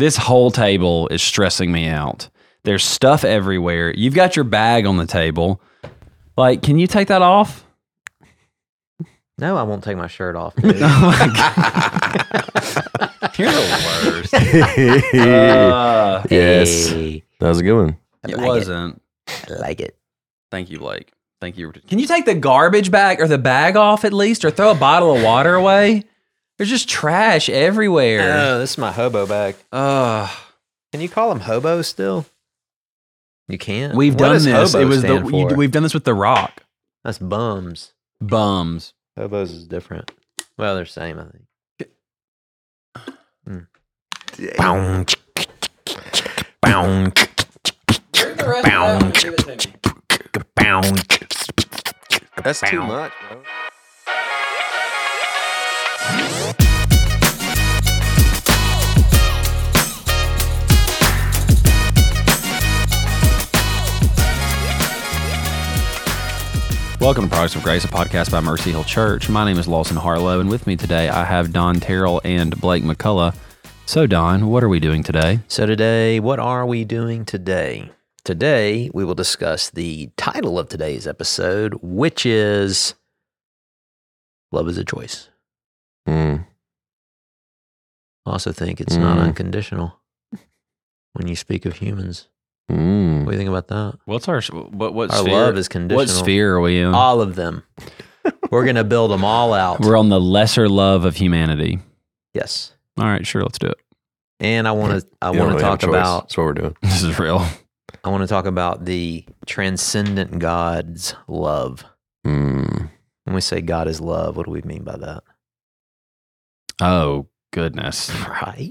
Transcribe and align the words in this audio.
This 0.00 0.16
whole 0.16 0.50
table 0.50 1.08
is 1.08 1.20
stressing 1.22 1.70
me 1.70 1.86
out. 1.86 2.30
There's 2.62 2.82
stuff 2.82 3.22
everywhere. 3.22 3.92
You've 3.94 4.14
got 4.14 4.34
your 4.34 4.46
bag 4.46 4.86
on 4.86 4.96
the 4.96 5.04
table. 5.04 5.60
Like, 6.38 6.62
can 6.62 6.78
you 6.78 6.86
take 6.86 7.08
that 7.08 7.20
off? 7.20 7.66
No, 9.36 9.58
I 9.58 9.62
won't 9.62 9.84
take 9.84 9.98
my 9.98 10.06
shirt 10.06 10.36
off. 10.36 10.54
dude. 10.56 10.74
You're 10.74 10.82
the 13.52 13.68
worst. 14.06 14.32
Uh, 15.14 16.22
Yes. 16.30 16.88
Hey, 16.88 17.22
That 17.38 17.48
was 17.48 17.58
a 17.60 17.62
good 17.62 17.76
one. 17.76 17.98
It 18.26 18.38
like 18.38 18.46
wasn't. 18.46 19.02
I 19.28 19.52
like 19.60 19.80
it. 19.80 19.98
Thank 20.50 20.70
you, 20.70 20.78
Blake. 20.78 21.12
Thank 21.42 21.58
you. 21.58 21.72
Can 21.72 21.98
you 21.98 22.06
take 22.06 22.24
the 22.24 22.34
garbage 22.34 22.90
bag 22.90 23.20
or 23.20 23.28
the 23.28 23.36
bag 23.36 23.76
off 23.76 24.06
at 24.06 24.14
least, 24.14 24.46
or 24.46 24.50
throw 24.50 24.70
a 24.70 24.74
bottle 24.74 25.14
of 25.14 25.22
water 25.22 25.54
away? 25.56 26.04
There's 26.60 26.68
just 26.68 26.90
trash 26.90 27.48
everywhere. 27.48 28.20
Oh, 28.20 28.58
this 28.58 28.72
is 28.72 28.78
my 28.78 28.92
hobo 28.92 29.24
bag. 29.26 29.56
Ugh. 29.72 30.28
Can 30.92 31.00
you 31.00 31.08
call 31.08 31.30
them 31.30 31.40
hobos 31.40 31.86
still? 31.88 32.26
You 33.48 33.56
can't. 33.56 33.94
we've 33.96 34.12
What 34.12 34.18
done 34.18 34.32
does 34.34 34.44
this. 34.44 34.72
hobo 34.74 34.84
It 34.84 34.86
was 34.86 35.00
the 35.00 35.08
stand 35.08 35.30
you, 35.34 35.48
for? 35.48 35.56
we've 35.56 35.70
done 35.70 35.84
this 35.84 35.94
with 35.94 36.04
the 36.04 36.12
Rock 36.12 36.62
That's 37.02 37.16
bums. 37.16 37.94
bums. 38.20 38.92
Hobos 39.16 39.52
is 39.52 39.66
different. 39.66 40.10
Well, 40.58 40.74
they're 40.74 40.84
same, 40.84 41.18
I 41.18 41.24
think. 41.24 41.44
Bow. 50.56 50.82
That's 52.44 52.60
too 52.60 52.82
much, 52.82 53.12
bro. 53.30 53.42
Welcome 67.00 67.24
to 67.24 67.30
Products 67.30 67.56
of 67.56 67.62
Grace, 67.62 67.84
a 67.84 67.88
podcast 67.88 68.30
by 68.30 68.40
Mercy 68.40 68.70
Hill 68.72 68.84
Church. 68.84 69.30
My 69.30 69.44
name 69.44 69.58
is 69.58 69.66
Lawson 69.66 69.96
Harlow, 69.96 70.38
and 70.40 70.50
with 70.50 70.66
me 70.66 70.76
today 70.76 71.08
I 71.08 71.24
have 71.24 71.50
Don 71.52 71.80
Terrell 71.80 72.20
and 72.24 72.58
Blake 72.60 72.82
McCullough. 72.84 73.34
So, 73.86 74.06
Don, 74.06 74.48
what 74.48 74.62
are 74.62 74.68
we 74.68 74.80
doing 74.80 75.02
today? 75.02 75.40
So 75.48 75.64
today, 75.66 76.20
what 76.20 76.38
are 76.38 76.66
we 76.66 76.84
doing 76.84 77.24
today? 77.24 77.90
Today, 78.24 78.90
we 78.92 79.04
will 79.04 79.14
discuss 79.14 79.70
the 79.70 80.10
title 80.18 80.58
of 80.58 80.68
today's 80.68 81.06
episode, 81.06 81.74
which 81.82 82.26
is 82.26 82.94
Love 84.52 84.68
is 84.68 84.76
a 84.76 84.84
Choice. 84.84 85.30
Mm. 86.06 86.46
I 88.26 88.30
also 88.30 88.52
think 88.52 88.78
it's 88.80 88.96
not 88.96 89.16
Mm. 89.16 89.22
unconditional 89.22 90.00
when 91.14 91.26
you 91.26 91.34
speak 91.34 91.64
of 91.64 91.76
humans. 91.76 92.28
Mm. 92.70 93.24
What 93.24 93.32
do 93.32 93.32
you 93.32 93.38
think 93.38 93.48
about 93.48 93.68
that? 93.68 93.98
What's 94.04 94.28
our 94.28 94.40
what? 94.42 94.94
What 94.94 95.10
Our 95.10 95.18
sphere? 95.18 95.32
love 95.32 95.56
is 95.58 95.68
conditional. 95.68 95.96
What 96.00 96.08
sphere 96.08 96.54
are 96.56 96.60
we 96.60 96.80
in? 96.80 96.94
All 96.94 97.20
of 97.20 97.34
them. 97.36 97.62
We're 98.50 98.64
going 98.64 98.76
to 98.76 98.84
build 98.84 99.10
them 99.10 99.24
all 99.24 99.52
out. 99.54 99.80
We're 99.80 99.96
on 99.96 100.08
the 100.08 100.20
lesser 100.20 100.68
love 100.68 101.04
of 101.04 101.16
humanity. 101.16 101.78
yes. 102.34 102.74
All 102.98 103.06
right, 103.06 103.26
sure, 103.26 103.42
let's 103.42 103.58
do 103.58 103.68
it. 103.68 103.78
And 104.40 104.68
I 104.68 104.72
want 104.72 105.00
to 105.00 105.06
I 105.22 105.30
want 105.30 105.40
to 105.40 105.46
really 105.48 105.60
talk 105.60 105.80
choice. 105.80 105.88
about 105.88 106.22
That's 106.24 106.36
what 106.36 106.44
we're 106.44 106.52
doing. 106.54 106.76
This 106.82 107.02
is 107.02 107.18
real. 107.18 107.46
I 108.04 108.08
want 108.10 108.22
to 108.22 108.26
talk 108.26 108.46
about 108.46 108.84
the 108.84 109.24
transcendent 109.46 110.38
God's 110.38 111.14
love. 111.28 111.84
Mm. 112.26 112.90
When 113.24 113.34
we 113.34 113.40
say 113.40 113.60
God 113.62 113.88
is 113.88 114.00
love, 114.00 114.36
what 114.36 114.46
do 114.46 114.52
we 114.52 114.62
mean 114.62 114.84
by 114.84 114.96
that? 114.96 115.22
Oh 116.80 117.26
goodness. 117.52 118.10
Right? 118.28 118.70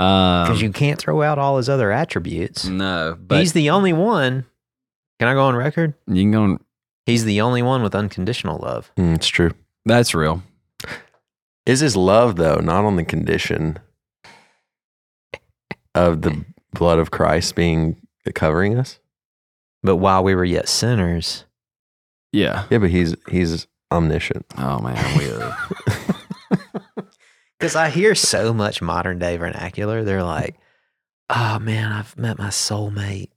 Um, 0.00 0.46
Because 0.46 0.62
you 0.62 0.70
can't 0.72 0.98
throw 0.98 1.22
out 1.22 1.38
all 1.38 1.56
his 1.58 1.68
other 1.68 1.92
attributes. 1.92 2.64
no, 2.64 3.16
but 3.20 3.38
He's 3.40 3.52
the 3.52 3.70
only 3.70 3.92
one. 3.92 4.46
Can 5.18 5.28
I 5.28 5.34
go 5.34 5.42
on 5.42 5.54
record? 5.56 5.94
you 6.06 6.22
can 6.22 6.30
go. 6.30 6.42
On, 6.42 6.58
He's 7.06 7.24
the 7.24 7.40
only 7.40 7.60
one 7.62 7.82
with 7.82 7.94
unconditional 7.94 8.58
love. 8.58 8.90
Mm, 8.96 9.14
it's 9.16 9.28
true. 9.28 9.50
that's 9.84 10.14
real. 10.14 10.42
Is 11.66 11.80
his 11.80 11.96
love 11.96 12.36
though 12.36 12.56
not 12.56 12.84
on 12.84 12.96
the 12.96 13.04
condition 13.04 13.78
of 15.94 16.22
the 16.22 16.44
blood 16.72 16.98
of 16.98 17.10
Christ 17.10 17.54
being 17.54 17.96
covering 18.34 18.78
us? 18.78 18.98
But 19.82 19.96
while 19.96 20.22
we 20.22 20.34
were 20.34 20.44
yet 20.44 20.68
sinners, 20.68 21.44
Yeah. 22.32 22.64
Yeah, 22.70 22.78
but 22.78 22.90
he's 22.90 23.14
he's 23.30 23.66
omniscient. 23.92 24.46
Oh 24.56 24.78
man, 24.78 25.18
we 25.18 25.30
are. 25.30 25.56
because 27.60 27.76
I 27.76 27.90
hear 27.90 28.14
so 28.14 28.54
much 28.54 28.80
modern 28.80 29.18
day 29.18 29.36
vernacular, 29.36 30.02
they're 30.02 30.22
like, 30.24 30.56
"Oh 31.28 31.58
man, 31.58 31.92
I've 31.92 32.16
met 32.16 32.38
my 32.38 32.48
soulmate, 32.48 33.28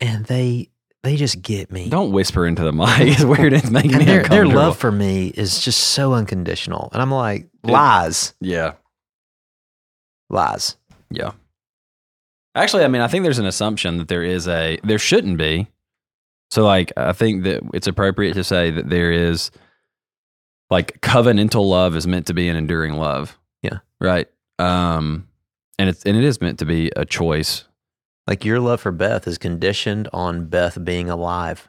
and 0.00 0.24
they 0.26 0.70
they 1.02 1.16
just 1.16 1.42
get 1.42 1.72
me." 1.72 1.88
Don't 1.88 2.12
whisper 2.12 2.46
into 2.46 2.62
the 2.62 2.72
mic. 2.72 2.88
It's 3.00 3.24
weird. 3.24 3.52
It's 3.52 3.70
making 3.70 3.90
and 3.94 3.98
me 4.00 4.04
their, 4.06 4.22
their 4.22 4.46
love 4.46 4.76
for 4.78 4.92
me 4.92 5.26
is 5.28 5.58
just 5.60 5.80
so 5.80 6.14
unconditional. 6.14 6.88
And 6.92 7.02
I'm 7.02 7.10
like, 7.10 7.48
lies, 7.64 8.34
Yeah. 8.40 8.74
lies. 10.30 10.76
Yeah. 11.10 11.32
Actually, 12.54 12.84
I 12.84 12.88
mean, 12.88 13.02
I 13.02 13.08
think 13.08 13.24
there's 13.24 13.40
an 13.40 13.46
assumption 13.46 13.98
that 13.98 14.06
there 14.08 14.22
is 14.22 14.46
a 14.46 14.78
there 14.84 14.98
shouldn't 14.98 15.38
be. 15.38 15.66
So 16.52 16.62
like 16.64 16.92
I 16.96 17.12
think 17.12 17.42
that 17.44 17.62
it's 17.74 17.88
appropriate 17.88 18.34
to 18.34 18.44
say 18.44 18.70
that 18.70 18.88
there 18.88 19.10
is 19.10 19.50
like 20.70 21.00
covenantal 21.00 21.68
love 21.68 21.96
is 21.96 22.06
meant 22.06 22.26
to 22.28 22.34
be 22.34 22.48
an 22.48 22.54
enduring 22.56 22.94
love. 22.94 23.36
Right. 24.00 24.28
Um 24.58 25.28
and 25.78 25.88
it's 25.88 26.04
and 26.04 26.16
it 26.16 26.24
is 26.24 26.40
meant 26.40 26.58
to 26.60 26.64
be 26.64 26.90
a 26.96 27.04
choice. 27.04 27.64
Like 28.26 28.44
your 28.44 28.60
love 28.60 28.80
for 28.80 28.92
Beth 28.92 29.26
is 29.28 29.38
conditioned 29.38 30.08
on 30.12 30.46
Beth 30.46 30.82
being 30.84 31.10
alive. 31.10 31.68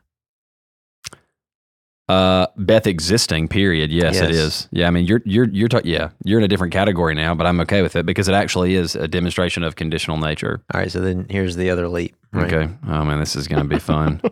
Uh 2.08 2.46
Beth 2.56 2.86
existing, 2.86 3.48
period. 3.48 3.92
Yes, 3.92 4.18
it 4.18 4.30
Yes. 4.30 4.36
is. 4.36 4.68
Yeah, 4.72 4.88
I 4.88 4.92
mean 4.92 5.06
you're 5.06 5.22
you're 5.26 5.48
you're 5.50 5.68
ta- 5.68 5.82
yeah, 5.84 6.10
you're 6.24 6.38
in 6.38 6.46
a 6.46 6.48
different 6.48 6.72
category 6.72 7.16
now, 7.16 7.34
but 7.34 7.48
I'm 7.48 7.60
okay 7.62 7.82
with 7.82 7.96
it 7.96 8.06
because 8.06 8.28
it 8.28 8.36
actually 8.36 8.76
is 8.76 8.96
a 8.96 9.08
demonstration 9.08 9.64
of 9.64 9.76
conditional 9.76 10.18
nature. 10.18 10.62
All 10.72 10.80
right, 10.80 10.92
so 10.92 11.02
then 11.02 11.26
here's 11.32 11.56
the 11.56 11.72
other 11.72 11.88
leap. 11.88 12.16
right? 12.32 12.52
Okay. 12.54 12.72
Oh 12.88 13.04
man, 13.06 13.20
this 13.20 13.36
is 13.36 13.48
gonna 13.48 13.66
be 13.66 13.80
fun. 13.80 14.22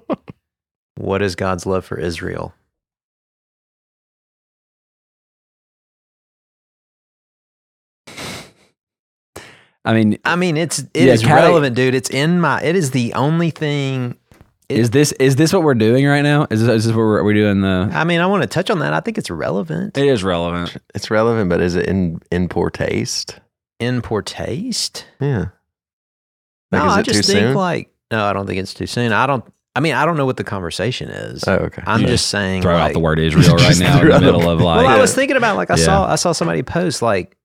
What 0.96 1.24
is 1.24 1.36
God's 1.36 1.66
love 1.66 1.84
for 1.84 1.98
Israel? 1.98 2.54
I 9.86 9.94
mean, 9.94 10.18
I 10.24 10.36
mean, 10.36 10.56
it's 10.58 10.80
it 10.80 11.08
is 11.08 11.22
Yeah, 11.22 11.28
cate- 11.30 11.36
relevant, 11.36 11.76
dude. 11.76 11.94
It's 11.96 12.10
in 12.10 12.40
my. 12.40 12.62
It 12.64 12.76
is 12.76 12.92
the 12.92 13.14
only 13.14 13.50
thing. 13.50 14.18
It- 14.70 14.80
is 14.80 14.90
this 14.92 15.12
is 15.14 15.36
this 15.36 15.52
what 15.52 15.64
we're 15.64 15.74
doing 15.76 16.06
right 16.06 16.22
now? 16.22 16.48
Is 16.50 16.62
this, 16.66 16.70
is 16.70 16.86
this 16.86 16.96
what 16.96 17.02
we're, 17.02 17.22
we 17.24 17.34
doing? 17.34 17.62
The 17.62 17.90
I 17.94 18.06
mean, 18.06 18.22
I 18.22 18.26
want 18.28 18.44
to 18.44 18.48
touch 18.48 18.70
on 18.70 18.80
that. 18.80 18.94
I 18.94 19.02
think 19.02 19.18
it's 19.18 19.30
relevant. 19.30 19.98
it 19.98 20.06
is 20.08 20.24
relevant. 20.24 20.78
It's 20.96 21.12
relevant, 21.12 21.50
but 21.50 21.60
is 21.62 21.76
it 21.76 21.88
in 21.88 22.22
in 22.32 22.48
poor 22.48 22.70
taste? 22.70 23.40
In 23.80 24.02
poor 24.02 24.22
taste. 24.22 25.06
Yeah. 25.20 25.48
No, 26.72 26.80
Like, 26.80 26.88
is 26.88 26.98
I 26.98 27.02
just 27.04 27.28
too 27.28 27.34
think 27.34 27.44
soon? 27.48 27.56
like 27.56 27.90
no, 28.12 28.24
I 28.26 28.34
don't 28.34 28.46
think 28.48 28.60
it's 28.60 28.74
too 28.74 28.88
soon. 28.88 29.12
I 29.12 29.28
don't. 29.28 29.44
I 29.76 29.80
mean, 29.80 29.96
I 29.96 30.06
don't 30.06 30.18
know 30.18 30.26
what 30.26 30.38
the 30.38 30.44
conversation 30.44 31.10
is. 31.10 31.44
Oh, 31.48 31.54
okay. 31.56 31.82
I'm 31.86 32.02
You 32.02 32.08
just 32.08 32.28
saying. 32.28 32.62
Throw 32.62 32.74
like, 32.76 32.90
out 32.92 32.94
the 32.94 33.00
word 33.00 33.20
Israel 33.20 33.56
right 33.58 33.78
now 33.80 34.00
in 34.00 34.08
the 34.08 34.14
out 34.14 34.20
the- 34.22 34.26
middle 34.28 34.50
of 34.50 34.62
like. 34.62 34.86
Well, 34.86 34.88
I 34.96 35.00
was 35.02 35.14
thinking 35.14 35.36
about 35.36 35.58
like 35.58 35.70
I 35.72 35.76
Yeah. 35.76 35.84
saw 35.86 36.12
I 36.12 36.16
saw 36.16 36.32
somebody 36.32 36.64
post 36.64 37.02
like 37.02 37.36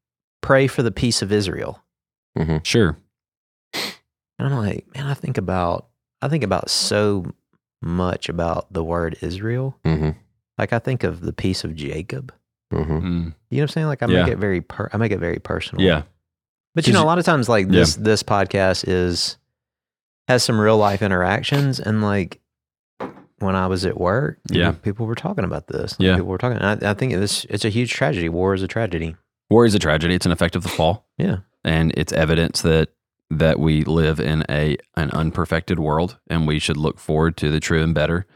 pray 0.41 0.66
for 0.66 0.82
the 0.82 0.91
peace 0.93 1.20
of 1.22 1.32
Israel, 1.32 1.82
sure. 2.62 2.97
and 3.75 4.49
I'm 4.49 4.56
like, 4.56 4.87
man, 4.94 5.06
I 5.06 5.15
think 5.15 5.39
about 5.39 5.87
I 6.22 6.28
think 6.28 6.44
about 6.44 6.71
so 6.71 7.27
much 7.83 8.28
about 8.28 8.72
the 8.72 8.83
word 8.84 9.16
Israel. 9.22 9.77
Mm-hmm. 9.84 10.11
Like 10.59 10.72
I 10.72 10.78
think 10.78 11.05
of 11.05 11.21
the 11.21 11.33
peace 11.33 11.65
of 11.65 11.75
Jacob. 11.75 12.33
Mm-hmm. 12.72 12.93
Mm. 12.93 13.34
You 13.50 13.56
know 13.59 13.62
what 13.62 13.62
I'm 13.62 13.69
saying? 13.69 13.87
Like 13.87 14.03
I 14.03 14.06
Yeah. 14.06 14.25
make 14.25 14.33
it 14.33 14.38
very 14.38 14.61
per- 14.61 14.91
I 14.93 14.97
make 14.97 15.12
it 15.12 15.21
very 15.21 15.38
personal. 15.38 15.84
Yeah. 15.84 16.03
But 16.75 16.87
you 16.87 16.93
know, 16.93 17.03
a 17.03 17.06
lot 17.06 17.19
of 17.19 17.25
times 17.25 17.49
like 17.49 17.69
this 17.69 17.97
this 17.97 18.23
podcast 18.23 18.85
is 18.87 19.37
has 20.29 20.43
some 20.43 20.61
real 20.61 20.76
life 20.76 21.00
interactions 21.03 21.81
and 21.81 22.03
like 22.03 22.41
when 23.38 23.55
I 23.55 23.69
was 23.69 23.85
at 23.87 23.99
work, 23.99 24.38
Yeah. 24.50 24.73
people 24.73 25.06
were 25.06 25.14
talking 25.14 25.44
about 25.44 25.69
this. 25.69 25.93
Like, 25.93 26.05
Yeah. 26.06 26.14
people 26.17 26.29
were 26.29 26.38
talking. 26.38 26.58
I, 26.58 26.73
I 26.91 26.94
think 26.94 27.12
this 27.12 27.44
it's 27.49 27.64
a 27.64 27.69
huge 27.70 27.93
tragedy. 27.93 28.29
War 28.29 28.53
is 28.55 28.62
a 28.62 28.69
tragedy. 28.69 29.17
War 29.49 29.64
is 29.64 29.75
a 29.75 29.79
tragedy. 29.79 30.14
It's 30.14 30.26
an 30.26 30.32
effect 30.32 30.56
of 30.56 30.62
the 30.64 30.69
fall. 30.69 31.06
Yeah. 31.17 31.38
And 31.69 31.93
it's 31.97 32.12
evidence 32.12 32.62
that 32.62 32.88
that 33.31 33.61
we 33.61 33.85
live 33.85 34.19
in 34.20 34.44
a 34.49 34.76
an 34.97 35.11
unperfected 35.11 35.79
world, 35.79 36.19
and 36.29 36.47
we 36.47 36.59
should 36.59 36.76
look 36.76 36.99
forward 36.99 37.37
to 37.38 37.50
the 37.50 37.61
true 37.61 37.82
and 37.82 37.94
better. 37.94 38.26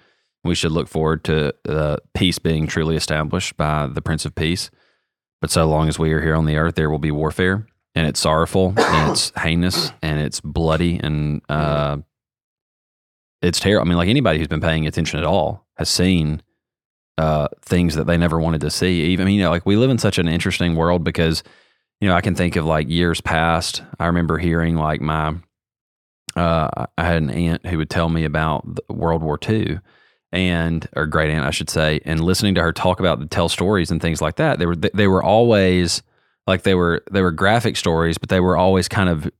We 0.44 0.54
should 0.54 0.72
look 0.72 0.88
forward 0.88 1.24
to 1.24 1.54
uh, 1.68 1.96
peace 2.14 2.38
being 2.38 2.66
truly 2.66 2.96
established 2.96 3.56
by 3.56 3.86
the 3.86 4.02
Prince 4.02 4.24
of 4.24 4.34
Peace. 4.34 4.70
But 5.40 5.50
so 5.50 5.66
long 5.66 5.88
as 5.88 5.98
we 5.98 6.12
are 6.12 6.20
here 6.20 6.34
on 6.34 6.46
the 6.46 6.56
earth, 6.56 6.74
there 6.74 6.90
will 6.90 6.98
be 6.98 7.10
warfare, 7.10 7.66
and 7.94 8.06
it's 8.06 8.20
sorrowful, 8.20 8.74
and 8.76 9.10
it's 9.12 9.32
heinous, 9.36 9.92
and 10.02 10.20
it's 10.20 10.40
bloody, 10.40 10.98
and 10.98 11.42
uh, 11.48 11.98
it's 13.40 13.60
terrible. 13.60 13.86
I 13.86 13.88
mean, 13.88 13.98
like 13.98 14.08
anybody 14.08 14.38
who's 14.38 14.48
been 14.48 14.60
paying 14.60 14.86
attention 14.86 15.18
at 15.18 15.24
all 15.24 15.66
has 15.76 15.88
seen 15.88 16.42
uh, 17.18 17.48
things 17.62 17.94
that 17.94 18.06
they 18.06 18.16
never 18.16 18.38
wanted 18.38 18.60
to 18.62 18.70
see. 18.70 19.02
Even 19.04 19.28
you 19.28 19.42
know, 19.42 19.50
like 19.50 19.66
we 19.66 19.76
live 19.76 19.90
in 19.90 19.98
such 19.98 20.18
an 20.18 20.28
interesting 20.28 20.76
world 20.76 21.04
because 21.04 21.42
you 22.02 22.08
know, 22.08 22.16
I 22.16 22.20
can 22.20 22.34
think 22.34 22.56
of 22.56 22.64
like 22.64 22.90
years 22.90 23.20
past. 23.20 23.80
I 24.00 24.06
remember 24.06 24.36
hearing 24.36 24.74
like 24.74 25.00
my, 25.00 25.36
uh, 26.34 26.86
I 26.98 27.04
had 27.04 27.22
an 27.22 27.30
aunt 27.30 27.64
who 27.64 27.78
would 27.78 27.90
tell 27.90 28.08
me 28.08 28.24
about 28.24 28.66
World 28.88 29.22
War 29.22 29.38
II, 29.48 29.78
and 30.32 30.88
or 30.96 31.06
great 31.06 31.30
aunt, 31.30 31.46
I 31.46 31.50
should 31.52 31.70
say, 31.70 32.00
and 32.04 32.18
listening 32.18 32.56
to 32.56 32.62
her 32.62 32.72
talk 32.72 32.98
about 32.98 33.20
the 33.20 33.26
tell 33.26 33.48
stories 33.48 33.92
and 33.92 34.02
things 34.02 34.20
like 34.20 34.34
that. 34.36 34.58
They 34.58 34.66
were 34.66 34.74
they 34.74 35.06
were 35.06 35.22
always 35.22 36.02
like 36.48 36.64
they 36.64 36.74
were 36.74 37.04
they 37.12 37.22
were 37.22 37.30
graphic 37.30 37.76
stories, 37.76 38.18
but 38.18 38.30
they 38.30 38.40
were 38.40 38.56
always 38.56 38.88
kind 38.88 39.08
of 39.08 39.30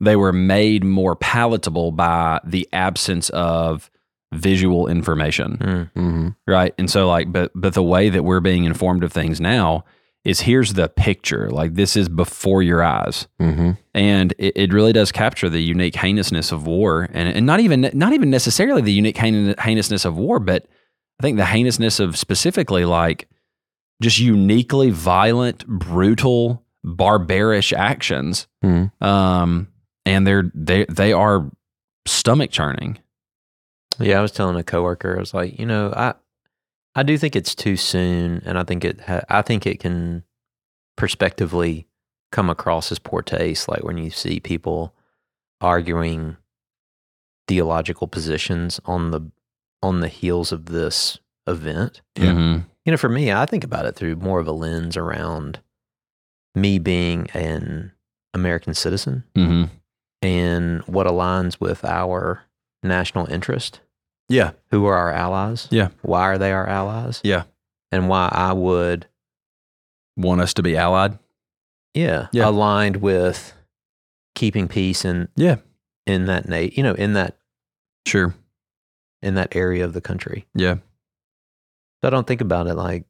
they 0.00 0.16
were 0.16 0.32
made 0.32 0.82
more 0.82 1.14
palatable 1.14 1.92
by 1.92 2.40
the 2.44 2.68
absence 2.72 3.30
of 3.30 3.90
visual 4.34 4.88
information 4.88 5.56
Mm. 5.56 5.90
hmm 5.94 6.28
right 6.48 6.74
and 6.78 6.90
so 6.90 7.06
like 7.06 7.32
but 7.32 7.52
but 7.54 7.74
the 7.74 7.82
way 7.82 8.10
that 8.10 8.24
we're 8.24 8.40
being 8.40 8.64
informed 8.64 9.04
of 9.04 9.12
things 9.12 9.40
now 9.40 9.84
is 10.26 10.40
here's 10.40 10.74
the 10.74 10.88
picture. 10.88 11.48
Like 11.50 11.74
this 11.74 11.96
is 11.96 12.08
before 12.08 12.62
your 12.62 12.82
eyes. 12.82 13.28
Hmm 13.38 13.72
and 13.94 14.34
it, 14.38 14.52
it 14.56 14.72
really 14.74 14.92
does 14.92 15.10
capture 15.10 15.48
the 15.48 15.62
unique 15.62 15.94
heinousness 15.94 16.52
of 16.52 16.66
war. 16.66 17.08
And, 17.14 17.30
and 17.30 17.46
not 17.46 17.60
even 17.60 17.90
not 17.94 18.12
even 18.12 18.28
necessarily 18.28 18.82
the 18.82 18.92
unique 18.92 19.16
hein- 19.16 19.54
heinousness 19.58 20.04
of 20.04 20.18
war 20.18 20.38
but 20.38 20.66
i 21.18 21.22
think 21.22 21.38
the 21.38 21.46
heinousness 21.46 21.98
of 21.98 22.18
specifically 22.18 22.84
like 22.84 23.26
just 24.02 24.18
uniquely 24.18 24.90
violent 24.90 25.66
brutal 25.66 26.62
barbarish 26.84 27.72
actions 27.72 28.46
hmm 28.62 28.84
um 29.00 29.68
and 30.04 30.26
they're 30.26 30.50
they 30.54 30.84
they 30.90 31.12
are 31.14 31.50
stomach 32.06 32.50
churning 32.50 32.98
Yeah, 33.98 34.18
I 34.18 34.22
was 34.22 34.32
telling 34.32 34.56
a 34.56 34.62
coworker, 34.62 35.16
I 35.16 35.20
was 35.20 35.32
like, 35.32 35.58
you 35.58 35.64
know, 35.64 35.90
I 35.96 36.14
I 36.96 37.02
do 37.02 37.16
think 37.18 37.36
it's 37.36 37.54
too 37.54 37.76
soon, 37.76 38.42
and 38.46 38.58
I 38.58 38.64
think 38.64 38.84
it 38.84 39.00
ha- 39.02 39.20
I 39.28 39.42
think 39.42 39.66
it 39.66 39.78
can 39.80 40.24
prospectively 40.96 41.86
come 42.32 42.48
across 42.50 42.90
as 42.90 42.98
poor 42.98 43.22
taste, 43.22 43.68
like 43.68 43.84
when 43.84 43.98
you 43.98 44.10
see 44.10 44.40
people 44.40 44.94
arguing 45.60 46.36
theological 47.48 48.08
positions 48.08 48.80
on 48.86 49.10
the 49.10 49.20
on 49.82 50.00
the 50.00 50.08
heels 50.08 50.52
of 50.52 50.66
this 50.66 51.18
event. 51.46 52.00
Yeah. 52.16 52.32
Mhm. 52.32 52.64
You 52.84 52.92
know, 52.92 52.96
for 52.96 53.08
me, 53.08 53.30
I 53.32 53.46
think 53.46 53.62
about 53.62 53.84
it 53.84 53.94
through 53.94 54.16
more 54.16 54.40
of 54.40 54.48
a 54.48 54.52
lens 54.52 54.96
around 54.96 55.60
me 56.54 56.78
being 56.78 57.28
an 57.34 57.92
American 58.32 58.74
citizen 58.74 59.24
Mhm. 59.36 59.68
and 60.22 60.80
what 60.84 61.06
aligns 61.06 61.60
with 61.60 61.84
our 61.84 62.44
national 62.82 63.26
interest. 63.30 63.80
Yeah 64.28 64.52
Who 64.70 64.86
are 64.86 64.94
our 64.96 65.12
allies? 65.12 65.68
Yeah. 65.70 65.88
Why 66.02 66.22
are 66.22 66.38
they 66.38 66.52
our 66.52 66.66
allies? 66.66 67.20
Yeah. 67.24 67.44
And 67.92 68.08
why 68.08 68.28
I 68.32 68.52
would, 68.52 69.06
want 70.16 70.40
us 70.40 70.54
to 70.54 70.62
be 70.62 70.76
allied 70.76 71.18
yeah, 71.94 72.28
Yeah. 72.32 72.48
aligned 72.48 72.96
with 72.96 73.54
keeping 74.34 74.68
peace 74.68 75.04
and 75.04 75.28
Yeah. 75.36 75.56
in 76.06 76.26
that 76.26 76.48
na- 76.48 76.56
you 76.72 76.82
know, 76.82 76.94
in 76.94 77.12
that 77.14 77.36
sure 78.06 78.34
in 79.22 79.34
that 79.34 79.54
area 79.56 79.84
of 79.84 79.92
the 79.94 80.00
country. 80.00 80.46
yeah 80.54 80.74
So 82.02 82.08
I 82.08 82.10
don't 82.10 82.26
think 82.26 82.40
about 82.40 82.66
it 82.66 82.74
like 82.74 83.04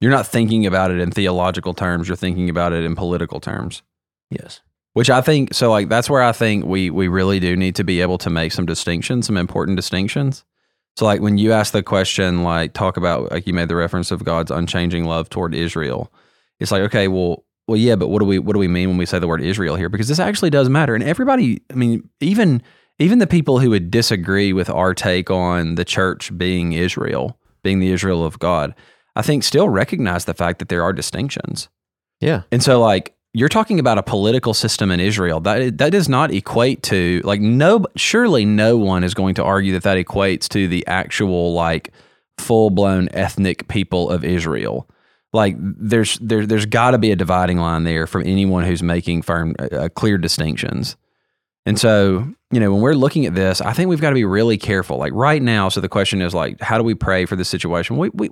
You're 0.00 0.10
not 0.12 0.26
thinking 0.26 0.66
about 0.66 0.90
it 0.90 0.98
in 1.00 1.10
theological 1.10 1.74
terms. 1.74 2.08
You're 2.08 2.16
thinking 2.16 2.48
about 2.50 2.72
it 2.72 2.84
in 2.84 2.94
political 2.96 3.40
terms, 3.40 3.82
yes. 4.30 4.60
Which 4.94 5.10
I 5.10 5.20
think 5.20 5.54
so. 5.54 5.70
Like 5.70 5.88
that's 5.88 6.10
where 6.10 6.22
I 6.22 6.32
think 6.32 6.64
we 6.64 6.90
we 6.90 7.08
really 7.08 7.40
do 7.40 7.56
need 7.56 7.74
to 7.76 7.84
be 7.84 8.00
able 8.00 8.18
to 8.18 8.30
make 8.30 8.52
some 8.52 8.66
distinctions, 8.66 9.26
some 9.26 9.36
important 9.36 9.76
distinctions. 9.76 10.44
So 10.96 11.06
like 11.06 11.20
when 11.20 11.38
you 11.38 11.52
ask 11.52 11.72
the 11.72 11.82
question, 11.82 12.42
like 12.42 12.74
talk 12.74 12.96
about 12.96 13.30
like 13.30 13.46
you 13.46 13.54
made 13.54 13.68
the 13.68 13.76
reference 13.76 14.10
of 14.10 14.24
God's 14.24 14.50
unchanging 14.50 15.04
love 15.04 15.30
toward 15.30 15.54
Israel. 15.54 16.12
It's 16.60 16.70
like 16.70 16.82
okay, 16.82 17.08
well, 17.08 17.44
well, 17.66 17.76
yeah, 17.76 17.96
but 17.96 18.08
what 18.08 18.18
do 18.18 18.26
we 18.26 18.38
what 18.38 18.52
do 18.52 18.58
we 18.58 18.68
mean 18.68 18.88
when 18.88 18.98
we 18.98 19.06
say 19.06 19.18
the 19.18 19.28
word 19.28 19.42
Israel 19.42 19.76
here? 19.76 19.88
Because 19.88 20.08
this 20.08 20.18
actually 20.18 20.50
does 20.50 20.68
matter, 20.68 20.94
and 20.94 21.04
everybody. 21.04 21.62
I 21.70 21.74
mean, 21.74 22.08
even 22.20 22.62
even 22.98 23.18
the 23.18 23.26
people 23.26 23.58
who 23.58 23.70
would 23.70 23.90
disagree 23.90 24.52
with 24.52 24.68
our 24.68 24.94
take 24.94 25.30
on 25.30 25.76
the 25.76 25.84
church 25.84 26.36
being 26.36 26.72
Israel, 26.72 27.38
being 27.62 27.78
the 27.78 27.90
Israel 27.90 28.24
of 28.24 28.38
God, 28.38 28.74
I 29.16 29.22
think 29.22 29.44
still 29.44 29.68
recognize 29.68 30.24
the 30.24 30.34
fact 30.34 30.58
that 30.58 30.68
there 30.68 30.82
are 30.82 30.92
distinctions. 30.92 31.68
Yeah. 32.20 32.42
And 32.52 32.62
so, 32.62 32.80
like, 32.80 33.16
you're 33.34 33.48
talking 33.48 33.80
about 33.80 33.98
a 33.98 34.02
political 34.02 34.54
system 34.54 34.90
in 34.90 35.00
Israel 35.00 35.40
that 35.40 35.78
that 35.78 35.92
does 35.92 36.08
not 36.08 36.32
equate 36.32 36.82
to 36.84 37.20
like 37.24 37.40
no. 37.40 37.86
Surely, 37.96 38.44
no 38.44 38.76
one 38.76 39.04
is 39.04 39.14
going 39.14 39.34
to 39.36 39.44
argue 39.44 39.72
that 39.72 39.82
that 39.84 39.96
equates 39.96 40.48
to 40.48 40.68
the 40.68 40.86
actual 40.86 41.54
like 41.54 41.92
full 42.38 42.70
blown 42.70 43.08
ethnic 43.12 43.68
people 43.68 44.10
of 44.10 44.24
Israel. 44.24 44.88
Like, 45.34 45.56
there's 45.58 46.18
there, 46.18 46.46
there's 46.46 46.66
got 46.66 46.90
to 46.90 46.98
be 46.98 47.10
a 47.10 47.16
dividing 47.16 47.56
line 47.56 47.84
there 47.84 48.06
from 48.06 48.22
anyone 48.26 48.64
who's 48.64 48.82
making 48.82 49.22
firm, 49.22 49.54
uh, 49.58 49.88
clear 49.94 50.18
distinctions. 50.18 50.96
And 51.64 51.78
so, 51.78 52.28
you 52.50 52.60
know, 52.60 52.70
when 52.72 52.82
we're 52.82 52.92
looking 52.94 53.24
at 53.24 53.34
this, 53.34 53.62
I 53.62 53.72
think 53.72 53.88
we've 53.88 54.00
got 54.00 54.10
to 54.10 54.14
be 54.14 54.26
really 54.26 54.58
careful. 54.58 54.98
Like 54.98 55.12
right 55.14 55.40
now, 55.40 55.70
so 55.70 55.80
the 55.80 55.88
question 55.88 56.20
is 56.20 56.34
like, 56.34 56.60
how 56.60 56.76
do 56.76 56.84
we 56.84 56.94
pray 56.94 57.24
for 57.24 57.36
this 57.36 57.48
situation? 57.48 57.96
We, 57.96 58.10
we, 58.10 58.30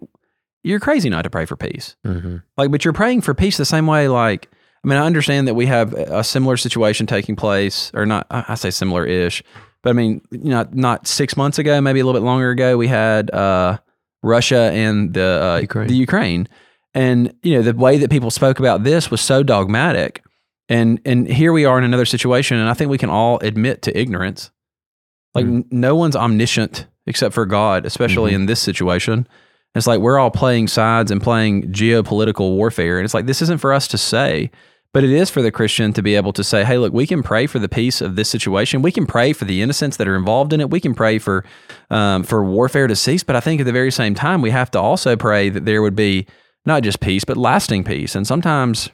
you're 0.63 0.81
crazy 0.81 1.09
not 1.09 1.23
to 1.23 1.31
pray 1.31 1.47
for 1.47 1.57
peace. 1.57 1.97
Mm-hmm. 2.07 2.39
Like, 2.59 2.71
but 2.71 2.85
you're 2.85 2.93
praying 2.93 3.23
for 3.23 3.33
peace 3.33 3.57
the 3.57 3.65
same 3.65 3.87
way. 3.87 4.09
Like, 4.09 4.51
I 4.85 4.89
mean, 4.89 4.99
I 4.99 5.05
understand 5.05 5.47
that 5.49 5.55
we 5.55 5.67
have 5.67 5.93
a 5.93 6.25
similar 6.25 6.57
situation 6.57 7.07
taking 7.07 7.37
place, 7.37 7.91
or 7.95 8.07
not. 8.07 8.27
I 8.31 8.55
say 8.55 8.71
similar-ish, 8.71 9.43
but 9.83 9.91
I 9.91 9.93
mean, 9.93 10.23
you 10.31 10.51
know, 10.51 10.67
not 10.73 11.07
six 11.07 11.37
months 11.37 11.59
ago, 11.59 11.81
maybe 11.81 12.01
a 12.01 12.05
little 12.07 12.19
bit 12.19 12.25
longer 12.25 12.51
ago, 12.51 12.77
we 12.79 12.89
had 12.89 13.31
uh, 13.31 13.79
Russia 14.23 14.71
and 14.73 15.13
the 15.13 15.43
uh, 15.57 15.61
Ukraine. 15.61 15.89
the 15.89 15.95
Ukraine, 15.97 16.49
and 16.95 17.35
you 17.43 17.55
know, 17.57 17.63
the 17.63 17.75
way 17.75 17.99
that 17.99 18.11
people 18.11 18.31
spoke 18.31 18.59
about 18.59 18.83
this 18.85 19.11
was 19.11 19.21
so 19.21 19.43
dogmatic. 19.43 20.23
And 20.71 21.01
and 21.05 21.27
here 21.27 21.53
we 21.53 21.65
are 21.67 21.77
in 21.79 21.85
another 21.85 22.05
situation, 22.07 22.57
and 22.57 22.69
I 22.69 22.75
think 22.75 22.91
we 22.91 22.99
can 22.99 23.11
all 23.11 23.39
admit 23.41 23.83
to 23.83 23.99
ignorance. 23.99 24.51
Like, 25.35 25.45
Mm. 25.45 25.55
n- 25.57 25.65
no 25.71 25.95
one's 25.95 26.17
omniscient 26.17 26.87
except 27.07 27.35
for 27.35 27.45
God, 27.45 27.85
especially 27.87 28.35
in 28.35 28.47
this 28.47 28.61
situation. 28.61 29.27
It's 29.75 29.87
like 29.87 30.01
we're 30.01 30.19
all 30.19 30.31
playing 30.31 30.69
sides 30.69 31.11
and 31.11 31.21
playing 31.23 31.71
geopolitical 31.73 32.57
warfare. 32.57 32.99
And 32.99 33.05
it's 33.05 33.15
like, 33.15 33.27
this 33.27 33.41
isn't 33.43 33.61
for 33.61 33.73
us 33.73 33.87
to 33.89 33.99
say, 33.99 34.51
but 34.93 35.05
it 35.05 35.11
is 35.11 35.31
for 35.31 35.41
the 35.43 35.51
Christian 35.53 35.93
to 35.93 36.03
be 36.03 36.17
able 36.17 36.33
to 36.33 36.43
say, 36.43 36.65
hey, 36.65 36.77
look, 36.79 36.93
we 36.93 37.07
can 37.07 37.23
pray 37.23 37.47
for 37.47 37.59
the 37.59 37.69
peace 37.69 38.01
of 38.01 38.17
this 38.17 38.29
situation. 38.29 38.83
We 38.83 38.91
can 38.93 39.07
pray 39.07 39.33
for 39.33 39.45
the 39.45 39.63
innocents 39.63 39.97
that 39.99 40.09
are 40.09 40.17
involved 40.17 40.53
in 40.53 40.61
it. 40.61 40.71
We 40.71 40.81
can 40.81 40.95
pray 40.95 41.19
for, 41.19 41.45
um, 41.91 42.23
for 42.25 42.43
warfare 42.45 42.87
to 42.89 42.97
cease. 42.97 43.23
But 43.23 43.37
I 43.37 43.41
think 43.41 43.61
at 43.61 43.65
the 43.65 43.73
very 43.73 43.93
same 43.93 44.15
time, 44.15 44.43
we 44.43 44.51
have 44.51 44.71
to 44.73 44.81
also 44.81 45.17
pray 45.17 45.49
that 45.49 45.65
there 45.65 45.81
would 45.83 45.95
be 45.97 46.27
not 46.67 46.83
just 46.83 47.01
peace, 47.01 47.25
but 47.25 47.37
lasting 47.37 47.85
peace. 47.85 48.15
And 48.15 48.27
sometimes, 48.27 48.91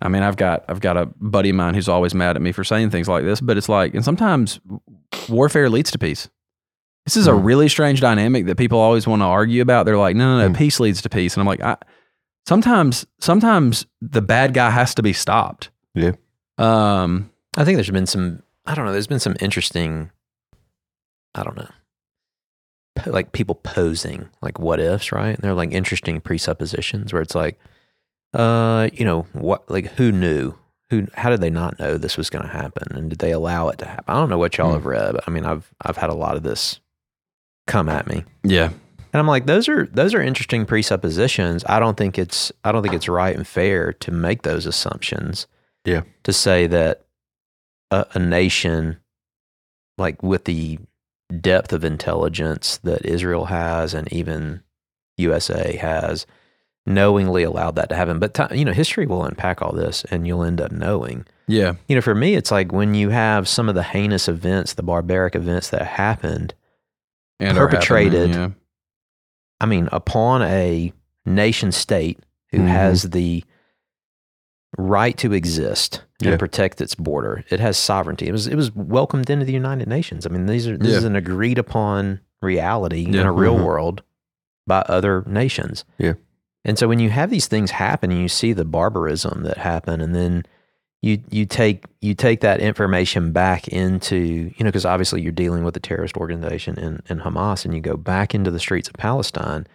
I 0.00 0.08
mean, 0.08 0.22
I've 0.22 0.36
got 0.36 0.64
I've 0.68 0.80
got 0.80 0.96
a 0.96 1.06
buddy 1.20 1.50
of 1.50 1.56
mine 1.56 1.74
who's 1.74 1.88
always 1.88 2.14
mad 2.14 2.36
at 2.36 2.42
me 2.42 2.52
for 2.52 2.64
saying 2.64 2.90
things 2.90 3.08
like 3.08 3.24
this, 3.24 3.40
but 3.40 3.56
it's 3.56 3.68
like, 3.68 3.94
and 3.94 4.04
sometimes 4.04 4.60
warfare 5.28 5.68
leads 5.68 5.90
to 5.92 5.98
peace. 5.98 6.28
This 7.06 7.16
is 7.16 7.26
a 7.26 7.32
Hmm. 7.34 7.42
really 7.44 7.68
strange 7.68 8.00
dynamic 8.00 8.46
that 8.46 8.56
people 8.56 8.78
always 8.78 9.06
want 9.06 9.20
to 9.22 9.26
argue 9.26 9.60
about. 9.62 9.86
They're 9.86 9.98
like, 9.98 10.14
no, 10.16 10.36
no, 10.38 10.42
no, 10.42 10.48
Hmm. 10.48 10.54
peace 10.54 10.78
leads 10.80 11.02
to 11.02 11.08
peace, 11.08 11.34
and 11.34 11.40
I'm 11.40 11.46
like, 11.46 11.60
I, 11.60 11.76
sometimes, 12.46 13.06
sometimes 13.20 13.86
the 14.00 14.22
bad 14.22 14.54
guy 14.54 14.70
has 14.70 14.94
to 14.96 15.02
be 15.02 15.12
stopped. 15.12 15.70
Yeah. 15.94 16.12
Um. 16.58 17.30
I 17.56 17.64
think 17.64 17.76
there's 17.76 17.90
been 17.90 18.06
some, 18.06 18.42
I 18.64 18.74
don't 18.74 18.86
know, 18.86 18.92
there's 18.92 19.06
been 19.06 19.20
some 19.20 19.36
interesting, 19.40 20.10
I 21.34 21.42
don't 21.42 21.56
know, 21.56 21.68
po- 22.96 23.10
like 23.10 23.32
people 23.32 23.54
posing 23.56 24.28
like 24.40 24.58
what 24.58 24.80
ifs, 24.80 25.12
right? 25.12 25.34
And 25.34 25.38
They're 25.38 25.52
like 25.52 25.72
interesting 25.72 26.20
presuppositions 26.22 27.12
where 27.12 27.20
it's 27.20 27.34
like, 27.34 27.58
uh, 28.32 28.88
you 28.94 29.04
know, 29.04 29.26
what, 29.34 29.70
like 29.70 29.92
who 29.92 30.10
knew? 30.12 30.54
Who, 30.88 31.06
how 31.14 31.28
did 31.28 31.42
they 31.42 31.50
not 31.50 31.78
know 31.78 31.98
this 31.98 32.16
was 32.16 32.30
going 32.30 32.44
to 32.46 32.50
happen? 32.50 32.96
And 32.96 33.10
did 33.10 33.18
they 33.18 33.32
allow 33.32 33.68
it 33.68 33.78
to 33.80 33.86
happen? 33.86 34.04
I 34.08 34.14
don't 34.14 34.30
know 34.30 34.38
what 34.38 34.56
y'all 34.56 34.68
Hmm. 34.68 34.74
have 34.74 34.86
read. 34.86 35.12
But 35.12 35.24
I 35.26 35.30
mean, 35.30 35.44
I've, 35.44 35.70
I've 35.82 35.98
had 35.98 36.08
a 36.08 36.14
lot 36.14 36.36
of 36.36 36.42
this 36.42 36.80
come 37.66 37.90
at 37.90 38.06
me. 38.06 38.24
Yeah. 38.44 38.70
And 39.12 39.20
I'm 39.20 39.26
like, 39.26 39.46
those 39.46 39.68
are 39.68 39.86
those 39.86 40.14
are 40.14 40.22
interesting 40.22 40.64
presuppositions. 40.64 41.64
I 41.68 41.78
don't 41.80 41.96
think 41.96 42.18
it's 42.18 42.50
I 42.64 42.72
don't 42.72 42.82
think 42.82 42.94
it's 42.94 43.08
right 43.08 43.36
and 43.36 43.46
fair 43.46 43.92
to 43.94 44.10
make 44.10 44.42
those 44.42 44.64
assumptions. 44.66 45.46
Yeah. 45.84 46.02
To 46.24 46.32
say 46.32 46.66
that 46.68 47.04
a, 47.90 48.06
a 48.14 48.18
nation, 48.18 48.98
like 49.98 50.22
with 50.22 50.44
the 50.44 50.78
depth 51.40 51.72
of 51.72 51.84
intelligence 51.84 52.78
that 52.78 53.04
Israel 53.04 53.46
has, 53.46 53.92
and 53.92 54.10
even 54.12 54.62
USA 55.18 55.76
has, 55.76 56.26
knowingly 56.86 57.42
allowed 57.42 57.76
that 57.76 57.90
to 57.90 57.96
happen. 57.96 58.18
But 58.18 58.34
ti 58.34 58.58
you 58.58 58.64
know, 58.64 58.72
history 58.72 59.06
will 59.06 59.24
unpack 59.24 59.60
all 59.60 59.72
this, 59.72 60.04
and 60.10 60.26
you'll 60.26 60.44
end 60.44 60.60
up 60.60 60.72
knowing. 60.72 61.26
Yeah. 61.48 61.74
You 61.86 61.96
know, 61.96 62.02
for 62.02 62.14
me, 62.14 62.34
it's 62.34 62.50
like 62.50 62.72
when 62.72 62.94
you 62.94 63.10
have 63.10 63.46
some 63.46 63.68
of 63.68 63.74
the 63.74 63.82
heinous 63.82 64.28
events, 64.28 64.74
the 64.74 64.82
barbaric 64.82 65.34
events 65.34 65.68
that 65.70 65.86
happened. 65.86 66.54
And 67.38 67.58
Perpetrated. 67.58 68.54
I 69.62 69.66
mean, 69.66 69.88
upon 69.92 70.42
a 70.42 70.92
nation 71.24 71.72
state 71.72 72.18
who 72.50 72.58
Mhm. 72.58 72.66
has 72.66 73.02
the 73.10 73.44
right 74.78 75.16
to 75.18 75.32
exist 75.32 76.02
Yeah. 76.20 76.30
and 76.30 76.38
protect 76.38 76.80
its 76.80 76.94
border, 76.94 77.44
it 77.50 77.60
has 77.60 77.76
sovereignty. 77.76 78.26
It 78.28 78.32
was 78.32 78.46
it 78.46 78.56
was 78.56 78.74
welcomed 78.74 79.30
into 79.30 79.44
the 79.44 79.52
United 79.52 79.88
Nations. 79.88 80.26
I 80.26 80.30
mean, 80.30 80.46
these 80.46 80.66
are 80.66 80.76
this 80.76 80.90
Yeah. 80.92 80.98
is 80.98 81.04
an 81.04 81.16
agreed 81.16 81.58
upon 81.58 82.20
reality 82.40 83.04
in 83.06 83.14
a 83.20 83.32
real 83.32 83.56
Mhm. 83.58 83.64
world 83.64 84.02
by 84.66 84.80
other 84.88 85.22
nations. 85.26 85.84
Yeah. 85.98 86.14
And 86.64 86.78
so 86.78 86.88
when 86.88 86.98
you 86.98 87.10
have 87.10 87.30
these 87.30 87.46
things 87.48 87.72
happen 87.72 88.10
and 88.10 88.20
you 88.20 88.28
see 88.28 88.52
the 88.52 88.64
barbarism 88.64 89.42
that 89.44 89.58
happen 89.58 90.00
and 90.00 90.14
then 90.14 90.44
you 91.02 91.20
you 91.30 91.44
take 91.46 91.84
you 92.00 92.14
take 92.14 92.40
that 92.40 92.60
information 92.60 93.32
back 93.32 93.68
into 93.68 94.16
you 94.16 94.54
know 94.64 94.66
because 94.66 94.86
obviously 94.86 95.20
you're 95.20 95.32
dealing 95.32 95.64
with 95.64 95.76
a 95.76 95.80
terrorist 95.80 96.16
organization 96.16 96.78
in, 96.78 97.02
in 97.08 97.20
Hamas 97.20 97.64
and 97.64 97.74
you 97.74 97.80
go 97.80 97.96
back 97.96 98.34
into 98.34 98.50
the 98.50 98.60
streets 98.60 98.88
of 98.88 98.94
Palestine 98.94 99.66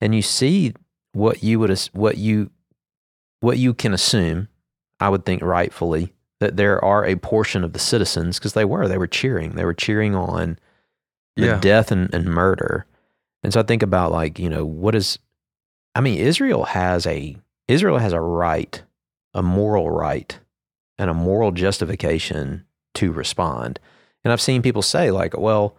and 0.00 0.14
you 0.14 0.22
see 0.22 0.74
what 1.12 1.42
you 1.42 1.58
would 1.60 1.76
what 1.92 2.18
you 2.18 2.50
what 3.40 3.58
you 3.58 3.72
can 3.74 3.94
assume 3.94 4.48
I 5.00 5.08
would 5.08 5.24
think 5.24 5.42
rightfully 5.42 6.12
that 6.40 6.56
there 6.56 6.84
are 6.84 7.04
a 7.04 7.14
portion 7.16 7.62
of 7.64 7.72
the 7.72 7.78
citizens 7.78 8.38
because 8.38 8.54
they 8.54 8.64
were 8.64 8.88
they 8.88 8.98
were 8.98 9.06
cheering 9.06 9.52
they 9.52 9.64
were 9.64 9.74
cheering 9.74 10.14
on 10.16 10.58
the 11.36 11.46
Yeah. 11.46 11.60
death 11.60 11.92
and, 11.92 12.12
and 12.12 12.24
murder 12.26 12.86
and 13.44 13.52
so 13.52 13.60
I 13.60 13.62
think 13.62 13.82
about 13.82 14.10
like 14.10 14.38
you 14.40 14.48
know 14.50 14.64
what 14.64 14.94
is 14.96 15.18
I 15.94 16.00
mean 16.00 16.18
Israel 16.18 16.64
has 16.64 17.06
a 17.06 17.36
Israel 17.68 17.98
has 17.98 18.12
a 18.12 18.20
right 18.20 18.82
a 19.34 19.42
moral 19.42 19.88
right 19.90 20.38
and 20.98 21.10
a 21.10 21.14
moral 21.14 21.50
justification 21.52 22.64
to 22.94 23.12
respond. 23.12 23.80
And 24.24 24.32
I've 24.32 24.40
seen 24.40 24.62
people 24.62 24.82
say, 24.82 25.10
like, 25.10 25.36
well, 25.36 25.76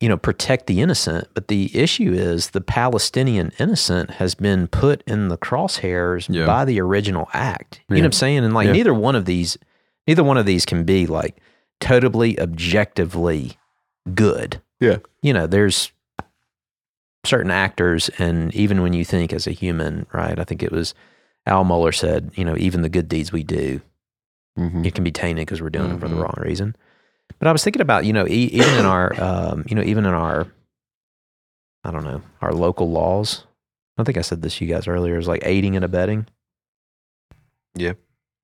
you 0.00 0.08
know, 0.08 0.16
protect 0.16 0.66
the 0.68 0.80
innocent. 0.80 1.26
But 1.34 1.48
the 1.48 1.76
issue 1.76 2.12
is 2.12 2.50
the 2.50 2.60
Palestinian 2.60 3.50
innocent 3.58 4.10
has 4.12 4.34
been 4.36 4.68
put 4.68 5.02
in 5.08 5.28
the 5.28 5.38
crosshairs 5.38 6.32
Yeah. 6.32 6.46
by 6.46 6.64
the 6.64 6.80
original 6.80 7.28
act. 7.32 7.80
You 7.88 7.96
know 7.96 8.02
what 8.02 8.06
I'm 8.06 8.12
saying? 8.12 8.44
And 8.44 8.54
like, 8.54 8.66
Yeah. 8.66 8.72
neither 8.74 8.94
one 8.94 9.16
of 9.16 9.24
these, 9.24 9.58
neither 10.06 10.22
one 10.22 10.36
of 10.36 10.46
these 10.46 10.64
can 10.64 10.84
be 10.84 11.06
like 11.06 11.36
totally 11.80 12.38
objectively 12.38 13.56
good. 14.14 14.60
Yeah. 14.78 14.98
You 15.22 15.32
know, 15.32 15.46
there's 15.48 15.90
certain 17.24 17.50
actors, 17.50 18.08
and 18.18 18.54
even 18.54 18.80
when 18.82 18.92
you 18.92 19.04
think 19.04 19.32
as 19.32 19.46
a 19.46 19.50
human, 19.52 20.06
right? 20.12 20.38
I 20.38 20.44
think 20.44 20.62
it 20.62 20.70
was 20.72 20.94
Al 21.46 21.64
Mohler 21.64 21.94
said, 21.94 22.30
you 22.36 22.44
know, 22.44 22.56
even 22.56 22.82
the 22.82 22.88
good 22.88 23.08
deeds 23.08 23.32
we 23.32 23.42
do, 23.42 23.80
Mhm. 24.58 24.84
it 24.84 24.94
can 24.94 25.04
be 25.04 25.12
tainted 25.12 25.46
because 25.46 25.62
we're 25.62 25.70
doing 25.70 25.92
it 25.92 26.00
for 26.00 26.08
the 26.08 26.16
Mhm. 26.16 26.22
wrong 26.22 26.34
reason. 26.38 26.74
But 27.38 27.46
I 27.48 27.52
was 27.52 27.62
thinking 27.62 27.82
about, 27.82 28.04
you 28.04 28.12
know, 28.12 28.26
e- 28.26 28.50
even 28.52 28.74
in 28.78 28.84
our, 28.86 29.12
um, 29.22 29.64
you 29.68 29.74
know, 29.76 29.82
even 29.82 30.04
in 30.04 30.12
our, 30.14 30.46
I 31.84 31.90
don't 31.90 32.04
know, 32.04 32.22
our 32.42 32.52
local 32.52 32.90
laws. 32.90 33.44
I 33.98 34.04
think 34.04 34.18
I 34.18 34.22
said 34.22 34.42
this 34.42 34.56
to 34.58 34.64
you 34.64 34.72
guys 34.74 34.86
earlier. 34.88 35.18
Is 35.18 35.28
like 35.28 35.42
aiding 35.44 35.76
and 35.76 35.84
abetting. 35.84 36.26
Yeah. 37.74 37.92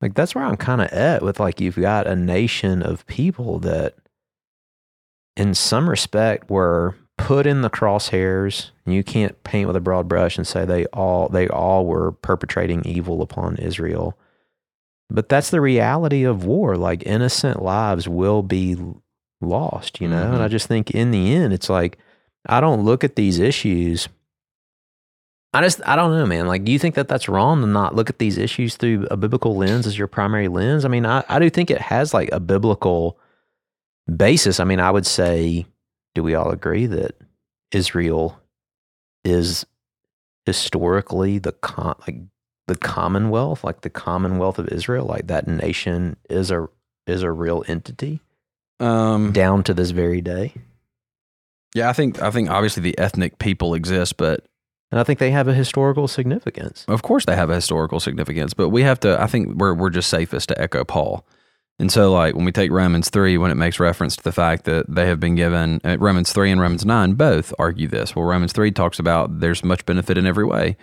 Like 0.00 0.14
that's 0.14 0.35
where 0.35 0.44
I'm 0.44 0.56
kind 0.56 0.80
of 0.83 0.88
at 0.88 1.23
with 1.23 1.40
like 1.40 1.61
you've 1.61 1.76
got 1.76 2.06
a 2.06 2.14
nation 2.16 2.83
of 2.83 3.06
people 3.06 3.59
that, 3.61 3.94
in 5.37 5.54
some 5.54 5.88
respect, 5.88 6.50
were 6.50 6.94
put 7.16 7.47
in 7.47 7.62
the 7.62 7.71
crosshairs. 7.71 8.71
You 8.87 9.02
can't 9.02 9.42
paint 9.44 9.66
with 9.66 9.76
a 9.76 9.80
broad 9.80 10.09
brush 10.09 10.37
and 10.37 10.47
say 10.47 10.64
they 10.64 10.85
all 10.87 11.28
they 11.28 11.49
all 11.49 11.87
were 11.87 12.12
perpetrating 12.12 12.85
evil 12.85 13.23
upon 13.23 13.56
Israel. 13.56 14.18
But 15.11 15.28
that's 15.28 15.50
the 15.50 15.61
reality 15.61 16.25
of 16.25 16.44
war. 16.44 16.76
Like 16.76 17.06
innocent 17.06 17.62
lives 17.62 18.08
will 18.08 18.42
be 18.42 18.76
lost, 19.40 20.00
you 20.00 20.08
know? 20.08 20.23
And 20.23 20.37
I 20.37 20.38
mm-hmm. 20.38 20.52
just 20.52 20.66
think 20.66 20.90
in 20.90 21.11
the 21.11 21.34
end, 21.34 21.52
it's 21.52 21.68
like, 21.68 21.99
I 22.46 22.61
don't 22.61 22.84
look 22.84 23.04
at 23.04 23.16
these 23.16 23.38
issues. 23.38 24.08
I 25.52 25.62
just, 25.62 25.80
I 25.87 25.94
don't 25.94 26.11
know, 26.11 26.26
man. 26.26 26.46
Like, 26.46 26.64
do 26.64 26.73
you 26.73 26.78
think 26.78 26.96
that 26.96 27.06
that's 27.06 27.28
wrong 27.28 27.61
to 27.61 27.66
not 27.66 27.94
look 27.94 28.11
at 28.11 28.18
these 28.18 28.38
issues 28.38 28.76
through 28.76 29.06
a 29.11 29.16
biblical 29.16 29.56
lens 29.56 29.87
as 29.87 29.96
your 29.96 30.08
primary 30.08 30.49
lens? 30.49 30.84
I 30.84 30.88
mean, 30.88 31.06
I, 31.06 31.23
I 31.28 31.38
do 31.38 31.49
think 31.49 31.70
it 31.70 31.80
has 31.80 32.12
like 32.12 32.30
a 32.32 32.40
biblical 32.40 33.18
basis. 34.16 34.58
I 34.58 34.64
mean, 34.64 34.80
I 34.80 34.90
would 34.90 35.06
say, 35.06 35.66
do 36.14 36.23
we 36.23 36.34
all 36.34 36.50
agree 36.50 36.87
that 36.87 37.14
Israel 37.70 38.40
is 39.25 39.64
historically 40.44 41.38
the 41.38 41.52
con, 41.52 41.94
like 42.06 42.16
the 42.66 42.76
Commonwealth, 42.76 43.62
like 43.64 43.83
the 43.83 43.90
Commonwealth 43.90 44.59
of 44.59 44.68
Israel, 44.68 45.06
like 45.06 45.26
that 45.26 45.47
nation 45.47 46.16
is 46.30 46.50
a 46.50 46.68
is 47.06 47.23
a 47.23 47.30
real 47.30 47.62
entity 47.68 48.21
Um, 48.80 49.33
down 49.33 49.62
to 49.64 49.75
this 49.75 49.90
very 49.90 50.21
day. 50.21 50.54
yeah, 51.75 51.88
I 51.90 51.92
think 51.92 52.23
I 52.23 52.30
think 52.30 52.50
obviously 52.50 52.83
the 52.83 52.99
ethnic 52.99 53.38
people 53.38 53.75
exist, 53.75 54.16
but 54.16 54.44
And 54.90 55.00
I 55.00 55.04
think 55.04 55.18
they 55.18 55.30
have 55.33 55.49
a 55.49 55.54
historical 55.54 56.09
significance. 56.09 56.85
of 56.88 57.02
course 57.02 57.25
they 57.26 57.37
have 57.37 57.50
a 57.50 57.54
historical 57.56 58.00
significance. 58.00 58.54
But 58.54 58.71
we 58.71 58.83
have 58.83 59.00
to. 59.00 59.21
I 59.21 59.26
think 59.26 59.56
we're 59.56 59.75
we're 59.75 59.90
just 59.90 60.09
safest 60.09 60.49
to 60.49 60.61
echo 60.61 60.85
Paul. 60.85 61.26
And 61.80 61.90
so, 61.90 62.12
like 62.12 62.37
when 62.37 62.44
we 62.44 62.52
take 62.52 62.71
Romans 62.71 63.11
three, 63.11 63.37
when 63.37 63.50
it 63.50 63.56
makes 63.56 63.80
reference 63.80 64.16
to 64.16 64.23
the 64.23 64.30
fact 64.33 64.64
that 64.64 64.87
they 64.88 65.06
have 65.06 65.18
been 65.18 65.35
given 65.35 65.80
uh, 65.85 65.97
Romans 65.99 66.33
three 66.33 66.52
and 66.52 66.61
Romans 66.61 66.87
nine 66.87 67.14
both 67.14 67.52
argue 67.59 67.88
this. 67.88 68.14
Well, 68.14 68.25
Romans 68.25 68.52
three 68.52 68.71
talks 68.71 68.99
about 69.00 69.40
there's 69.40 69.64
much 69.64 69.85
benefit 69.85 70.16
in 70.16 70.25
every 70.25 70.44
way, 70.44 70.76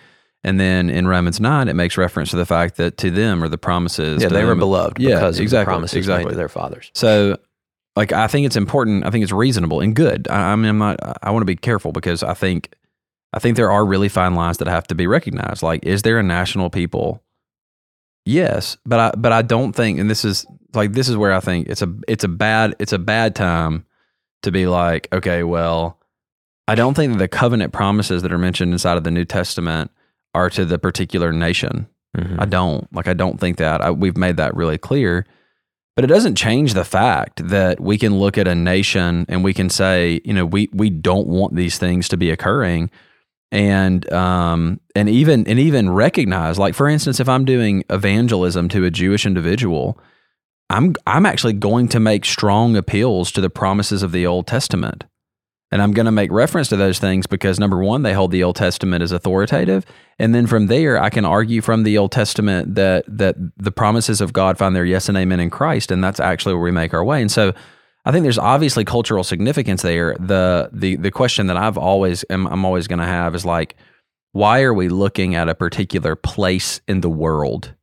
and 0.43 0.59
then 0.59 0.89
in 0.89 1.07
Romans 1.07 1.39
nine 1.39 1.67
it 1.67 1.75
makes 1.75 1.97
reference 1.97 2.31
to 2.31 2.35
the 2.35 2.45
fact 2.45 2.77
that 2.77 2.97
to 2.97 3.11
them 3.11 3.43
are 3.43 3.49
the 3.49 3.57
promises. 3.57 4.21
Yeah, 4.21 4.29
they 4.29 4.43
were 4.43 4.55
beloved 4.55 4.99
Yeah, 4.99 5.15
because 5.15 5.37
of 5.37 5.43
exactly, 5.43 5.71
the 5.71 5.75
promises 5.75 5.93
made 5.93 5.99
exactly. 5.99 6.31
to 6.31 6.37
their 6.37 6.49
fathers. 6.49 6.91
So, 6.93 7.37
like, 7.95 8.11
I 8.11 8.27
think 8.27 8.45
it's 8.45 8.55
important. 8.55 9.05
I 9.05 9.09
think 9.09 9.23
it's 9.23 9.33
reasonable 9.33 9.81
and 9.81 9.95
good. 9.95 10.27
I, 10.29 10.53
I 10.53 10.55
mean, 10.55 10.69
I'm 10.69 10.77
not. 10.77 10.99
I 11.21 11.31
want 11.31 11.41
to 11.41 11.45
be 11.45 11.55
careful 11.55 11.91
because 11.91 12.23
I 12.23 12.33
think, 12.33 12.73
I 13.33 13.39
think 13.39 13.57
there 13.57 13.69
are 13.69 13.85
really 13.85 14.09
fine 14.09 14.33
lines 14.35 14.57
that 14.59 14.67
have 14.67 14.87
to 14.87 14.95
be 14.95 15.07
recognized. 15.07 15.61
Like, 15.61 15.85
is 15.85 16.01
there 16.01 16.17
a 16.17 16.23
national 16.23 16.69
people? 16.69 17.21
Yes, 18.25 18.77
but 18.85 18.99
I, 18.99 19.11
but 19.17 19.31
I 19.31 19.41
don't 19.41 19.73
think, 19.73 19.99
and 19.99 20.09
this 20.09 20.23
is 20.23 20.45
like 20.73 20.93
this 20.93 21.09
is 21.09 21.17
where 21.17 21.33
I 21.33 21.39
think 21.39 21.67
it's 21.67 21.81
a, 21.81 21.93
it's 22.07 22.23
a 22.23 22.27
bad, 22.27 22.75
it's 22.79 22.93
a 22.93 22.99
bad 22.99 23.35
time 23.35 23.85
to 24.43 24.51
be 24.51 24.67
like, 24.67 25.07
okay, 25.11 25.43
well, 25.43 25.99
I 26.67 26.75
don't 26.75 26.93
think 26.93 27.13
that 27.13 27.19
the 27.19 27.27
covenant 27.27 27.73
promises 27.73 28.21
that 28.21 28.31
are 28.31 28.37
mentioned 28.37 28.71
inside 28.71 28.95
of 28.95 29.03
the 29.03 29.11
New 29.11 29.25
Testament 29.25 29.91
are 30.33 30.49
to 30.49 30.65
the 30.65 30.79
particular 30.79 31.31
nation. 31.31 31.87
Mhm. 32.17 32.35
I 32.39 32.45
don't 32.45 32.93
like. 32.93 33.07
I 33.07 33.13
don't 33.13 33.39
think 33.39 33.57
that. 33.57 33.81
I, 33.81 33.91
we've 33.91 34.17
made 34.17 34.37
that 34.37 34.55
really 34.55 34.77
clear. 34.77 35.25
But 35.95 36.05
it 36.05 36.07
doesn't 36.07 36.35
change 36.35 36.73
the 36.73 36.85
fact 36.85 37.47
that 37.49 37.79
we 37.81 37.97
can 37.97 38.17
look 38.17 38.37
at 38.37 38.47
a 38.47 38.55
nation 38.55 39.25
and 39.27 39.43
we 39.43 39.53
can 39.53 39.69
say, 39.69 40.21
you 40.23 40.33
know, 40.33 40.45
we 40.45 40.69
we 40.73 40.89
don't 40.89 41.27
want 41.27 41.55
these 41.55 41.77
things 41.77 42.07
to 42.09 42.17
be 42.17 42.29
occurring, 42.31 42.89
and 43.51 44.11
um 44.13 44.79
and 44.95 45.09
even 45.09 45.45
and 45.47 45.59
even 45.59 45.89
recognize, 45.89 46.57
like 46.57 46.75
for 46.75 46.87
instance, 46.87 47.19
if 47.19 47.27
I'm 47.27 47.45
doing 47.45 47.83
evangelism 47.89 48.69
to 48.69 48.85
a 48.85 48.89
Jewish 48.91 49.25
individual, 49.25 49.99
I'm 50.69 50.95
I'm 51.05 51.25
actually 51.25 51.53
going 51.53 51.89
to 51.89 51.99
make 51.99 52.23
strong 52.25 52.77
appeals 52.77 53.31
to 53.33 53.41
the 53.41 53.49
promises 53.49 54.01
of 54.01 54.13
the 54.13 54.25
Old 54.25 54.47
Testament. 54.47 55.03
And 55.71 55.81
I'm 55.81 55.93
going 55.93 56.05
to 56.05 56.11
make 56.11 56.31
reference 56.31 56.67
to 56.69 56.75
those 56.75 56.99
things 56.99 57.27
because 57.27 57.57
number 57.57 57.81
one, 57.81 58.03
they 58.03 58.13
hold 58.13 58.31
the 58.31 58.43
Old 58.43 58.57
Testament 58.57 59.01
as 59.01 59.13
authoritative, 59.13 59.85
and 60.19 60.35
then 60.35 60.45
from 60.45 60.67
there, 60.67 61.01
I 61.01 61.09
can 61.09 61.23
argue 61.23 61.61
from 61.61 61.83
the 61.83 61.97
Old 61.97 62.11
Testament 62.11 62.75
that 62.75 63.05
that 63.07 63.35
the 63.57 63.71
promises 63.71 64.19
of 64.19 64.33
God 64.33 64.57
find 64.57 64.75
their 64.75 64.85
yes 64.85 65.07
and 65.07 65.17
amen 65.17 65.39
in 65.39 65.49
Christ, 65.49 65.91
and 65.91 66.03
that's 66.03 66.19
actually 66.19 66.55
where 66.55 66.63
we 66.63 66.71
make 66.71 66.93
our 66.93 67.03
way. 67.03 67.21
And 67.21 67.31
so, 67.31 67.53
I 68.03 68.11
think 68.11 68.23
there's 68.23 68.37
obviously 68.37 68.83
cultural 68.83 69.23
significance 69.23 69.81
there. 69.81 70.15
The 70.19 70.69
the 70.73 70.97
the 70.97 71.11
question 71.11 71.47
that 71.47 71.57
I've 71.57 71.77
always 71.77 72.25
am 72.29 72.47
I'm 72.47 72.65
always 72.65 72.87
going 72.87 72.99
to 72.99 73.05
have 73.05 73.33
is 73.33 73.45
like, 73.45 73.75
why 74.31 74.63
are 74.63 74.73
we 74.73 74.89
looking 74.89 75.35
at 75.35 75.49
a 75.49 75.55
particular 75.55 76.15
place 76.15 76.81
in 76.87 77.01
the 77.01 77.09
world, 77.09 77.73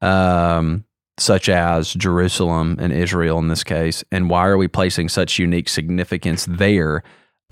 um, 0.00 0.84
such 1.18 1.48
as 1.48 1.94
Jerusalem 1.94 2.76
and 2.80 2.92
Israel 2.92 3.38
in 3.38 3.48
this 3.48 3.64
case, 3.64 4.02
and 4.10 4.30
why 4.30 4.46
are 4.46 4.56
we 4.56 4.68
placing 4.68 5.08
such 5.08 5.38
unique 5.38 5.68
significance 5.68 6.46
there? 6.48 7.02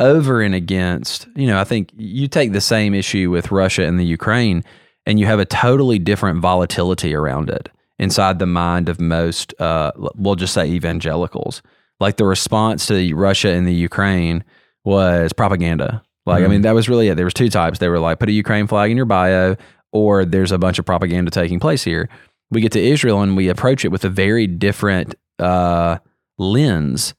over 0.00 0.40
and 0.40 0.54
against, 0.54 1.28
you 1.36 1.46
know, 1.46 1.60
I 1.60 1.64
think 1.64 1.90
you 1.94 2.26
take 2.26 2.52
the 2.52 2.60
same 2.60 2.94
issue 2.94 3.30
with 3.30 3.52
Russia 3.52 3.84
and 3.84 4.00
the 4.00 4.04
Ukraine, 4.04 4.64
and 5.06 5.20
you 5.20 5.26
have 5.26 5.38
a 5.38 5.44
totally 5.44 5.98
different 5.98 6.40
volatility 6.40 7.14
around 7.14 7.50
it 7.50 7.68
inside 7.98 8.38
the 8.38 8.46
mind 8.46 8.88
of 8.88 8.98
most, 8.98 9.58
uh, 9.60 9.92
we'll 10.16 10.34
just 10.34 10.54
say 10.54 10.66
evangelicals. 10.66 11.62
Like 12.00 12.16
the 12.16 12.24
response 12.24 12.86
to 12.86 13.14
Russia 13.14 13.50
and 13.50 13.66
the 13.66 13.74
Ukraine 13.74 14.42
was 14.84 15.34
propaganda. 15.34 16.02
Like, 16.24 16.44
I 16.44 16.46
mean, 16.48 16.62
that 16.62 16.74
was 16.74 16.88
really 16.88 17.08
it. 17.08 17.16
There 17.16 17.26
was 17.26 17.34
two 17.34 17.50
types. 17.50 17.78
They 17.78 17.88
were 17.88 17.98
like, 17.98 18.18
put 18.18 18.28
a 18.28 18.32
Ukraine 18.32 18.66
flag 18.66 18.90
in 18.90 18.96
your 18.96 19.06
bio, 19.06 19.56
or 19.92 20.24
there's 20.24 20.52
a 20.52 20.58
bunch 20.58 20.78
of 20.78 20.86
propaganda 20.86 21.30
taking 21.30 21.60
place 21.60 21.84
here. 21.84 22.08
We 22.50 22.60
get 22.60 22.72
to 22.72 22.80
Israel 22.80 23.22
and 23.22 23.36
we 23.36 23.48
approach 23.48 23.84
it 23.84 23.88
with 23.88 24.04
a 24.04 24.08
very 24.08 24.46
different 24.46 25.14
uh, 25.38 25.98
lens. 26.38 27.14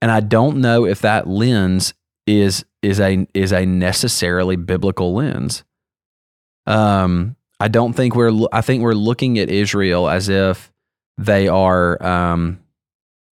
And 0.00 0.10
I 0.10 0.20
don't 0.20 0.58
know 0.58 0.84
if 0.84 1.00
that 1.02 1.28
lens 1.28 1.94
is 2.26 2.64
is 2.82 3.00
a 3.00 3.26
is 3.34 3.52
a 3.52 3.64
necessarily 3.64 4.56
biblical 4.56 5.14
lens. 5.14 5.64
Um, 6.66 7.36
I 7.60 7.68
don't 7.68 7.92
think 7.92 8.14
we're 8.14 8.46
I 8.52 8.60
think 8.60 8.82
we're 8.82 8.94
looking 8.94 9.38
at 9.38 9.50
Israel 9.50 10.08
as 10.08 10.28
if 10.28 10.72
they 11.18 11.48
are. 11.48 12.02
Um, 12.04 12.60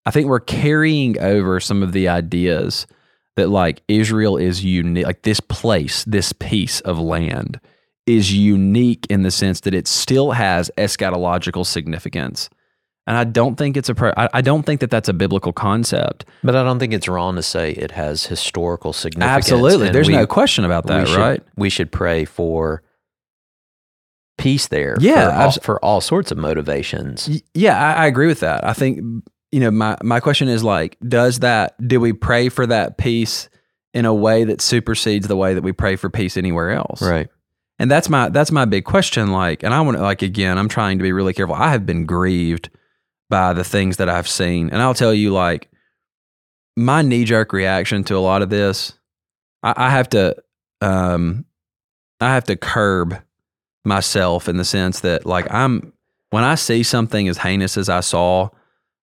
I 0.06 0.12
think 0.12 0.28
we're 0.28 0.40
carrying 0.40 1.20
over 1.20 1.60
some 1.60 1.82
of 1.82 1.92
the 1.92 2.08
ideas 2.08 2.86
that 3.36 3.48
like 3.48 3.82
Israel 3.88 4.36
is 4.36 4.64
unique, 4.64 5.06
like 5.06 5.22
this 5.22 5.40
place, 5.40 6.04
this 6.04 6.32
piece 6.32 6.80
of 6.80 6.98
land 6.98 7.60
is 8.16 8.32
unique 8.32 9.06
in 9.08 9.22
the 9.22 9.30
sense 9.30 9.60
that 9.60 9.74
it 9.74 9.86
still 9.86 10.32
has 10.32 10.70
eschatological 10.76 11.64
significance. 11.64 12.50
And 13.06 13.16
I 13.16 13.24
don't 13.24 13.56
think 13.56 13.76
it's 13.76 13.88
a. 13.88 13.94
Pro- 13.94 14.12
I, 14.16 14.40
don't 14.40 14.64
think 14.64 14.80
that 14.80 14.90
that's 14.90 15.08
a 15.08 15.12
biblical 15.12 15.52
concept. 15.52 16.26
But 16.44 16.54
I 16.54 16.62
don't 16.62 16.78
think 16.78 16.92
it's 16.92 17.08
wrong 17.08 17.34
to 17.36 17.42
say 17.42 17.72
it 17.72 17.90
has 17.92 18.26
historical 18.26 18.92
significance. 18.92 19.36
Absolutely, 19.46 19.86
and 19.86 19.94
there's 19.94 20.06
we- 20.06 20.14
no 20.14 20.26
question 20.26 20.64
about 20.64 20.84
we 20.84 20.90
that, 20.90 21.08
should, 21.08 21.18
right? 21.18 21.42
We 21.56 21.70
should 21.70 21.90
pray 21.90 22.24
for 22.24 22.82
peace 24.38 24.68
there. 24.68 24.96
Yeah, 25.00 25.30
for 25.30 25.36
all, 25.42 25.52
for 25.52 25.84
all 25.84 26.00
sorts 26.00 26.30
of 26.30 26.38
motivations. 26.38 27.28
Y- 27.28 27.40
Yeah, 27.54 27.78
I, 27.78 28.04
I 28.04 28.06
agree 28.06 28.26
with 28.26 28.40
that. 28.40 28.64
I 28.64 28.74
think 28.74 29.00
you 29.50 29.60
know 29.60 29.70
my 29.70 29.96
my 30.02 30.20
question 30.20 30.48
is 30.48 30.62
like, 30.62 30.96
does 31.06 31.40
that 31.40 31.74
do 31.86 32.00
we 32.00 32.12
pray 32.12 32.48
for 32.48 32.66
that 32.66 32.96
peace 32.98 33.48
in 33.92 34.04
a 34.04 34.14
way 34.14 34.44
that 34.44 34.60
supersedes 34.60 35.26
the 35.26 35.36
way 35.36 35.54
that 35.54 35.62
we 35.62 35.72
pray 35.72 35.96
for 35.96 36.10
peace 36.10 36.36
anywhere 36.36 36.70
else? 36.70 37.02
Right. 37.02 37.28
And 37.80 37.90
that's 37.90 38.10
my 38.10 38.28
that's 38.28 38.52
my 38.52 38.66
big 38.66 38.84
question. 38.84 39.32
Like, 39.32 39.62
and 39.64 39.72
I 39.72 39.80
want 39.80 39.96
to 39.96 40.02
like 40.02 40.20
again, 40.22 40.58
I'm 40.58 40.68
trying 40.68 40.98
to 40.98 41.02
be 41.02 41.12
really 41.12 41.32
careful. 41.32 41.54
I 41.56 41.70
have 41.70 41.86
been 41.86 42.04
grieved 42.04 42.68
by 43.30 43.54
the 43.54 43.64
things 43.64 43.96
that 43.96 44.08
I've 44.08 44.28
seen, 44.28 44.68
and 44.70 44.82
I'll 44.82 44.92
tell 44.94 45.14
you, 45.14 45.32
like, 45.32 45.68
my 46.76 47.00
knee 47.00 47.24
jerk 47.24 47.52
reaction 47.54 48.04
to 48.04 48.16
a 48.16 48.18
lot 48.18 48.42
of 48.42 48.50
this, 48.50 48.92
I, 49.62 49.72
I 49.76 49.90
have 49.90 50.10
to, 50.10 50.36
um, 50.80 51.46
I 52.20 52.34
have 52.34 52.44
to 52.44 52.56
curb 52.56 53.16
myself 53.84 54.46
in 54.48 54.56
the 54.58 54.64
sense 54.64 55.00
that, 55.00 55.24
like, 55.24 55.50
I'm 55.50 55.92
when 56.30 56.44
I 56.44 56.56
see 56.56 56.82
something 56.82 57.28
as 57.28 57.38
heinous 57.38 57.78
as 57.78 57.88
I 57.88 58.00
saw, 58.00 58.50